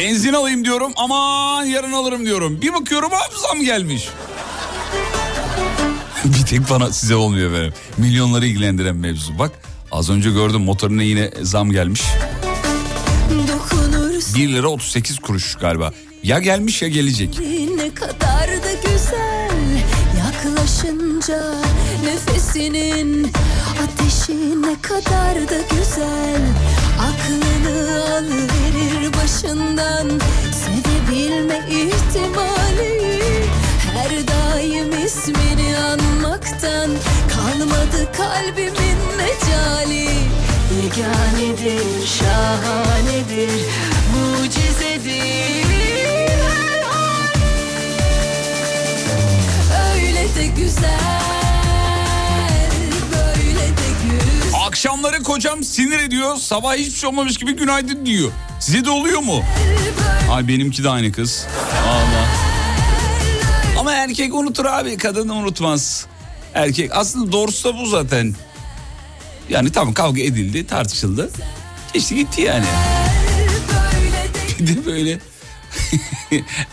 Benzin 0.00 0.32
alayım 0.32 0.64
diyorum 0.64 0.92
aman 0.96 1.64
yarın 1.64 1.92
alırım 1.92 2.26
diyorum. 2.26 2.60
Bir 2.62 2.72
bakıyorum 2.72 3.10
abi 3.14 3.40
zam 3.48 3.60
gelmiş. 3.60 4.08
bir 6.24 6.46
tek 6.46 6.70
bana 6.70 6.92
size 6.92 7.14
olmuyor 7.14 7.52
benim. 7.52 7.72
Milyonları 7.98 8.46
ilgilendiren 8.46 8.96
mevzu. 8.96 9.38
Bak 9.38 9.52
az 9.92 10.10
önce 10.10 10.30
gördüm 10.30 10.60
motoruna 10.60 11.02
yine 11.02 11.30
zam 11.42 11.70
gelmiş. 11.70 12.02
Dokunursun 13.48 14.34
1 14.34 14.48
lira 14.48 14.68
38 14.68 15.18
kuruş 15.18 15.54
galiba. 15.54 15.92
Ya 16.22 16.38
gelmiş 16.38 16.82
ya 16.82 16.88
gelecek. 16.88 17.38
ne 17.76 17.94
kadar 17.94 18.48
da 18.48 18.72
güzel 18.84 19.50
Yaklaşınca 20.18 21.54
nefesinin 22.04 23.32
ateşi 23.82 24.62
ne 24.62 24.80
kadar 24.82 25.34
da 25.34 25.58
güzel 25.70 26.40
Aklını 27.08 28.04
alıverir 28.14 29.12
başından. 29.12 30.20
Sevebilme 30.52 31.58
ihtimali. 31.70 33.44
Her 33.94 34.28
daim 34.28 35.06
ismini 35.06 35.76
anmaktan 35.78 36.90
Kalmadı 37.34 38.12
kalbimin 38.16 38.98
mecali. 39.16 40.08
Yeganedir, 40.76 42.06
şahanedir, 42.06 43.50
mucizedir. 44.12 45.66
Öyle 49.94 50.34
de 50.34 50.46
güzel, 50.46 51.19
Akşamları 54.80 55.22
kocam 55.22 55.64
sinir 55.64 55.98
ediyor. 55.98 56.36
Sabah 56.36 56.74
hiçbir 56.74 56.98
şey 56.98 57.08
olmamış 57.08 57.36
gibi 57.36 57.56
günaydın 57.56 58.06
diyor. 58.06 58.30
Size 58.60 58.84
de 58.84 58.90
oluyor 58.90 59.20
mu? 59.20 59.44
Ay 60.30 60.48
benimki 60.48 60.84
de 60.84 60.90
aynı 60.90 61.12
kız. 61.12 61.46
Allah. 61.88 62.26
Ama 63.78 63.92
erkek 63.92 64.34
unutur 64.34 64.64
abi 64.64 64.96
kadın 64.96 65.28
unutmaz. 65.28 66.06
Erkek 66.54 66.90
aslında 66.96 67.32
doğrusu 67.32 67.68
da 67.68 67.78
bu 67.78 67.86
zaten. 67.86 68.34
Yani 69.48 69.72
tamam 69.72 69.94
kavga 69.94 70.22
edildi 70.22 70.66
tartışıldı. 70.66 71.30
Geçti 71.92 72.14
gitti 72.14 72.40
yani. 72.42 72.66
Bir 74.58 74.66
de 74.66 74.86
böyle 74.86 75.10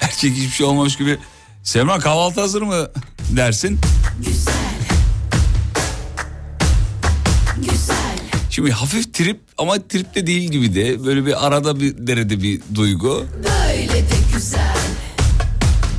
erkek 0.01 0.33
hiçbir 0.33 0.55
şey 0.55 0.65
olmamış 0.65 0.97
gibi 0.97 1.19
Semra 1.63 1.99
kahvaltı 1.99 2.41
hazır 2.41 2.61
mı 2.61 2.89
dersin. 3.35 3.79
Şimdi 8.57 8.71
hafif 8.71 9.13
trip 9.13 9.39
ama 9.57 9.87
trip 9.87 10.15
de 10.15 10.27
değil 10.27 10.51
gibi 10.51 10.75
de 10.75 11.05
böyle 11.05 11.25
bir 11.25 11.47
arada 11.47 11.79
bir 11.79 12.07
derede 12.07 12.41
bir 12.41 12.61
duygu. 12.75 13.25
Böyle 13.43 13.93
de 13.93 14.15
güzel. 14.33 14.77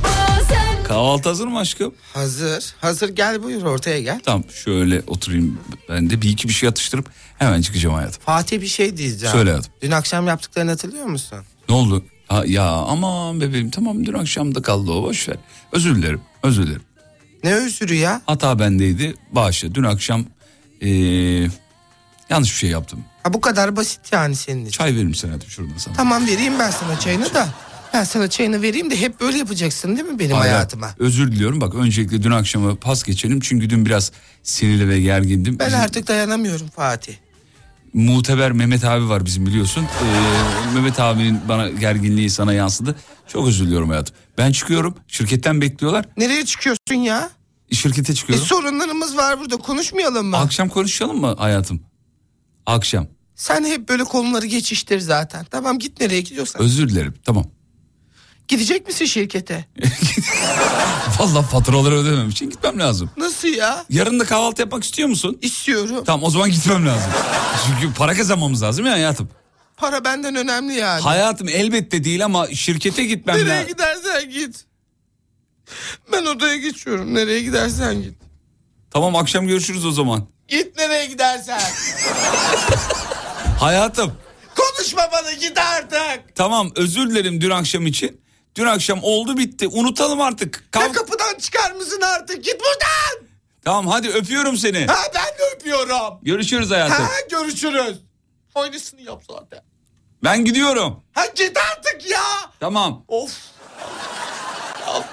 Bazen 0.03 0.83
Kahvaltı 0.83 1.29
hazır 1.29 1.47
mı 1.47 1.59
aşkım? 1.59 1.93
Hazır. 2.13 2.73
Hazır 2.81 3.09
gel 3.09 3.43
buyur 3.43 3.63
ortaya 3.63 4.01
gel. 4.01 4.19
Tamam 4.25 4.43
şöyle 4.63 5.01
oturayım 5.07 5.59
ben 5.89 6.09
de 6.09 6.21
bir 6.21 6.29
iki 6.29 6.47
bir 6.47 6.53
şey 6.53 6.69
atıştırıp 6.69 7.09
hemen 7.37 7.61
çıkacağım 7.61 7.95
hayatım. 7.95 8.21
Fatih 8.25 8.61
bir 8.61 8.67
şey 8.67 8.97
diyeceğim. 8.97 9.35
Söyle 9.35 9.49
hayatım. 9.49 9.73
Dün 9.81 9.91
akşam 9.91 10.27
yaptıklarını 10.27 10.69
hatırlıyor 10.71 11.05
musun? 11.05 11.39
Ne 11.69 11.75
oldu? 11.75 12.05
Ha, 12.27 12.43
ya 12.47 12.65
aman 12.65 13.41
bebeğim 13.41 13.69
tamam 13.69 14.05
dün 14.05 14.13
akşam 14.13 14.55
da 14.55 14.61
kaldı 14.61 14.91
o 14.91 15.03
boş 15.03 15.29
ver. 15.29 15.37
Özür 15.71 15.95
dilerim 15.95 16.21
özür 16.43 16.67
dilerim. 16.67 16.83
Ne 17.43 17.53
özürü 17.53 17.95
ya? 17.95 18.21
Hata 18.25 18.59
bendeydi 18.59 19.13
bağışla 19.31 19.75
dün 19.75 19.83
akşam 19.83 20.25
ee, 20.81 21.47
yanlış 22.29 22.49
bir 22.51 22.55
şey 22.57 22.69
yaptım. 22.69 22.99
Ha, 23.23 23.33
bu 23.33 23.41
kadar 23.41 23.75
basit 23.75 23.99
yani 24.13 24.35
senin 24.35 24.61
için. 24.61 24.71
Çay 24.71 24.95
verir 24.95 25.03
misin 25.03 25.27
hayatım 25.27 25.49
şuradan 25.49 25.77
sana? 25.77 25.95
Tamam 25.95 26.27
vereyim 26.27 26.53
ben 26.59 26.71
sana 26.71 26.99
çayını 26.99 27.33
da. 27.33 27.47
Ben 27.93 28.03
sana 28.03 28.29
çayını 28.29 28.61
vereyim 28.61 28.91
de 28.91 29.01
hep 29.01 29.19
böyle 29.21 29.37
yapacaksın 29.37 29.95
değil 29.97 30.07
mi 30.07 30.19
benim 30.19 30.35
Hayır, 30.35 30.51
hayatıma? 30.53 30.89
Özür 30.99 31.31
diliyorum 31.31 31.61
bak 31.61 31.75
öncelikle 31.75 32.23
dün 32.23 32.31
akşamı 32.31 32.75
pas 32.75 33.03
geçelim 33.03 33.39
çünkü 33.39 33.69
dün 33.69 33.85
biraz 33.85 34.11
sinirli 34.43 34.89
ve 34.89 35.01
gergindim. 35.01 35.59
Ben 35.59 35.67
Bizim 35.67 35.79
artık 35.79 36.07
dayanamıyorum 36.07 36.67
Fatih. 36.67 37.13
Muteber 37.93 38.51
Mehmet 38.51 38.85
abi 38.85 39.09
var 39.09 39.25
bizim 39.25 39.45
biliyorsun. 39.45 39.83
Ee, 40.03 40.73
Mehmet 40.73 40.99
abinin 40.99 41.39
bana 41.47 41.69
gerginliği 41.69 42.29
sana 42.29 42.53
yansıdı. 42.53 42.95
Çok 43.27 43.47
özür 43.47 43.65
diliyorum 43.65 43.89
hayatım. 43.89 44.15
Ben 44.37 44.51
çıkıyorum 44.51 44.95
şirketten 45.07 45.61
bekliyorlar. 45.61 46.05
Nereye 46.17 46.45
çıkıyorsun 46.45 46.95
ya? 46.95 47.29
Şirkete 47.71 48.11
E, 48.11 48.15
çıkıyorum. 48.15 48.45
sorunlarımız 48.45 49.17
var 49.17 49.39
burada 49.39 49.57
konuşmayalım 49.57 50.27
mı? 50.27 50.37
Akşam 50.37 50.69
konuşalım 50.69 51.21
mı 51.21 51.35
hayatım? 51.37 51.81
Akşam. 52.69 53.07
Sen 53.35 53.65
hep 53.65 53.89
böyle 53.89 54.03
konuları 54.03 54.45
geçiştir 54.45 54.99
zaten. 54.99 55.45
Tamam 55.51 55.79
git 55.79 55.99
nereye 55.99 56.21
gidiyorsan. 56.21 56.61
Özür 56.61 56.89
dilerim 56.89 57.13
tamam. 57.25 57.45
Gidecek 58.47 58.87
misin 58.87 59.05
şirkete? 59.05 59.65
Vallahi 61.19 61.45
faturaları 61.45 61.95
ödemem 61.95 62.29
için 62.29 62.49
gitmem 62.49 62.79
lazım. 62.79 63.09
Nasıl 63.17 63.47
ya? 63.47 63.85
Yarın 63.89 64.19
da 64.19 64.25
kahvaltı 64.25 64.61
yapmak 64.61 64.83
istiyor 64.83 65.09
musun? 65.09 65.37
İstiyorum. 65.41 66.03
Tamam 66.05 66.23
o 66.23 66.29
zaman 66.29 66.49
gitmem 66.51 66.87
lazım. 66.87 67.11
Çünkü 67.67 67.93
para 67.93 68.13
kazanmamız 68.13 68.63
lazım 68.63 68.85
ya 68.85 68.91
hayatım. 68.91 69.29
Para 69.77 70.03
benden 70.05 70.35
önemli 70.35 70.73
yani. 70.73 71.01
Hayatım 71.01 71.47
elbette 71.49 72.03
değil 72.03 72.25
ama 72.25 72.47
şirkete 72.47 73.05
gitmem 73.05 73.35
Nereye 73.37 73.49
lazım. 73.49 73.67
gidersen 73.67 74.29
git. 74.29 74.65
Ben 76.11 76.25
odaya 76.25 76.57
geçiyorum. 76.57 77.13
Nereye 77.15 77.41
gidersen 77.41 78.01
git. 78.01 78.13
Tamam 78.91 79.15
akşam 79.15 79.47
görüşürüz 79.47 79.85
o 79.85 79.91
zaman. 79.91 80.27
Git 80.49 80.77
nereye 80.77 81.05
gidersen. 81.05 81.61
Hayatım 83.59 84.17
Konuşma 84.55 85.09
bana 85.11 85.33
git 85.33 85.57
artık. 85.57 86.35
tamam 86.35 86.71
özür 86.75 87.09
dilerim 87.09 87.41
dün 87.41 87.49
akşam 87.49 87.85
için. 87.87 88.21
Dün 88.55 88.65
akşam 88.65 88.99
oldu 89.03 89.37
bitti 89.37 89.67
unutalım 89.67 90.21
artık. 90.21 90.63
Ya 90.75 90.81
Kav- 90.81 90.93
kapıdan 90.93 91.35
çıkar 91.39 91.71
mısın 91.71 92.01
artık? 92.01 92.43
Git 92.43 92.59
buradan. 92.59 93.27
Tamam 93.65 93.87
hadi 93.87 94.09
öpüyorum 94.09 94.57
seni. 94.57 94.85
Ha 94.85 94.97
ben 95.15 95.23
de 95.39 95.55
öpüyorum. 95.55 96.19
Görüşürüz 96.21 96.71
hayatım. 96.71 97.05
Ha 97.05 97.11
görüşürüz. 97.29 97.97
Aynısını 98.55 99.01
yap 99.01 99.23
zaten. 99.29 99.59
Ben 100.23 100.45
gidiyorum. 100.45 101.03
Ha 101.13 101.25
git 101.25 101.57
artık 101.57 102.09
ya. 102.09 102.21
Tamam. 102.59 103.03
Of. 103.07 103.37
Ya. 104.87 105.03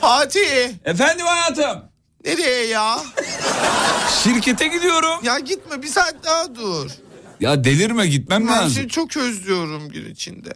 Fatih. 0.00 0.70
Efendim 0.84 1.26
hayatım. 1.26 1.87
Nereye 2.28 2.66
ya? 2.66 3.00
Şirkete 4.24 4.66
gidiyorum. 4.68 5.20
Ya 5.24 5.38
gitme 5.38 5.82
bir 5.82 5.88
saat 5.88 6.14
daha 6.24 6.54
dur. 6.54 6.90
Ya 7.40 7.64
delirme 7.64 8.06
gitmem 8.06 8.46
Ben 8.48 8.52
lazım. 8.52 8.70
seni 8.70 8.88
çok 8.88 9.16
özlüyorum 9.16 9.88
gün 9.88 10.10
içinde. 10.10 10.52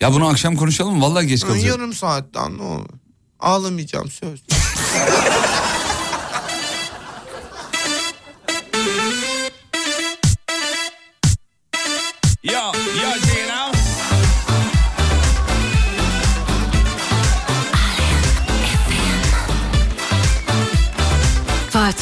Ya 0.00 0.12
bunu 0.12 0.28
akşam 0.28 0.56
konuşalım? 0.56 1.02
Vallahi 1.02 1.26
geç 1.26 1.40
kalacağım. 1.42 1.66
yarım 1.66 1.92
saatten 1.92 2.58
ne 2.58 2.62
olur. 2.62 2.86
Ağlamayacağım 3.40 4.10
söz. 4.10 4.42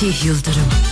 Fatih 0.01 0.25
Yıldırım. 0.25 0.89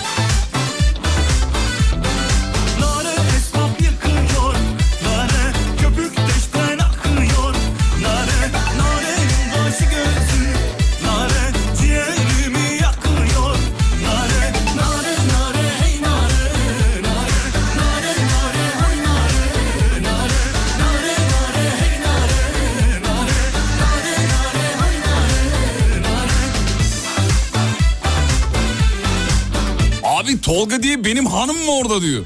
Tolga 30.59 30.83
diye 30.83 31.05
benim 31.05 31.27
hanım 31.27 31.57
mı 31.57 31.73
orada 31.73 32.03
diyor. 32.03 32.25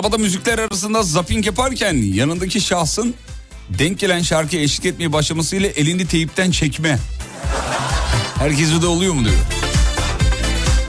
Arabada 0.00 0.18
müzikler 0.18 0.58
arasında 0.58 1.02
zapping 1.02 1.46
yaparken 1.46 1.94
yanındaki 1.94 2.60
şahsın 2.60 3.14
denk 3.68 3.98
gelen 3.98 4.22
şarkıya 4.22 4.62
eşlik 4.62 4.86
etmeye 4.86 5.12
başlamasıyla 5.12 5.68
elini 5.68 6.06
teyipten 6.06 6.50
çekme. 6.50 6.98
Herkese 8.38 8.82
de 8.82 8.86
oluyor 8.86 9.14
mu 9.14 9.24
diyor. 9.24 9.36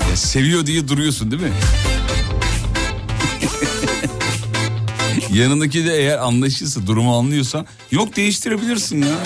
Ya 0.09 0.18
seviyor 0.18 0.66
diye 0.66 0.88
duruyorsun 0.88 1.32
değil 1.32 1.41
mi? 1.41 1.51
Yanındaki 5.39 5.86
de 5.86 5.97
eğer 5.97 6.18
anlaşırsa 6.18 6.88
durumu 6.88 7.18
anlıyorsa 7.18 7.66
yok 7.91 8.16
değiştirebilirsin 8.16 9.01
ya. 9.01 9.18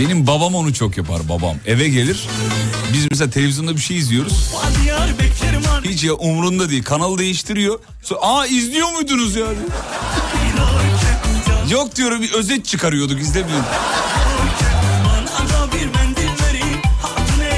Benim 0.00 0.26
babam 0.26 0.54
onu 0.54 0.74
çok 0.74 0.96
yapar 0.96 1.28
babam. 1.28 1.56
Eve 1.66 1.88
gelir. 1.88 2.28
Biz 2.92 3.06
mesela 3.10 3.30
televizyonda 3.30 3.76
bir 3.76 3.80
şey 3.80 3.98
izliyoruz. 3.98 4.54
Hiç 5.84 6.04
ya 6.04 6.14
umrunda 6.14 6.70
değil. 6.70 6.82
Kanalı 6.84 7.18
değiştiriyor. 7.18 7.78
Sonra, 8.02 8.20
Aa 8.20 8.46
izliyor 8.46 8.92
muydunuz 8.92 9.36
ya? 9.36 9.46
Yok 11.70 11.96
diyorum 11.96 12.22
bir 12.22 12.32
özet 12.32 12.66
çıkarıyorduk 12.66 13.20
izlemiyorduk. 13.20 13.66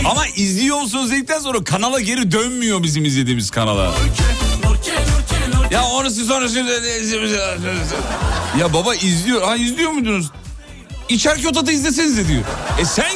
Ama 0.05 0.27
izliyor 0.37 0.81
musunuz 0.81 1.11
dedikten 1.11 1.39
sonra 1.39 1.65
kanala 1.65 2.01
geri 2.01 2.33
dönmüyor 2.33 2.83
bizim 2.83 3.05
izlediğimiz 3.05 3.51
kanala. 3.51 3.95
Ya 5.71 5.85
orası 5.89 6.25
sonrası... 6.25 6.59
Ya 8.61 8.73
baba 8.75 8.95
izliyor. 8.95 9.43
Ha 9.43 9.57
izliyor 9.57 9.91
muydunuz? 9.91 10.31
İçer 11.09 11.43
Köta'da 11.43 11.73
izlesenize 11.73 12.29
diyor. 12.29 12.43
E 12.79 12.85
sen 12.85 13.12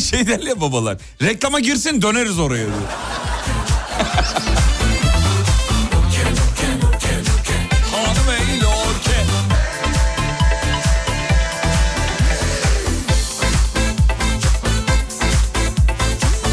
de 0.00 0.04
şey 0.16 0.26
derler 0.26 0.46
ya 0.46 0.60
babalar. 0.60 0.98
Reklama 1.22 1.60
girsin 1.60 2.02
döneriz 2.02 2.38
oraya. 2.38 2.66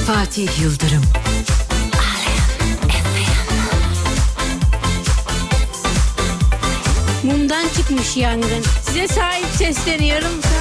Fatih 0.08 0.62
Yıldırım. 0.62 1.04
Mumdan 7.24 7.66
çıkmış 7.78 8.18
yangın. 8.18 8.64
Size 8.86 9.08
sahip 9.08 9.46
sesleniyorum. 9.58 10.57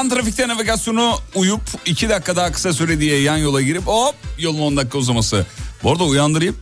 Hakan 0.00 0.16
trafikte 0.16 0.48
navigasyonu 0.48 1.14
uyup 1.34 1.60
2 1.86 2.08
dakika 2.08 2.36
daha 2.36 2.52
kısa 2.52 2.72
süre 2.72 3.00
diye 3.00 3.20
yan 3.20 3.36
yola 3.36 3.62
girip 3.62 3.86
hop 3.86 4.14
yolun 4.38 4.60
10 4.60 4.76
dakika 4.76 4.98
uzaması. 4.98 5.46
Bu 5.82 5.90
arada 5.92 6.04
uyandırayım. 6.04 6.56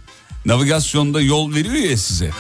Navigasyonda 0.47 1.21
yol 1.21 1.55
veriyor 1.55 1.75
ya 1.75 1.97
size. 1.97 2.31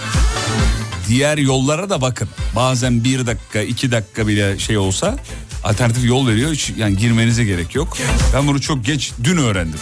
Diğer 1.08 1.38
yollara 1.38 1.90
da 1.90 2.00
bakın. 2.00 2.28
Bazen 2.56 3.04
1 3.04 3.26
dakika 3.26 3.60
2 3.60 3.92
dakika 3.92 4.26
bile 4.26 4.58
şey 4.58 4.78
olsa 4.78 5.16
alternatif 5.64 6.04
yol 6.04 6.26
veriyor. 6.28 6.52
Hiç 6.52 6.72
yani 6.76 6.96
girmenize 6.96 7.44
gerek 7.44 7.74
yok. 7.74 7.96
Ben 8.34 8.46
bunu 8.46 8.60
çok 8.60 8.84
geç 8.84 9.12
dün 9.24 9.36
öğrendim. 9.36 9.80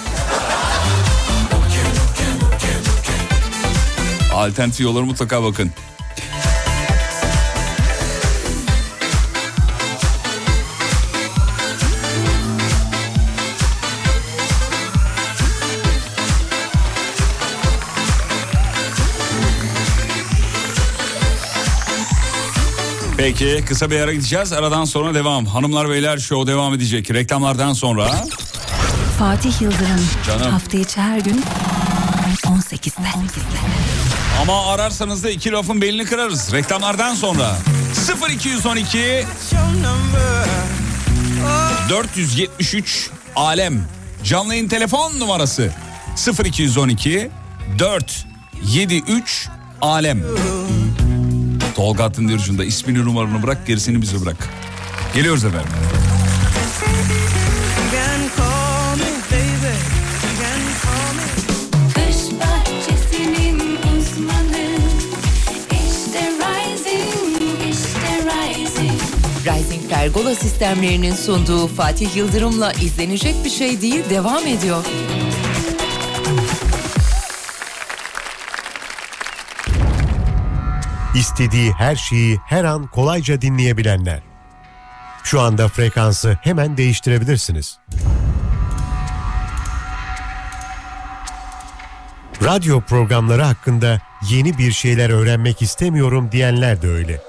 Alternatif 4.34 4.80
yollara 4.80 5.04
mutlaka 5.04 5.42
bakın. 5.42 5.70
Peki 23.16 23.64
kısa 23.66 23.90
bir 23.90 24.00
ara 24.00 24.12
gideceğiz. 24.12 24.52
Aradan 24.52 24.84
sonra 24.84 25.14
devam. 25.14 25.46
Hanımlar 25.46 25.88
beyler 25.90 26.18
show 26.18 26.52
devam 26.52 26.74
edecek. 26.74 27.10
Reklamlardan 27.10 27.72
sonra 27.72 28.10
Fatih 29.18 29.62
Yıldırım. 29.62 30.08
Canım. 30.26 30.50
Hafta 30.52 30.78
içi 30.78 31.00
her 31.00 31.18
gün 31.20 31.42
18'de. 32.42 33.08
ama 34.42 34.66
ararsanız 34.66 35.24
da 35.24 35.30
iki 35.30 35.52
lafın 35.52 35.80
belini 35.80 36.04
kırarız. 36.04 36.52
Reklamlardan 36.52 37.14
sonra 37.14 37.56
0212 38.30 39.26
473 41.90 43.10
alem 43.36 43.84
canlı 44.24 44.54
yayın 44.54 44.68
telefon 44.68 45.20
numarası 45.20 45.72
0212 46.44 47.30
473 47.78 49.48
alem. 49.82 50.22
Tolga 51.86 52.04
Attın 52.04 52.28
Dürcü'nde 52.28 52.66
ismini 52.66 53.04
numaranı 53.04 53.42
bırak 53.42 53.66
gerisini 53.66 54.02
bize 54.02 54.20
bırak. 54.20 54.48
Geliyoruz 55.14 55.44
efendim. 55.44 55.68
Rising 69.46 69.90
Pergola 69.90 70.34
sistemlerinin 70.34 71.14
sunduğu 71.14 71.66
Fatih 71.66 72.16
Yıldırım'la 72.16 72.72
izlenecek 72.72 73.34
bir 73.44 73.50
şey 73.50 73.80
değil 73.80 74.02
devam 74.10 74.46
ediyor. 74.46 74.84
İstediği 81.16 81.72
her 81.72 81.96
şeyi 81.96 82.40
her 82.46 82.64
an 82.64 82.86
kolayca 82.86 83.40
dinleyebilenler. 83.40 84.22
Şu 85.24 85.40
anda 85.40 85.68
frekansı 85.68 86.38
hemen 86.42 86.76
değiştirebilirsiniz. 86.76 87.78
Radyo 92.44 92.80
programları 92.80 93.42
hakkında 93.42 94.00
yeni 94.30 94.58
bir 94.58 94.72
şeyler 94.72 95.10
öğrenmek 95.10 95.62
istemiyorum 95.62 96.28
diyenler 96.32 96.82
de 96.82 96.88
öyle. 96.88 97.20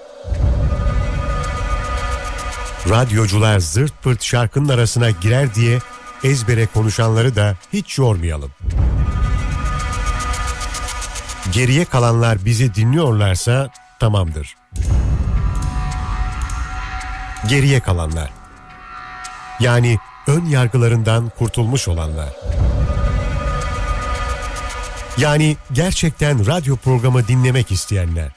Radyocular 2.90 3.60
zırt 3.60 4.04
pırt 4.04 4.24
şarkının 4.24 4.70
arasına 4.70 5.10
girer 5.10 5.56
diye 5.56 5.80
ezbere 6.24 6.66
konuşanları 6.66 7.36
da 7.36 7.56
hiç 7.74 7.98
yormayalım. 7.98 8.52
Geriye 11.52 11.86
kalanlar 11.86 12.46
bizi 12.46 12.76
dinliyorlarsa 12.76 13.70
tamamdır. 14.00 14.56
Geriye 17.50 17.80
kalanlar. 17.80 18.30
Yani 19.60 19.98
ön 20.28 20.45
yargılarından 20.45 21.32
kurtulmuş 21.38 21.88
olanlar. 21.88 22.30
Yani 25.18 25.58
gerçekten 25.72 26.48
radyo 26.48 26.76
programı 26.76 27.28
dinlemek 27.28 27.72
isteyenler. 27.72 28.32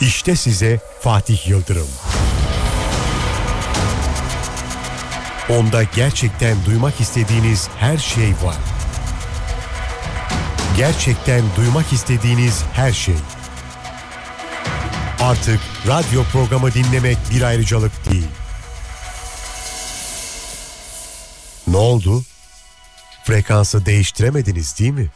İşte 0.00 0.36
size 0.36 0.80
Fatih 1.00 1.48
Yıldırım. 1.48 1.88
Onda 5.50 5.82
gerçekten 5.82 6.56
duymak 6.66 7.00
istediğiniz 7.00 7.68
her 7.78 7.98
şey 7.98 8.28
var. 8.28 8.73
Gerçekten 10.76 11.42
duymak 11.56 11.92
istediğiniz 11.92 12.62
her 12.72 12.92
şey. 12.92 13.14
Artık 15.20 15.60
radyo 15.86 16.22
programı 16.24 16.74
dinlemek 16.74 17.18
bir 17.30 17.42
ayrıcalık 17.42 18.10
değil. 18.10 18.26
Ne 21.66 21.76
oldu? 21.76 22.22
Frekansı 23.24 23.86
değiştiremediniz 23.86 24.78
değil 24.78 24.90
mi? 24.92 25.10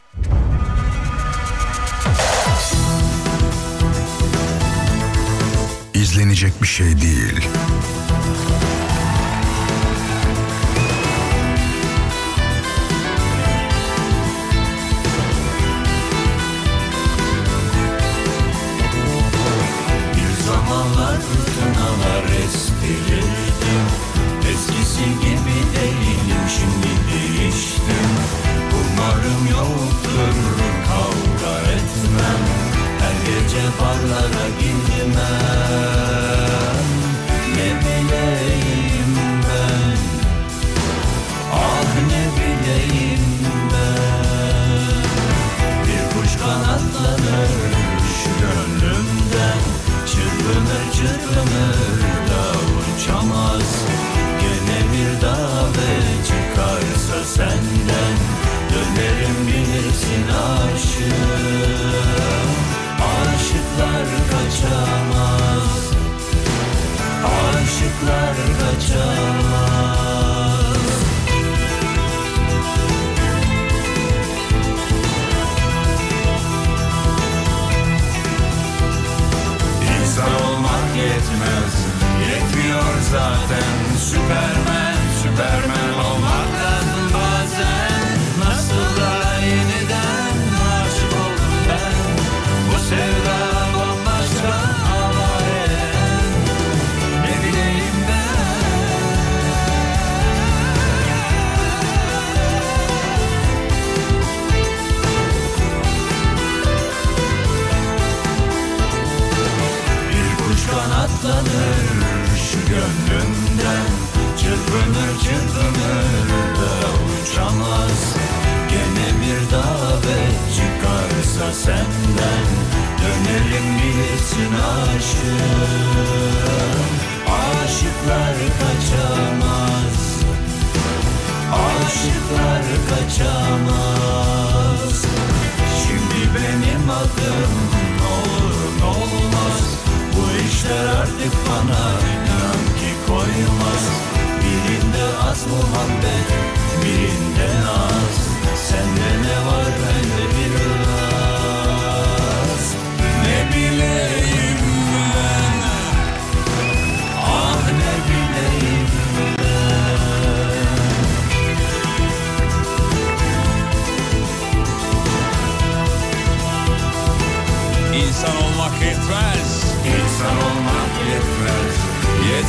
İzlenecek 5.95 6.63
bir 6.63 6.69
şey 6.69 7.01
değil. 7.01 7.49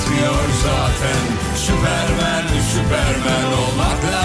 Yetmiyor 0.09 0.49
zaten. 0.63 1.55
Süpermen, 1.55 2.47
süpermen 2.73 3.45
olmak 3.45 4.18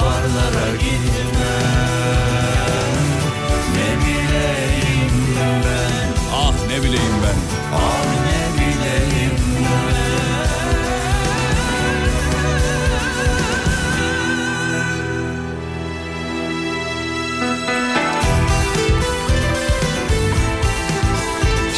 barlara 0.00 0.70
gitmem 0.76 1.76
Ne 3.74 3.90
bileyim 4.04 5.12
ben 5.64 6.08
Ah 6.34 6.52
ne 6.68 6.82
bileyim 6.82 7.16
ben. 7.22 7.38
Ah 7.74 8.04
ne 8.26 8.54
bileyim 8.54 9.36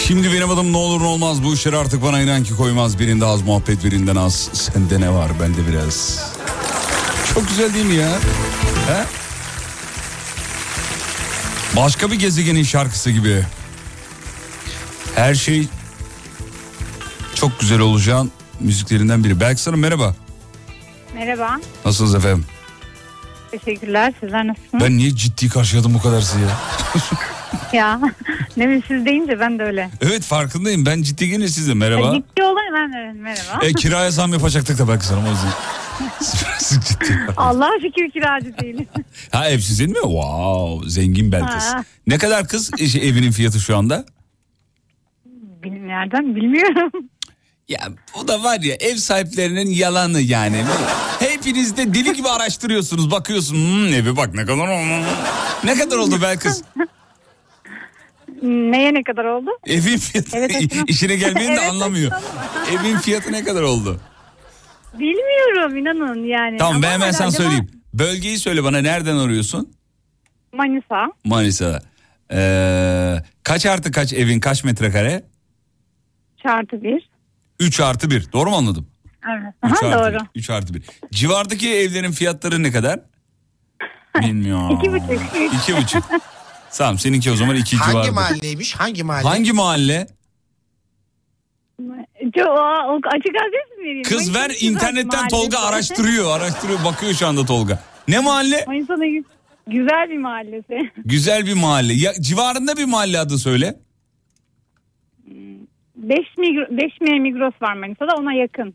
Şimdi 0.06 0.32
benim 0.32 0.50
adım 0.50 0.72
ne 0.72 0.76
olur 0.76 1.00
ne 1.00 1.06
olmaz 1.06 1.44
bu 1.44 1.54
işleri 1.54 1.76
artık 1.76 2.02
bana 2.02 2.20
inan 2.20 2.44
ki 2.44 2.56
koymaz. 2.56 2.98
Birinde 2.98 3.26
az 3.26 3.42
muhabbet 3.42 3.84
birinden 3.84 4.16
az. 4.16 4.50
Sende 4.52 5.00
ne 5.00 5.10
var 5.10 5.30
bende 5.40 5.72
biraz. 5.72 6.27
Çok 7.38 7.48
güzel 7.48 7.74
değil 7.74 7.86
mi 7.86 7.94
ya? 7.94 8.08
He? 8.88 9.04
Başka 11.76 12.10
bir 12.10 12.18
gezegenin 12.18 12.62
şarkısı 12.62 13.10
gibi. 13.10 13.44
Her 15.14 15.34
şey 15.34 15.66
çok 17.34 17.60
güzel 17.60 17.80
olacağın 17.80 18.30
müziklerinden 18.60 19.24
biri. 19.24 19.40
Belki 19.40 19.62
sana 19.62 19.76
merhaba. 19.76 20.14
Merhaba. 21.14 21.56
Nasılsınız 21.84 22.14
efendim? 22.14 22.44
Teşekkürler. 23.50 24.14
Sizler 24.20 24.46
nasılsınız? 24.46 24.84
Ben 24.84 24.96
niye 24.96 25.16
ciddi 25.16 25.48
karşıladım 25.48 25.94
bu 25.94 26.02
kadar 26.02 26.20
sizi 26.20 26.40
ya? 26.40 26.58
Ya 27.72 28.00
ne 28.56 28.64
bileyim 28.64 28.82
siz 28.88 29.04
deyince 29.04 29.40
ben 29.40 29.58
de 29.58 29.62
öyle. 29.62 29.90
Evet 30.00 30.22
farkındayım. 30.22 30.86
Ben 30.86 31.02
ciddi 31.02 31.28
gene 31.28 31.48
size 31.48 31.74
merhaba. 31.74 32.14
Ciddi 32.14 32.42
olayım 32.42 32.74
ben 32.74 32.92
de 32.92 33.12
merhaba. 33.22 33.66
E, 33.66 33.72
kiraya 33.72 34.10
zam 34.10 34.32
yapacaktık 34.32 34.78
da 34.78 34.88
belki 34.88 35.06
sana 35.06 35.20
o 35.20 35.30
yüzden. 35.30 35.52
Siz 36.68 36.80
ciddi. 36.80 37.26
Allah 37.36 37.70
şükür 37.82 38.10
kiracı 38.10 38.58
değilim. 38.58 38.86
Ha 39.32 39.48
ev 39.48 39.58
sizin 39.58 39.90
mi? 39.90 39.98
Wow 40.02 40.90
zengin 40.90 41.32
belkıs. 41.32 41.64
Ha. 41.64 41.84
Ne 42.06 42.18
kadar 42.18 42.48
kız 42.48 42.70
şey, 42.92 43.08
evinin 43.08 43.30
fiyatı 43.30 43.60
şu 43.60 43.76
anda? 43.76 44.04
Nereden 45.64 46.36
bilmiyorum. 46.36 46.92
Ya 47.68 47.80
bu 48.16 48.28
da 48.28 48.42
var 48.42 48.60
ya 48.60 48.74
ev 48.80 48.96
sahiplerinin 48.96 49.70
yalanı 49.70 50.20
yani. 50.20 50.64
Hepiniz 51.18 51.76
de 51.76 51.94
deli 51.94 52.12
gibi 52.12 52.28
araştırıyorsunuz 52.28 53.10
bakıyorsun 53.10 53.54
hmm, 53.54 53.86
evi 53.94 54.16
bak 54.16 54.34
ne 54.34 54.44
kadar 54.46 54.68
oldu. 54.68 55.06
Ne 55.64 55.74
kadar 55.74 55.96
oldu 55.96 56.22
belkıs? 56.22 56.62
Neye 58.42 58.94
ne 58.94 59.02
kadar 59.02 59.24
oldu? 59.24 59.50
Evin 59.66 59.98
fiyatı 59.98 60.36
Evet, 60.36 60.72
işine 60.86 61.16
gelmeyin 61.16 61.50
de 61.50 61.60
Evet, 61.60 61.70
anlamıyor. 61.70 62.12
Evin 62.72 62.98
fiyatı 62.98 63.32
ne 63.32 63.44
kadar 63.44 63.62
oldu? 63.62 64.00
Bilmiyorum 64.94 65.76
inanın 65.76 66.24
yani. 66.24 66.56
Tamam 66.56 66.74
Ama 66.74 66.82
ben 66.82 66.90
hemen 66.90 67.10
sana 67.10 67.30
söyleyeyim. 67.30 67.68
Bölgeyi 67.94 68.38
söyle 68.38 68.64
bana 68.64 68.78
nereden 68.80 69.16
arıyorsun? 69.16 69.72
Manisa. 70.52 71.06
Manisa. 71.24 71.80
Ee, 72.32 73.16
kaç 73.42 73.66
artı 73.66 73.92
kaç 73.92 74.12
evin 74.12 74.40
kaç 74.40 74.64
metrekare? 74.64 75.24
Çarpı 76.42 76.82
bir. 76.82 77.10
3 77.60 77.80
artı 77.80 78.10
1 78.10 78.32
doğru 78.32 78.50
mu 78.50 78.56
anladım? 78.56 78.88
Evet. 79.30 79.54
3 79.64 79.82
Aha, 79.82 79.88
artı 79.88 80.14
doğru. 80.14 80.24
1. 80.34 80.40
3 80.40 80.50
artı 80.50 80.74
1. 80.74 80.82
Civardaki 81.12 81.74
evlerin 81.74 82.12
fiyatları 82.12 82.62
ne 82.62 82.72
kadar? 82.72 83.00
Bilmiyorum. 84.20 84.78
İki 84.78 84.92
buçuk. 84.92 85.12
İki 85.54 85.76
buçuk. 85.76 86.04
Tamam 86.78 86.98
seninki 86.98 87.30
o 87.30 87.36
zaman 87.36 87.56
iki 87.56 87.76
Hangi 87.76 87.90
civarında. 87.92 88.12
mahalleymiş? 88.12 88.74
Hangi 88.74 89.04
mahalle? 89.04 89.28
Hangi 89.28 89.52
mahalle? 89.52 90.06
Çok, 92.34 93.06
açık 93.06 93.34
adres 93.36 93.67
vereyim? 93.88 94.02
Kız 94.02 94.34
ver 94.34 94.40
Manisa'nın 94.48 94.70
internetten 94.72 95.06
mahallesi. 95.06 95.28
Tolga 95.36 95.58
araştırıyor. 95.58 96.36
Araştırıyor 96.40 96.84
bakıyor 96.84 97.12
şu 97.14 97.26
anda 97.26 97.46
Tolga. 97.46 97.82
Ne 98.08 98.18
mahalle? 98.18 98.64
Manisa'nın 98.66 99.04
gü- 99.04 99.24
güzel 99.66 100.10
bir 100.10 100.18
mahallesi. 100.18 100.90
Güzel 101.04 101.46
bir 101.46 101.54
mahalle. 101.54 101.92
Ya, 101.92 102.12
civarında 102.20 102.76
bir 102.76 102.84
mahalle 102.84 103.18
adı 103.18 103.38
söyle. 103.38 103.76
Beş, 105.96 106.26
migro, 106.38 106.76
beş 106.76 107.00
mi 107.00 107.20
Migros 107.20 107.54
var 107.62 107.74
Manisa'da 107.74 108.14
ona 108.16 108.32
yakın. 108.32 108.74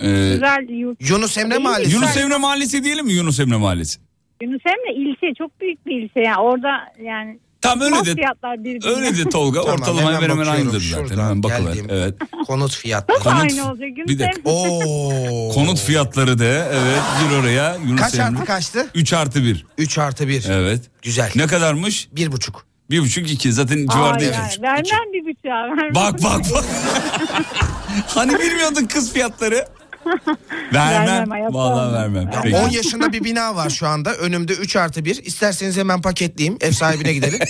Ee, 0.00 0.06
Güzel 0.32 0.66
yurt. 0.68 1.10
Yunus 1.10 1.38
Emre 1.38 1.58
Mahallesi. 1.58 1.94
Yunus 1.96 2.16
Emre 2.16 2.36
Mahallesi 2.36 2.84
diyelim 2.84 3.06
mi 3.06 3.12
Yunus 3.12 3.40
Emre 3.40 3.56
Mahallesi? 3.56 4.00
Yunus 4.42 4.62
Emre 4.66 4.94
ilçe 4.94 5.34
çok 5.38 5.60
büyük 5.60 5.86
bir 5.86 6.02
ilçe 6.02 6.20
yani 6.20 6.36
orada 6.40 6.70
yani 7.02 7.38
Tam 7.62 7.80
öyle 7.80 8.04
de 8.04 8.14
fiyatlar 8.14 8.64
birbirine. 8.64 8.90
öyle 8.90 9.16
de 9.18 9.28
Tolga 9.28 9.60
Tamam, 9.62 9.80
ortalama 9.80 10.12
hemen 10.12 10.28
hemen 10.30 10.46
aynıdır 10.46 10.80
zaten. 10.80 11.18
Hemen 11.18 11.42
geldim. 11.42 11.86
Evet. 11.90 12.14
Konut 12.46 12.74
fiyatları. 12.76 13.18
Nasıl 13.18 13.30
Konut- 13.30 13.42
aynı 13.42 13.68
olacak? 13.70 13.88
Bir. 14.08 14.18
Emre- 14.18 14.40
Oo. 14.44 15.52
Konut 15.54 15.78
fiyatları 15.80 16.38
da 16.38 16.44
evet 16.44 17.00
gir 17.30 17.36
oraya. 17.36 17.76
Yunus 17.86 18.00
Kaç 18.00 18.14
Emre. 18.14 18.24
artı 18.24 18.44
kaçtı? 18.44 18.86
3 18.94 19.12
artı 19.12 19.42
1. 19.44 19.66
3 19.78 19.98
artı 19.98 20.28
1. 20.28 20.44
Evet. 20.48 20.80
Güzel. 21.02 21.30
Ne 21.34 21.46
kadarmış? 21.46 22.08
Bir 22.12 22.32
buçuk. 22.32 22.66
Bir 22.90 23.00
buçuk 23.00 23.30
iki 23.30 23.52
zaten 23.52 23.86
civarda. 23.86 24.18
Ay, 24.18 24.26
iki 24.28 24.38
ay, 24.38 24.48
buçuk. 24.48 24.62
Vermem 24.62 25.12
bir 25.12 25.24
bıçağı. 25.26 25.64
vermem. 25.76 25.94
Bak 25.94 26.22
bak 26.24 26.40
bak. 26.54 26.64
hani 28.06 28.38
bilmiyordun 28.38 28.84
kız 28.86 29.12
fiyatları? 29.12 29.66
Vermem. 30.74 31.30
Vermem, 31.30 31.54
Vallahi 31.54 31.92
vermem. 31.92 32.30
Ya 32.32 32.40
Peki. 32.42 32.56
10 32.56 32.68
yaşında 32.68 33.12
bir 33.12 33.24
bina 33.24 33.56
var 33.56 33.70
şu 33.70 33.86
anda. 33.86 34.14
Önümde 34.14 34.52
3 34.52 34.76
artı 34.76 35.04
1. 35.04 35.24
İsterseniz 35.24 35.76
hemen 35.76 36.02
paketleyeyim. 36.02 36.58
Ev 36.60 36.72
sahibine 36.72 37.12
gidelim. 37.12 37.40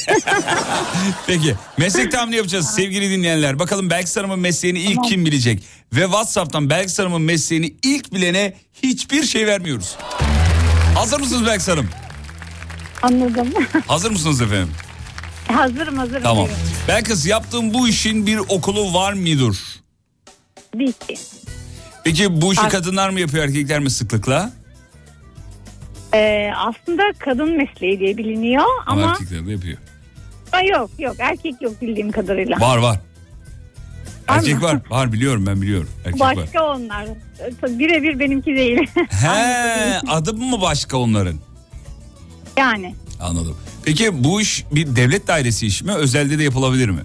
Peki 1.26 1.54
meslek 1.78 2.12
tahmini 2.12 2.36
yapacağız 2.36 2.66
sevgili 2.66 3.10
dinleyenler. 3.10 3.58
Bakalım 3.58 3.90
Belkıs 3.90 4.16
Hanım'ın 4.16 4.38
mesleğini 4.38 4.78
ilk 4.80 5.04
kim 5.04 5.26
bilecek? 5.26 5.62
Ve 5.92 6.02
Whatsapp'tan 6.02 6.70
Belkıs 6.70 6.98
Hanım'ın 6.98 7.22
mesleğini 7.22 7.74
ilk 7.82 8.12
bilene 8.14 8.54
hiçbir 8.82 9.24
şey 9.24 9.46
vermiyoruz. 9.46 9.96
Hazır 10.94 11.20
mısınız 11.20 11.46
Belkıs 11.46 11.68
Hanım? 11.68 11.88
Anladım. 13.02 13.48
Hazır 13.86 14.10
mısınız 14.10 14.40
efendim? 14.40 14.70
hazırım 15.52 15.98
hazırım. 15.98 16.22
Tamam. 16.22 16.48
Belkıs 16.88 17.26
yaptığın 17.26 17.74
bu 17.74 17.88
işin 17.88 18.26
bir 18.26 18.38
okulu 18.38 18.94
var 18.94 19.12
mıdır? 19.12 19.58
Ki. 21.08 21.16
Peki 22.04 22.40
bu 22.42 22.52
işi 22.52 22.62
Var. 22.62 22.70
kadınlar 22.70 23.10
mı 23.10 23.20
yapıyor 23.20 23.44
erkekler 23.44 23.80
mi 23.80 23.90
sıklıkla? 23.90 24.52
Ee, 26.14 26.50
aslında 26.56 27.02
kadın 27.18 27.56
mesleği 27.56 27.98
diye 28.00 28.16
biliniyor 28.16 28.64
Ama, 28.86 29.02
ama, 29.02 29.12
erkekler 29.12 29.46
de 29.46 29.50
yapıyor. 29.52 29.78
Aa, 30.52 30.60
yok 30.62 30.90
yok 30.98 31.16
erkek 31.18 31.62
yok 31.62 31.82
bildiğim 31.82 32.12
kadarıyla. 32.12 32.60
Var 32.60 32.76
var. 32.76 33.00
Erkek 34.28 34.62
var. 34.62 34.78
Var 34.90 35.12
biliyorum 35.12 35.46
ben 35.46 35.62
biliyorum. 35.62 35.88
Erkek 36.04 36.20
var. 36.20 36.36
Başka 36.36 36.64
onlar. 36.66 37.06
Birebir 37.62 38.18
benimki 38.18 38.54
değil. 38.56 38.90
He 39.10 39.98
adı 40.08 40.34
mı 40.34 40.60
başka 40.60 40.96
onların? 40.96 41.36
yani 42.56 42.94
Anladım. 43.20 43.56
Peki 43.84 44.24
bu 44.24 44.40
iş 44.40 44.64
bir 44.72 44.96
devlet 44.96 45.26
dairesi 45.28 45.66
iş 45.66 45.82
mi? 45.82 45.92
Özelde 45.92 46.38
de 46.38 46.42
yapılabilir 46.42 46.88
mi? 46.88 47.00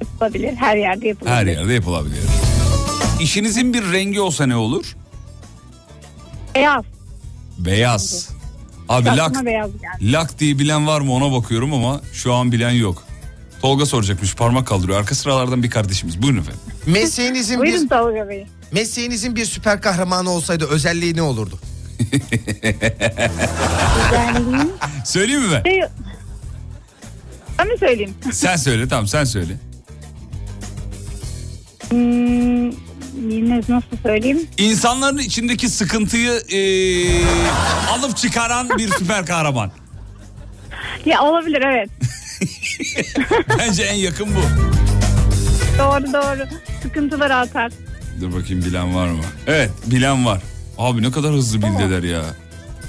yapılabilir. 0.00 0.56
Her 0.56 0.76
yerde 0.76 1.08
yapılabilir. 1.08 1.36
Her 1.36 1.46
yerde 1.46 1.72
yapılabilir. 1.72 2.18
İşinizin 3.20 3.74
bir 3.74 3.92
rengi 3.92 4.20
olsa 4.20 4.46
ne 4.46 4.56
olur? 4.56 4.96
Beyaz. 6.54 6.84
Beyaz. 7.58 8.28
Abi 8.88 9.10
Aklıma 9.10 9.24
lak, 9.38 9.46
beyaz 9.46 9.70
geldi. 9.72 10.12
lak 10.12 10.38
diye 10.38 10.58
bilen 10.58 10.86
var 10.86 11.00
mı 11.00 11.12
ona 11.12 11.32
bakıyorum 11.32 11.72
ama 11.74 12.00
şu 12.12 12.34
an 12.34 12.52
bilen 12.52 12.70
yok. 12.70 13.04
Tolga 13.62 13.86
soracakmış 13.86 14.34
parmak 14.34 14.66
kaldırıyor. 14.66 14.98
Arka 15.00 15.14
sıralardan 15.14 15.62
bir 15.62 15.70
kardeşimiz. 15.70 16.22
Buyurun 16.22 16.38
efendim. 16.40 16.60
Mesleğinizin 16.86 17.58
Buyurun 17.60 17.84
bir 17.84 17.88
Tolga 17.88 18.28
Bey. 18.28 18.46
mesleğinizin 18.72 19.36
bir 19.36 19.44
süper 19.44 19.80
kahramanı 19.82 20.30
olsaydı 20.30 20.64
özelliği 20.66 21.16
ne 21.16 21.22
olurdu? 21.22 21.58
Özelliğim. 24.06 24.70
Söyleyeyim 25.04 25.42
mi 25.42 25.48
ben? 25.52 25.70
Şey... 25.70 25.80
Ben 27.58 27.68
mi 27.68 27.78
söyleyeyim? 27.78 28.14
Sen 28.32 28.56
söyle 28.56 28.88
tamam 28.88 29.06
sen 29.06 29.24
söyle. 29.24 29.52
Hmm, 31.90 32.70
yine 33.30 33.56
nasıl 33.68 33.96
söyleyeyim? 34.02 34.46
İnsanların 34.58 35.18
içindeki 35.18 35.68
sıkıntıyı 35.68 36.42
eee, 36.48 37.24
alıp 37.90 38.16
çıkaran 38.16 38.68
bir 38.78 38.88
süper 38.88 39.26
kahraman. 39.26 39.70
Ya 41.06 41.22
olabilir 41.22 41.62
evet. 41.66 41.90
Bence 43.58 43.82
en 43.82 43.94
yakın 43.94 44.28
bu. 44.34 44.40
Doğru 45.78 46.12
doğru. 46.12 46.48
Sıkıntıları 46.82 47.36
atar. 47.36 47.72
Dur 48.20 48.32
bakayım 48.34 48.64
bilen 48.64 48.94
var 48.94 49.08
mı? 49.08 49.20
Evet 49.46 49.70
bilen 49.86 50.26
var. 50.26 50.40
Abi 50.78 51.02
ne 51.02 51.10
kadar 51.10 51.32
hızlı 51.32 51.62
bildiler 51.62 52.02
ya. 52.02 52.22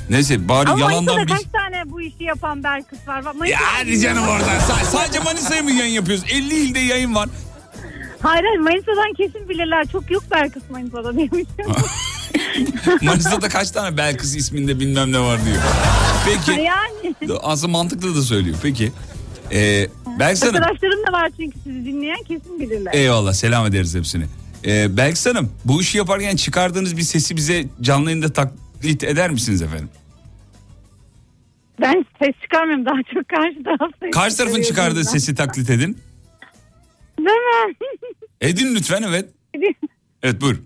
Neyse 0.09 0.49
bari 0.49 0.69
Ama 0.69 0.79
yalandan 0.79 1.15
Manisa'da 1.15 1.37
bir... 1.39 1.43
kaç 1.43 1.51
tane 1.61 1.91
bu 1.91 2.01
işi 2.01 2.23
yapan 2.23 2.63
Belkıs 2.63 3.07
var? 3.07 3.25
Bak, 3.25 3.49
Ya 3.49 3.59
hadi 3.61 3.99
canım 3.99 4.27
oradan. 4.27 4.47
Sa- 4.59 4.85
sadece 4.91 5.19
Manisa'ya 5.19 5.63
mı 5.63 5.71
yayın 5.71 5.93
yapıyoruz? 5.93 6.23
50 6.31 6.53
ilde 6.55 6.79
yayın 6.79 7.15
var. 7.15 7.29
Hayır 8.21 8.43
hayır 8.43 8.59
Manisa'dan 8.59 9.13
kesin 9.17 9.49
bilirler. 9.49 9.85
Çok 9.91 10.11
yok 10.11 10.23
Belkıs 10.31 10.63
Manisa'da 10.69 11.17
diyormuşum. 11.17 11.47
Manisa'da 13.01 13.49
kaç 13.49 13.71
tane 13.71 13.97
Belkıs 13.97 14.35
isminde 14.35 14.79
bilmem 14.79 15.11
ne 15.11 15.19
var 15.19 15.39
diyor. 15.45 15.57
Peki. 16.25 16.51
yani. 16.61 17.15
Aslında 17.41 17.71
mantıklı 17.71 18.15
da 18.15 18.21
söylüyor. 18.21 18.57
Peki. 18.63 18.91
Ee, 19.51 19.87
Belkıs 20.19 20.43
Hanım. 20.43 20.55
Arkadaşlarım 20.55 21.07
da 21.07 21.11
var 21.11 21.31
çünkü 21.37 21.59
sizi 21.63 21.85
dinleyen 21.85 22.23
kesin 22.27 22.59
bilirler. 22.59 22.93
Eyvallah 22.93 23.33
selam 23.33 23.65
ederiz 23.65 23.95
hepsini. 23.95 24.25
Ee, 24.65 24.97
Belkıs 24.97 25.25
Hanım 25.25 25.51
bu 25.65 25.81
işi 25.81 25.97
yaparken 25.97 26.35
çıkardığınız 26.35 26.97
bir 26.97 27.01
sesi 27.01 27.35
bize 27.35 27.65
canlı 27.81 28.09
yayında 28.09 28.33
taklit 28.33 29.03
eder 29.03 29.29
misiniz 29.31 29.61
efendim? 29.61 29.89
Ben 31.81 32.05
ses 32.23 32.35
çıkarmıyorum 32.41 32.85
daha 32.85 32.95
çok 33.13 33.29
karşı 33.29 33.63
taraf 33.63 34.11
Karşı 34.13 34.37
tarafın 34.37 34.61
çıkardığı 34.61 34.99
bizden. 34.99 35.11
sesi 35.11 35.35
taklit 35.35 35.69
edin. 35.69 35.97
Değil 37.25 37.37
mi? 37.37 37.75
Edin 38.41 38.75
lütfen 38.75 39.03
evet. 39.03 39.29
Evet 40.23 40.41
buyur. 40.41 40.57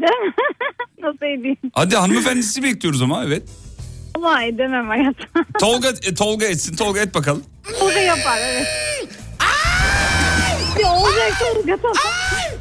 Değil 0.00 0.12
mi? 0.12 0.32
Nasıl 1.02 1.16
edeyim? 1.40 1.56
Hadi 1.72 1.96
hanımefendisi 1.96 2.62
bekliyoruz 2.62 3.02
ama 3.02 3.24
evet. 3.24 3.42
Ama 4.14 4.42
edemem 4.42 4.88
hayatım. 4.88 5.26
Tolga 5.60 5.88
e, 5.88 6.14
Tolga 6.14 6.46
etsin. 6.46 6.76
Tolga 6.76 7.00
et 7.00 7.14
bakalım. 7.14 7.44
O 7.80 7.88
da 7.88 8.00
yapar 8.00 8.38
evet. 8.38 8.66
Ya 10.82 10.92
olacak 10.92 11.32
Tolga 11.40 11.76
tamam. 11.76 11.96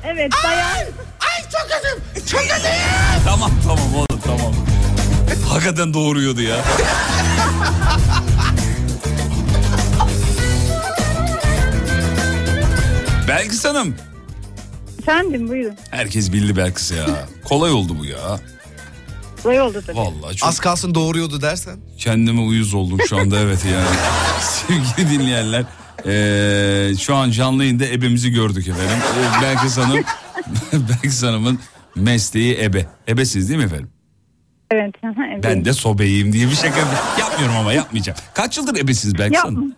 Evet 0.06 0.32
dayan. 0.44 0.78
Ay 1.20 1.42
çok 1.52 1.70
kötü. 1.70 2.28
Çok 2.30 2.42
kötü. 2.42 2.68
Tamam 3.26 3.52
tamam 3.64 3.96
oğlum 3.96 4.22
tamam. 4.26 4.54
Hakikaten 5.50 5.94
doğuruyordu 5.94 6.42
ya. 6.42 6.56
Belkıs 13.34 13.66
Hanım. 13.66 13.96
Efendim 15.00 15.48
buyurun. 15.50 15.76
Herkes 15.92 16.34
bildi 16.34 16.58
Belkıs 16.58 16.92
ya. 16.92 17.06
Kolay 17.46 17.72
oldu 17.72 17.96
bu 18.00 18.06
ya. 18.06 18.40
Kolay 19.44 19.62
oldu 19.62 19.84
tabii. 19.88 19.98
Vallahi 19.98 20.36
çok 20.36 20.50
Az 20.50 20.60
kalsın 20.60 20.96
doğuruyordu 20.96 21.42
dersen. 21.42 21.78
kendime 21.98 22.42
uyuz 22.42 22.74
oldum 22.74 23.00
şu 23.10 23.18
anda 23.18 23.40
evet 23.40 23.66
yani. 23.66 23.96
Sevgili 24.42 25.20
dinleyenler. 25.20 25.64
eee, 26.06 26.96
şu 26.98 27.16
an 27.16 27.32
canlı 27.32 27.64
yayında 27.64 27.86
ebemizi 27.86 28.32
gördük 28.32 28.68
efendim. 28.68 28.98
Ee, 29.40 29.42
Belkıs 29.42 29.78
Hanım, 29.78 30.04
Belkıs 30.90 31.24
Hanım'ın 31.24 31.60
mesleği 31.96 32.58
ebe. 32.62 32.86
Ebesiz 33.08 33.50
değil 33.50 33.60
mi 33.60 33.66
efendim? 33.66 33.90
Evet. 34.72 34.96
evet. 35.04 35.44
Ben 35.44 35.66
de 35.66 35.74
sobeyim 35.74 36.34
diye 36.34 36.48
bir 36.48 36.56
şaka 36.56 36.80
yapmıyorum 37.20 37.56
ama 37.58 37.74
yapmayacağım. 37.74 38.20
Kaç 38.34 38.58
yıldır 38.58 38.76
ebesiniz 38.80 39.18
Belkıs 39.18 39.44
Hanım? 39.44 39.76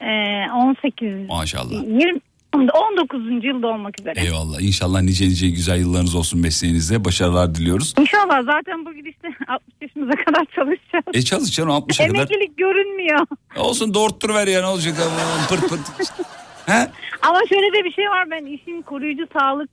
Ee, 0.00 0.50
18. 0.52 1.28
Maşallah. 1.28 1.72
20, 1.72 2.20
19. 2.58 3.44
yılda 3.44 3.66
olmak 3.66 4.00
üzere. 4.00 4.20
Eyvallah. 4.20 4.60
İnşallah 4.60 5.02
nice 5.02 5.28
nice 5.28 5.48
güzel 5.50 5.80
yıllarınız 5.80 6.14
olsun 6.14 6.40
mesleğinizde. 6.40 7.04
Başarılar 7.04 7.54
diliyoruz. 7.54 7.94
İnşallah 8.00 8.42
zaten 8.44 8.84
bu 8.86 8.94
gidişte 8.94 9.28
60 9.48 9.68
yaşımıza 9.80 10.12
kadar 10.24 10.44
çalışacağız. 10.44 11.04
E 11.14 11.22
çalışacaksın 11.22 11.72
60'a 11.72 12.06
kadar. 12.06 12.18
Emeklilik 12.18 12.56
görünmüyor. 12.58 13.26
Olsun 13.56 13.94
doğurttur 13.94 14.34
ver 14.34 14.46
ya 14.46 14.60
ne 14.60 14.66
olacak? 14.66 14.94
Pırt 15.48 15.68
pırt. 15.68 15.80
He? 16.66 16.90
Ama 17.22 17.38
şöyle 17.48 17.66
de 17.78 17.84
bir 17.84 17.92
şey 17.92 18.04
var 18.04 18.30
ben 18.30 18.44
işin 18.46 18.82
koruyucu 18.82 19.22
sağlık 19.38 19.70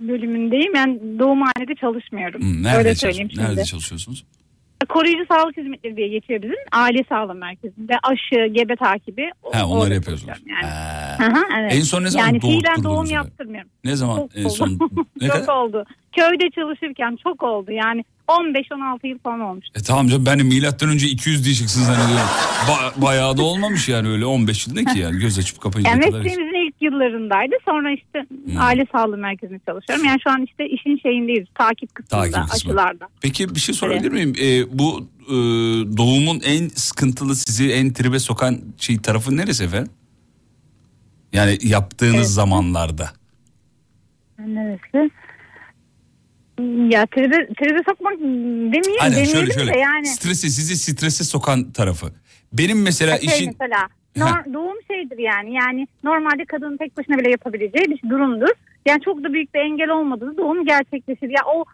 bölümündeyim. 0.00 0.74
Yani 0.74 1.00
doğumhanede 1.18 1.74
çalışmıyorum. 1.80 2.40
Hmm, 2.42 2.62
nerede, 2.62 2.78
Öyle 2.78 2.88
çalış- 2.88 3.00
söyleyeyim 3.00 3.30
şimdi. 3.30 3.44
nerede 3.44 3.64
çalışıyorsunuz? 3.64 4.24
Koruyucu 4.88 5.24
sağlık 5.28 5.56
hizmetleri 5.56 5.96
diye 5.96 6.08
geçiyor 6.08 6.42
bizim. 6.42 6.56
Aile 6.72 7.04
sağlığı 7.08 7.34
merkezinde 7.34 7.94
aşı, 8.02 8.46
gebe 8.52 8.76
takibi. 8.76 9.30
Ha 9.52 9.66
onları 9.66 9.94
yapıyorsunuz. 9.94 10.38
Yani. 10.46 10.62
Ha. 10.66 11.18
Hı 11.18 11.24
hı, 11.24 11.42
evet. 11.60 11.72
En 11.74 11.80
son 11.80 12.04
ne 12.04 12.10
zaman 12.10 12.26
yani 12.26 12.40
fiilen 12.40 12.84
doğum 12.84 13.06
yaptırmıyorum. 13.06 13.70
Ne 13.84 13.96
zaman 13.96 14.16
Çok 14.16 14.36
en 14.36 14.44
oldu. 14.44 14.50
son? 14.50 14.78
Ne 15.20 15.26
çok 15.28 15.36
kadar? 15.36 15.56
oldu. 15.56 15.84
Köyde 16.16 16.50
çalışırken 16.50 17.18
çok 17.22 17.42
oldu. 17.42 17.72
Yani 17.72 18.04
15-16 18.28 19.06
yıl 19.06 19.18
falan 19.18 19.40
olmuş. 19.40 19.66
E 19.74 19.80
tamam 19.82 20.08
canım 20.08 20.26
ben 20.26 20.46
milattan 20.46 20.88
önce 20.88 21.06
200 21.06 21.44
diyeceksin 21.44 21.82
zannediyorum. 21.82 22.26
Ba- 22.68 23.02
bayağı 23.02 23.36
da 23.36 23.42
olmamış 23.42 23.88
yani 23.88 24.08
öyle 24.08 24.26
15 24.26 24.66
yıl 24.66 24.74
ne 24.74 24.84
ki 24.84 24.98
yani 24.98 25.18
göz 25.20 25.38
açıp 25.38 25.60
kapayınca 25.60 25.90
Yani 25.90 26.00
kadar. 26.04 26.18
mesleğimizin 26.20 26.66
ilk 26.68 26.74
yıllarındaydı. 26.82 27.54
Sonra 27.64 27.90
işte 27.92 28.26
Hmm. 28.44 28.60
aile 28.60 28.86
sağlığı 28.92 29.16
merkezinde 29.16 29.60
çalışıyorum. 29.66 30.04
Yani 30.04 30.20
şu 30.24 30.30
an 30.30 30.42
işte 30.44 30.68
işin 30.68 30.96
şeyindeyiz. 30.98 31.46
Takip 31.54 31.94
kısmında, 31.94 32.22
Takip 32.30 32.50
kısmı. 32.52 32.70
aşılarda. 32.70 33.08
Peki 33.20 33.54
bir 33.54 33.60
şey 33.60 33.74
sorabilir 33.74 34.12
miyim? 34.12 34.32
E, 34.42 34.78
bu 34.78 35.08
e, 35.28 35.32
doğumun 35.96 36.40
en 36.44 36.68
sıkıntılı 36.68 37.36
sizi 37.36 37.72
en 37.72 37.92
tribe 37.92 38.18
sokan 38.18 38.58
şey 38.78 38.98
tarafı 38.98 39.36
neresi 39.36 39.64
efendim? 39.64 39.92
Yani 41.32 41.58
yaptığınız 41.62 42.34
zamanlarda. 42.34 43.10
Neresi? 44.38 45.10
Ya 46.90 47.06
tribe, 47.06 47.46
tribe 47.54 47.78
sokmak 47.88 48.18
demeyeyim, 48.20 49.00
Aynen 49.00 49.24
şöyle 49.24 49.52
şöyle. 49.52 49.74
de 49.74 49.78
yani. 49.78 50.06
Stresi 50.06 50.50
sizi 50.50 50.76
strese 50.76 51.24
sokan 51.24 51.72
tarafı. 51.72 52.06
Benim 52.52 52.82
mesela 52.82 53.18
şey 53.18 53.26
işin 53.26 53.56
mesela 53.60 53.88
nor- 54.16 54.54
doğum 54.54 54.76
şeydir 54.90 55.18
yani. 55.18 55.54
Yani 55.54 55.86
normalde 56.04 56.44
kadının 56.44 56.76
tek 56.76 56.96
başına 56.96 57.18
bile 57.18 57.30
yapabileceği 57.30 57.84
bir 57.90 58.10
durumdur. 58.10 58.48
Yani 58.86 59.00
çok 59.04 59.24
da 59.24 59.32
büyük 59.32 59.54
bir 59.54 59.60
engel 59.60 59.88
olmadığında 59.90 60.36
doğum 60.36 60.64
gerçekleşir. 60.64 61.28
Ya 61.28 61.40
o 61.54 61.64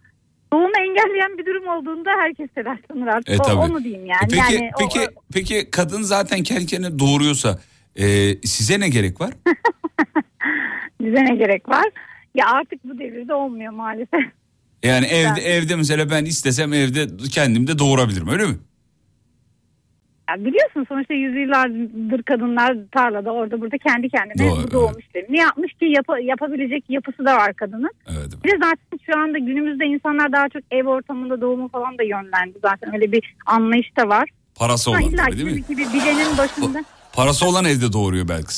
doğumu 0.53 0.73
engelleyen 0.81 1.39
bir 1.39 1.47
durum 1.47 1.69
olduğunda 1.69 2.11
herkes 2.11 2.49
telaşlanır 2.55 3.07
artık. 3.07 3.29
E, 3.35 3.39
o, 3.39 3.43
tabii. 3.43 3.57
onu 3.57 3.85
diyeyim 3.85 4.07
yani. 4.07 4.25
E, 4.25 4.29
peki 4.43 4.55
yani 4.55 4.71
peki 4.79 5.01
o- 5.01 5.21
peki 5.33 5.71
kadın 5.71 6.03
zaten 6.03 6.43
kendi 6.43 6.67
kendine 6.67 6.99
doğuruyorsa 6.99 7.59
e, 7.97 8.05
size 8.45 8.81
ne 8.81 8.89
gerek 8.89 9.21
var? 9.21 9.31
bize 11.01 11.25
ne 11.25 11.35
gerek 11.37 11.69
var? 11.69 11.85
Ya 12.35 12.47
artık 12.47 12.85
bu 12.85 12.99
devirde 12.99 13.35
olmuyor 13.35 13.73
maalesef. 13.73 14.21
Yani 14.83 15.07
evde 15.07 15.41
evde 15.41 15.77
mesela 15.77 16.11
ben 16.11 16.25
istesem 16.25 16.73
evde 16.73 17.07
kendim 17.33 17.67
de 17.67 17.79
doğurabilirim 17.79 18.29
öyle 18.29 18.47
mi? 18.47 18.55
Ya 20.31 20.45
biliyorsun 20.45 20.87
sonuçta 20.89 21.15
yüzyıllardır 21.15 22.23
kadınlar 22.23 22.77
tarlada 22.93 23.31
orada 23.33 23.61
burada 23.61 23.79
kendi 23.79 24.09
kendine 24.09 24.49
Doğru, 24.49 24.71
doğmuş. 24.71 25.05
Ne 25.31 25.39
yapmış 25.41 25.73
ki 25.73 25.85
yapa- 25.85 26.25
yapabilecek 26.25 26.85
yapısı 26.89 27.25
da 27.25 27.37
var 27.37 27.55
kadının. 27.55 27.91
Evet, 28.11 28.45
Bir 28.45 28.51
de 28.51 28.57
zaten 28.63 28.99
şu 29.07 29.19
anda 29.21 29.39
günümüzde 29.39 29.85
insanlar 29.87 30.33
daha 30.33 30.49
çok 30.49 30.63
ev 30.71 30.87
ortamında 30.87 31.41
doğumu 31.41 31.69
falan 31.69 31.99
da 31.99 32.03
yönlendi. 32.03 32.59
Zaten 32.63 32.95
öyle 32.95 33.13
bir 33.13 33.35
anlayış 33.47 33.97
da 33.97 34.09
var. 34.09 34.29
Parası 34.55 34.91
olan 34.91 35.01
tabii 35.17 35.37
değil 35.37 35.45
mi? 35.57 35.63
ki 35.67 35.77
bir 35.77 35.93
bilenin 35.93 36.39
başında. 36.39 36.85
Parası 37.13 37.47
olan 37.49 37.65
evde 37.65 37.93
doğuruyor 37.93 38.29
belki. 38.29 38.55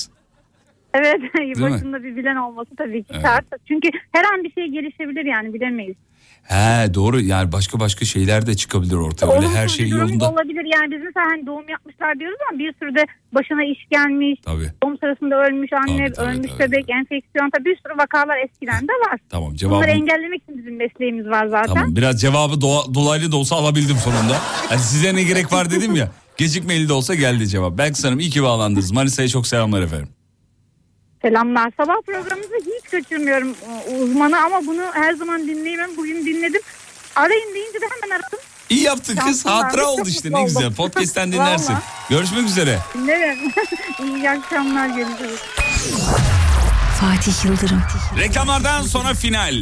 Evet 0.95 1.21
mi? 1.59 1.71
başında 1.71 2.03
bir 2.03 2.17
bilen 2.17 2.37
olması 2.37 2.71
tabii 2.77 3.03
ki 3.03 3.11
Evet. 3.13 3.23
şart. 3.23 3.45
Çünkü 3.69 3.89
her 4.13 4.25
an 4.25 4.45
bir 4.45 4.53
şey 4.53 4.67
gelişebilir 4.67 5.25
yani 5.25 5.55
bilemeyiz. 5.55 5.97
He 6.43 6.95
doğru 6.95 7.21
yani 7.21 7.53
başka 7.53 7.81
başka 7.81 8.05
şeyler 8.05 8.47
de 8.47 8.55
çıkabilir 8.57 8.95
ortaya. 8.95 9.33
Öyle 9.33 9.49
her 9.49 9.69
şey 9.69 9.89
yolunda. 9.89 10.31
Olabilir 10.31 10.65
yani 10.77 10.91
biz 10.95 11.01
mesela 11.05 11.27
hani 11.31 11.47
doğum 11.47 11.69
yapmışlar 11.69 12.19
diyoruz 12.19 12.39
ama 12.51 12.59
bir 12.59 12.75
sürü 12.79 12.95
de 12.95 13.07
başına 13.33 13.65
iş 13.65 13.79
gelmiş. 13.91 14.41
Tabii. 14.45 14.73
Doğum 14.85 14.99
sırasında 14.99 15.37
ölmüş 15.47 15.71
anne, 15.73 16.07
ölmüş 16.19 16.51
bebek, 16.59 16.91
enfeksiyon 16.91 17.51
tabii 17.55 17.65
bir 17.65 17.77
sürü 17.77 17.99
vakalar 17.99 18.37
eskiden 18.45 18.83
de 18.83 18.93
var. 19.11 19.19
Tamam 19.31 19.55
cevabı. 19.55 19.75
Bunları 19.75 19.91
engellemek 19.91 20.43
için 20.43 20.59
bizim 20.59 20.77
mesleğimiz 20.77 21.27
var 21.27 21.47
zaten. 21.47 21.75
Tamam 21.75 21.97
biraz 21.97 22.21
cevabı 22.21 22.55
doğa- 22.55 22.95
dolaylı 22.95 23.33
da 23.33 23.37
olsa 23.37 23.57
alabildim 23.57 23.97
sonunda. 23.97 24.37
Hani 24.69 24.81
size 24.81 25.15
ne 25.15 25.23
gerek 25.23 25.53
var 25.53 25.71
dedim 25.71 25.95
ya. 25.95 26.11
Gecikmeli 26.37 26.89
de 26.89 26.93
olsa 26.93 27.15
geldi 27.15 27.49
cevap. 27.49 27.79
Belki 27.79 28.03
Hanım 28.03 28.21
iyi 28.21 28.31
ki 28.31 28.43
bağlandınız. 28.43 28.93
Manisa'ya 28.93 29.29
çok 29.29 29.47
selamlar 29.47 29.83
efendim. 29.83 30.09
Selamlar. 31.23 31.73
Sabah 31.77 31.95
programınızı 32.07 32.55
hiç 32.61 32.91
kaçırmıyorum 32.91 33.49
e, 33.89 33.95
uzmanı 33.95 34.41
ama 34.45 34.67
bunu 34.67 34.83
her 34.93 35.15
zaman 35.15 35.47
dinleyemem. 35.47 35.91
Bugün 35.97 36.27
dinledim. 36.27 36.61
Arayın 37.17 37.55
deyince 37.55 37.81
de 37.81 37.85
hemen 38.01 38.17
aradım. 38.17 38.39
İyi 38.71 38.83
yaptın 38.83 39.17
kız. 39.17 39.25
Şansım 39.25 39.53
var. 39.53 39.65
Hatıra 39.65 39.87
oldu 39.87 40.09
işte 40.09 40.33
ne 40.33 40.43
güzel. 40.43 40.75
Podcast'ten 40.75 41.33
dinlersin. 41.33 41.75
Görüşmek 42.11 42.45
üzere. 42.45 42.79
Dinlerim. 42.95 43.39
İyi 44.17 44.31
akşamlar 44.31 44.87
görüşürüz. 44.89 45.41
Fatih 47.01 47.45
Yıldırım. 47.45 47.83
Reklamlardan 48.19 48.83
sonra 48.83 49.15
final. 49.15 49.55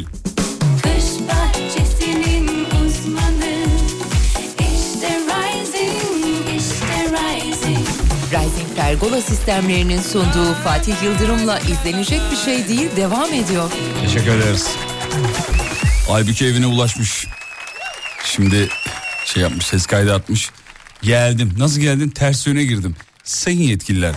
Kış 0.83 1.05
bahçesinin 1.29 1.80
Pergola 8.81 9.21
sistemlerinin 9.21 10.01
sunduğu 10.01 10.55
Fatih 10.65 11.03
Yıldırım'la 11.03 11.59
izlenecek 11.59 12.21
bir 12.31 12.37
şey 12.37 12.69
değil 12.69 12.89
devam 12.97 13.33
ediyor. 13.33 13.71
Teşekkür 14.03 14.31
ederiz. 14.31 14.69
Aybüke 16.11 16.47
evine 16.47 16.67
ulaşmış. 16.67 17.27
Şimdi 18.25 18.69
şey 19.25 19.43
yapmış 19.43 19.67
ses 19.67 19.87
kaydı 19.87 20.15
atmış. 20.15 20.51
Geldim. 21.03 21.53
Nasıl 21.59 21.81
geldin? 21.81 22.09
Ters 22.09 22.47
yöne 22.47 22.65
girdim. 22.65 22.97
Sayın 23.25 23.61
yetkililer. 23.61 24.15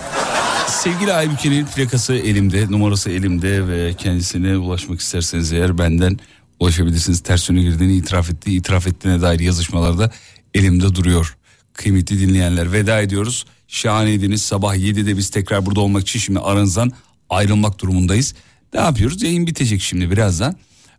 Sevgili 0.68 1.12
Aybüke'nin 1.12 1.66
plakası 1.66 2.14
elimde, 2.14 2.66
numarası 2.70 3.10
elimde 3.10 3.68
ve 3.68 3.94
kendisine 3.94 4.56
ulaşmak 4.56 5.00
isterseniz 5.00 5.52
eğer 5.52 5.78
benden 5.78 6.18
ulaşabilirsiniz. 6.60 7.20
Ters 7.22 7.50
yöne 7.50 7.62
girdiğini 7.62 7.96
itiraf 7.96 8.30
etti. 8.30 8.54
İtiraf 8.54 8.86
ettiğine 8.86 9.22
dair 9.22 9.40
yazışmalarda 9.40 10.10
elimde 10.54 10.94
duruyor. 10.94 11.36
Kıymetli 11.74 12.20
dinleyenler 12.20 12.72
veda 12.72 13.00
ediyoruz. 13.00 13.44
Şahaneydiniz. 13.74 14.42
Sabah 14.42 14.76
7'de 14.76 15.16
biz 15.16 15.30
tekrar 15.30 15.66
burada 15.66 15.80
olmak 15.80 16.02
için 16.02 16.18
şimdi 16.18 16.38
aranızdan 16.38 16.92
ayrılmak 17.30 17.80
durumundayız. 17.80 18.34
Ne 18.74 18.80
yapıyoruz? 18.80 19.22
Yayın 19.22 19.46
bitecek 19.46 19.82
şimdi 19.82 20.10
birazdan. 20.10 20.56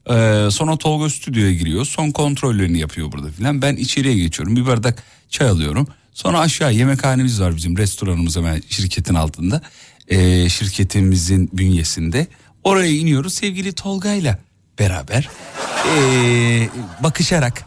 Ee, 0.10 0.48
sonra 0.52 0.78
Tolga 0.78 1.10
stüdyoya 1.10 1.54
giriyor. 1.54 1.86
Son 1.86 2.12
kontrollerini 2.12 2.80
yapıyor 2.80 3.12
burada 3.12 3.32
filan. 3.32 3.62
Ben 3.62 3.76
içeriye 3.76 4.16
geçiyorum. 4.16 4.56
Bir 4.56 4.66
bardak 4.66 5.04
çay 5.30 5.48
alıyorum. 5.50 5.88
Sonra 6.14 6.40
aşağı 6.40 6.74
yemekhanemiz 6.74 7.42
var 7.42 7.56
bizim 7.56 7.78
restoranımız 7.78 8.38
hemen 8.38 8.62
şirketin 8.70 9.14
altında. 9.16 9.62
Ee, 10.08 10.50
şirketimizin 10.50 11.50
bünyesinde. 11.54 12.28
Oraya 12.64 12.92
iniyoruz 12.92 13.34
sevgili 13.34 13.74
Tolga'yla 13.74 14.40
beraber 14.80 15.30
ee, 15.88 16.70
bakışarak 17.04 17.66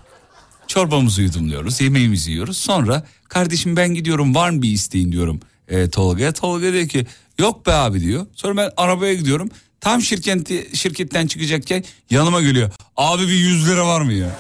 çorbamızı 0.66 1.22
yudumluyoruz, 1.22 1.80
yemeğimizi 1.80 2.30
yiyoruz. 2.30 2.56
Sonra 2.56 3.02
kardeşim 3.28 3.76
ben 3.76 3.94
gidiyorum 3.94 4.34
var 4.34 4.50
mı 4.50 4.62
bir 4.62 4.70
isteğin 4.70 5.12
diyorum 5.12 5.40
e, 5.68 5.90
Tolga'ya. 5.90 6.32
Tolga 6.32 6.72
diyor 6.72 6.88
ki 6.88 7.06
yok 7.38 7.66
be 7.66 7.72
abi 7.72 8.00
diyor. 8.00 8.26
Sonra 8.34 8.56
ben 8.56 8.70
arabaya 8.76 9.14
gidiyorum. 9.14 9.50
Tam 9.80 10.02
şirketi, 10.02 10.76
şirketten 10.76 11.26
çıkacakken 11.26 11.84
yanıma 12.10 12.42
geliyor. 12.42 12.70
Abi 12.96 13.22
bir 13.22 13.32
100 13.32 13.68
lira 13.68 13.86
var 13.86 14.00
mı 14.00 14.12
ya? 14.12 14.30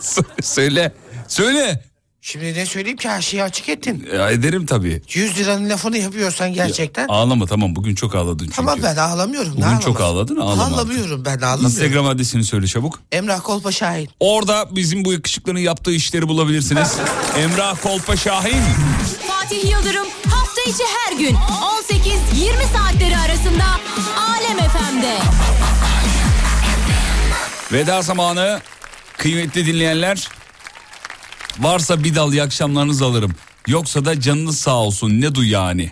söyle, 0.42 0.92
söyle. 1.28 1.89
Şimdi 2.22 2.54
ne 2.54 2.66
söyleyeyim 2.66 2.96
ki 2.96 3.08
her 3.08 3.22
şeyi 3.22 3.42
açık 3.42 3.68
ettin. 3.68 4.08
Ya 4.16 4.30
ederim 4.30 4.66
tabii. 4.66 5.02
100 5.14 5.38
liranın 5.38 5.68
lafını 5.70 5.98
yapıyorsan 5.98 6.52
gerçekten. 6.52 7.08
Ağlama 7.08 7.46
tamam 7.46 7.76
bugün 7.76 7.94
çok 7.94 8.14
ağladın 8.14 8.44
çünkü. 8.44 8.56
Tamam 8.56 8.78
ben 8.82 8.96
ağlamıyorum. 8.96 9.52
Bugün 9.56 9.76
ne 9.76 9.80
çok 9.80 10.00
ağladın 10.00 10.36
ağlama. 10.36 10.62
Ağlamıyorum 10.76 11.24
ben 11.24 11.38
ağlamıyorum. 11.38 11.64
Instagram 11.64 12.06
adresini 12.06 12.44
söyle 12.44 12.66
çabuk. 12.66 13.00
Emrah 13.12 13.40
Kolpa 13.40 13.72
Şahin. 13.72 14.08
Orada 14.20 14.76
bizim 14.76 15.04
bu 15.04 15.12
yakışıklının 15.12 15.58
yaptığı 15.58 15.92
işleri 15.92 16.28
bulabilirsiniz. 16.28 16.96
Emrah 17.38 17.76
Kolpa 17.82 18.16
Şahin. 18.16 18.62
Fatih 19.28 19.70
Yıldırım 19.70 20.06
hafta 20.30 20.60
içi 20.66 20.84
her 21.06 21.18
gün 21.18 21.34
18-20 21.34 21.38
saatleri 22.78 23.16
arasında 23.16 23.64
Alem 24.18 24.58
FM'de. 24.58 25.16
Veda 27.72 28.02
zamanı 28.02 28.60
kıymetli 29.16 29.66
dinleyenler. 29.66 30.28
Varsa 31.60 32.04
bir 32.04 32.14
dal 32.14 32.32
iyi 32.32 32.42
akşamlarınızı 32.42 33.04
alırım. 33.04 33.32
Yoksa 33.66 34.04
da 34.04 34.20
canınız 34.20 34.58
sağ 34.58 34.76
olsun 34.76 35.20
ne 35.20 35.34
duy 35.34 35.50
yani. 35.50 35.90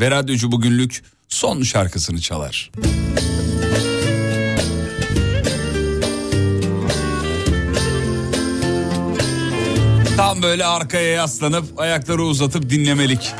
Ve 0.00 0.10
radyocu 0.10 0.52
bugünlük 0.52 1.04
son 1.28 1.62
şarkısını 1.62 2.20
çalar. 2.20 2.70
Tam 10.16 10.42
böyle 10.42 10.66
arkaya 10.66 11.12
yaslanıp 11.12 11.80
ayakları 11.80 12.22
uzatıp 12.22 12.70
dinlemelik. 12.70 13.32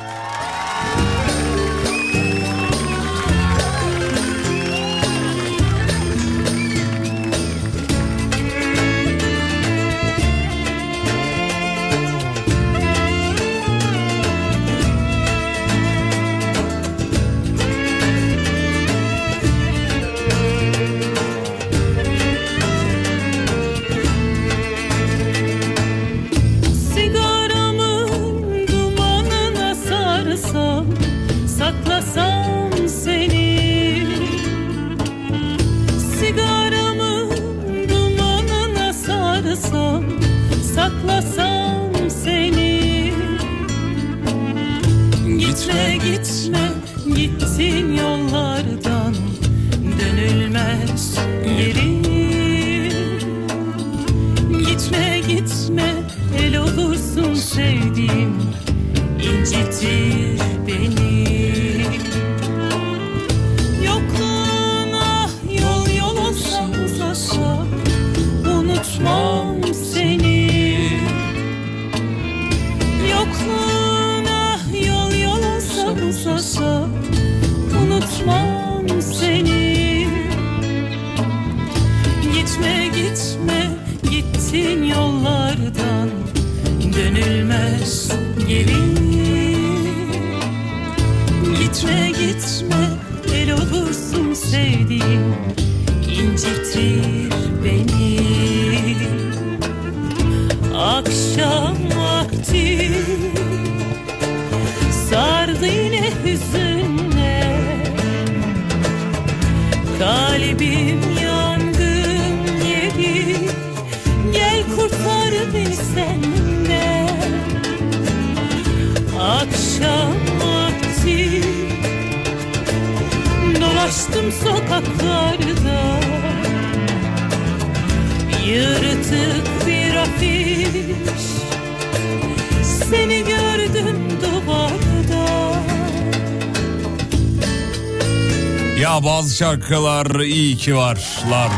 şarkılar 139.54 140.20
iyi 140.20 140.56
ki 140.56 140.76
varlar. 140.76 141.50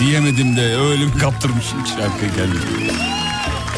Diyemedim 0.00 0.56
de 0.56 0.76
öyle 0.76 1.04
mi 1.04 1.18
kaptırmışım 1.20 1.86
şarkı 1.86 2.36
geldi. 2.36 2.92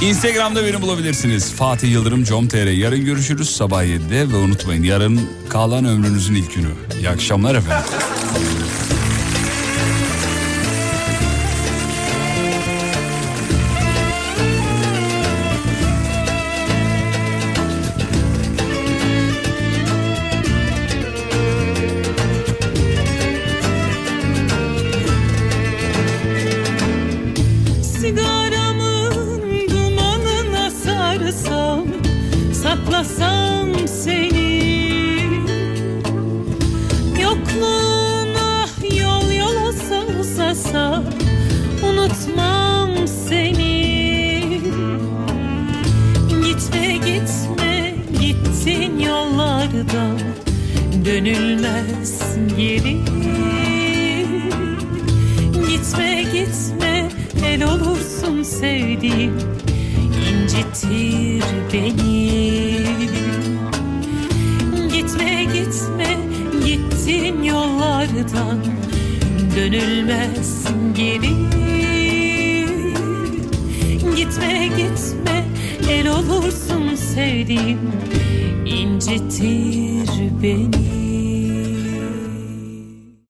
Instagram'da 0.00 0.64
beni 0.64 0.82
bulabilirsiniz. 0.82 1.52
Fatih 1.52 1.92
Yıldırım 1.92 2.24
com.tr. 2.24 2.66
Yarın 2.66 3.04
görüşürüz 3.04 3.50
sabah 3.56 3.84
7'de 3.84 4.32
ve 4.32 4.36
unutmayın 4.36 4.82
yarın 4.82 5.20
kalan 5.48 5.84
ömrünüzün 5.84 6.34
ilk 6.34 6.54
günü. 6.54 6.70
İyi 6.98 7.08
akşamlar 7.08 7.54
efendim. 7.54 7.86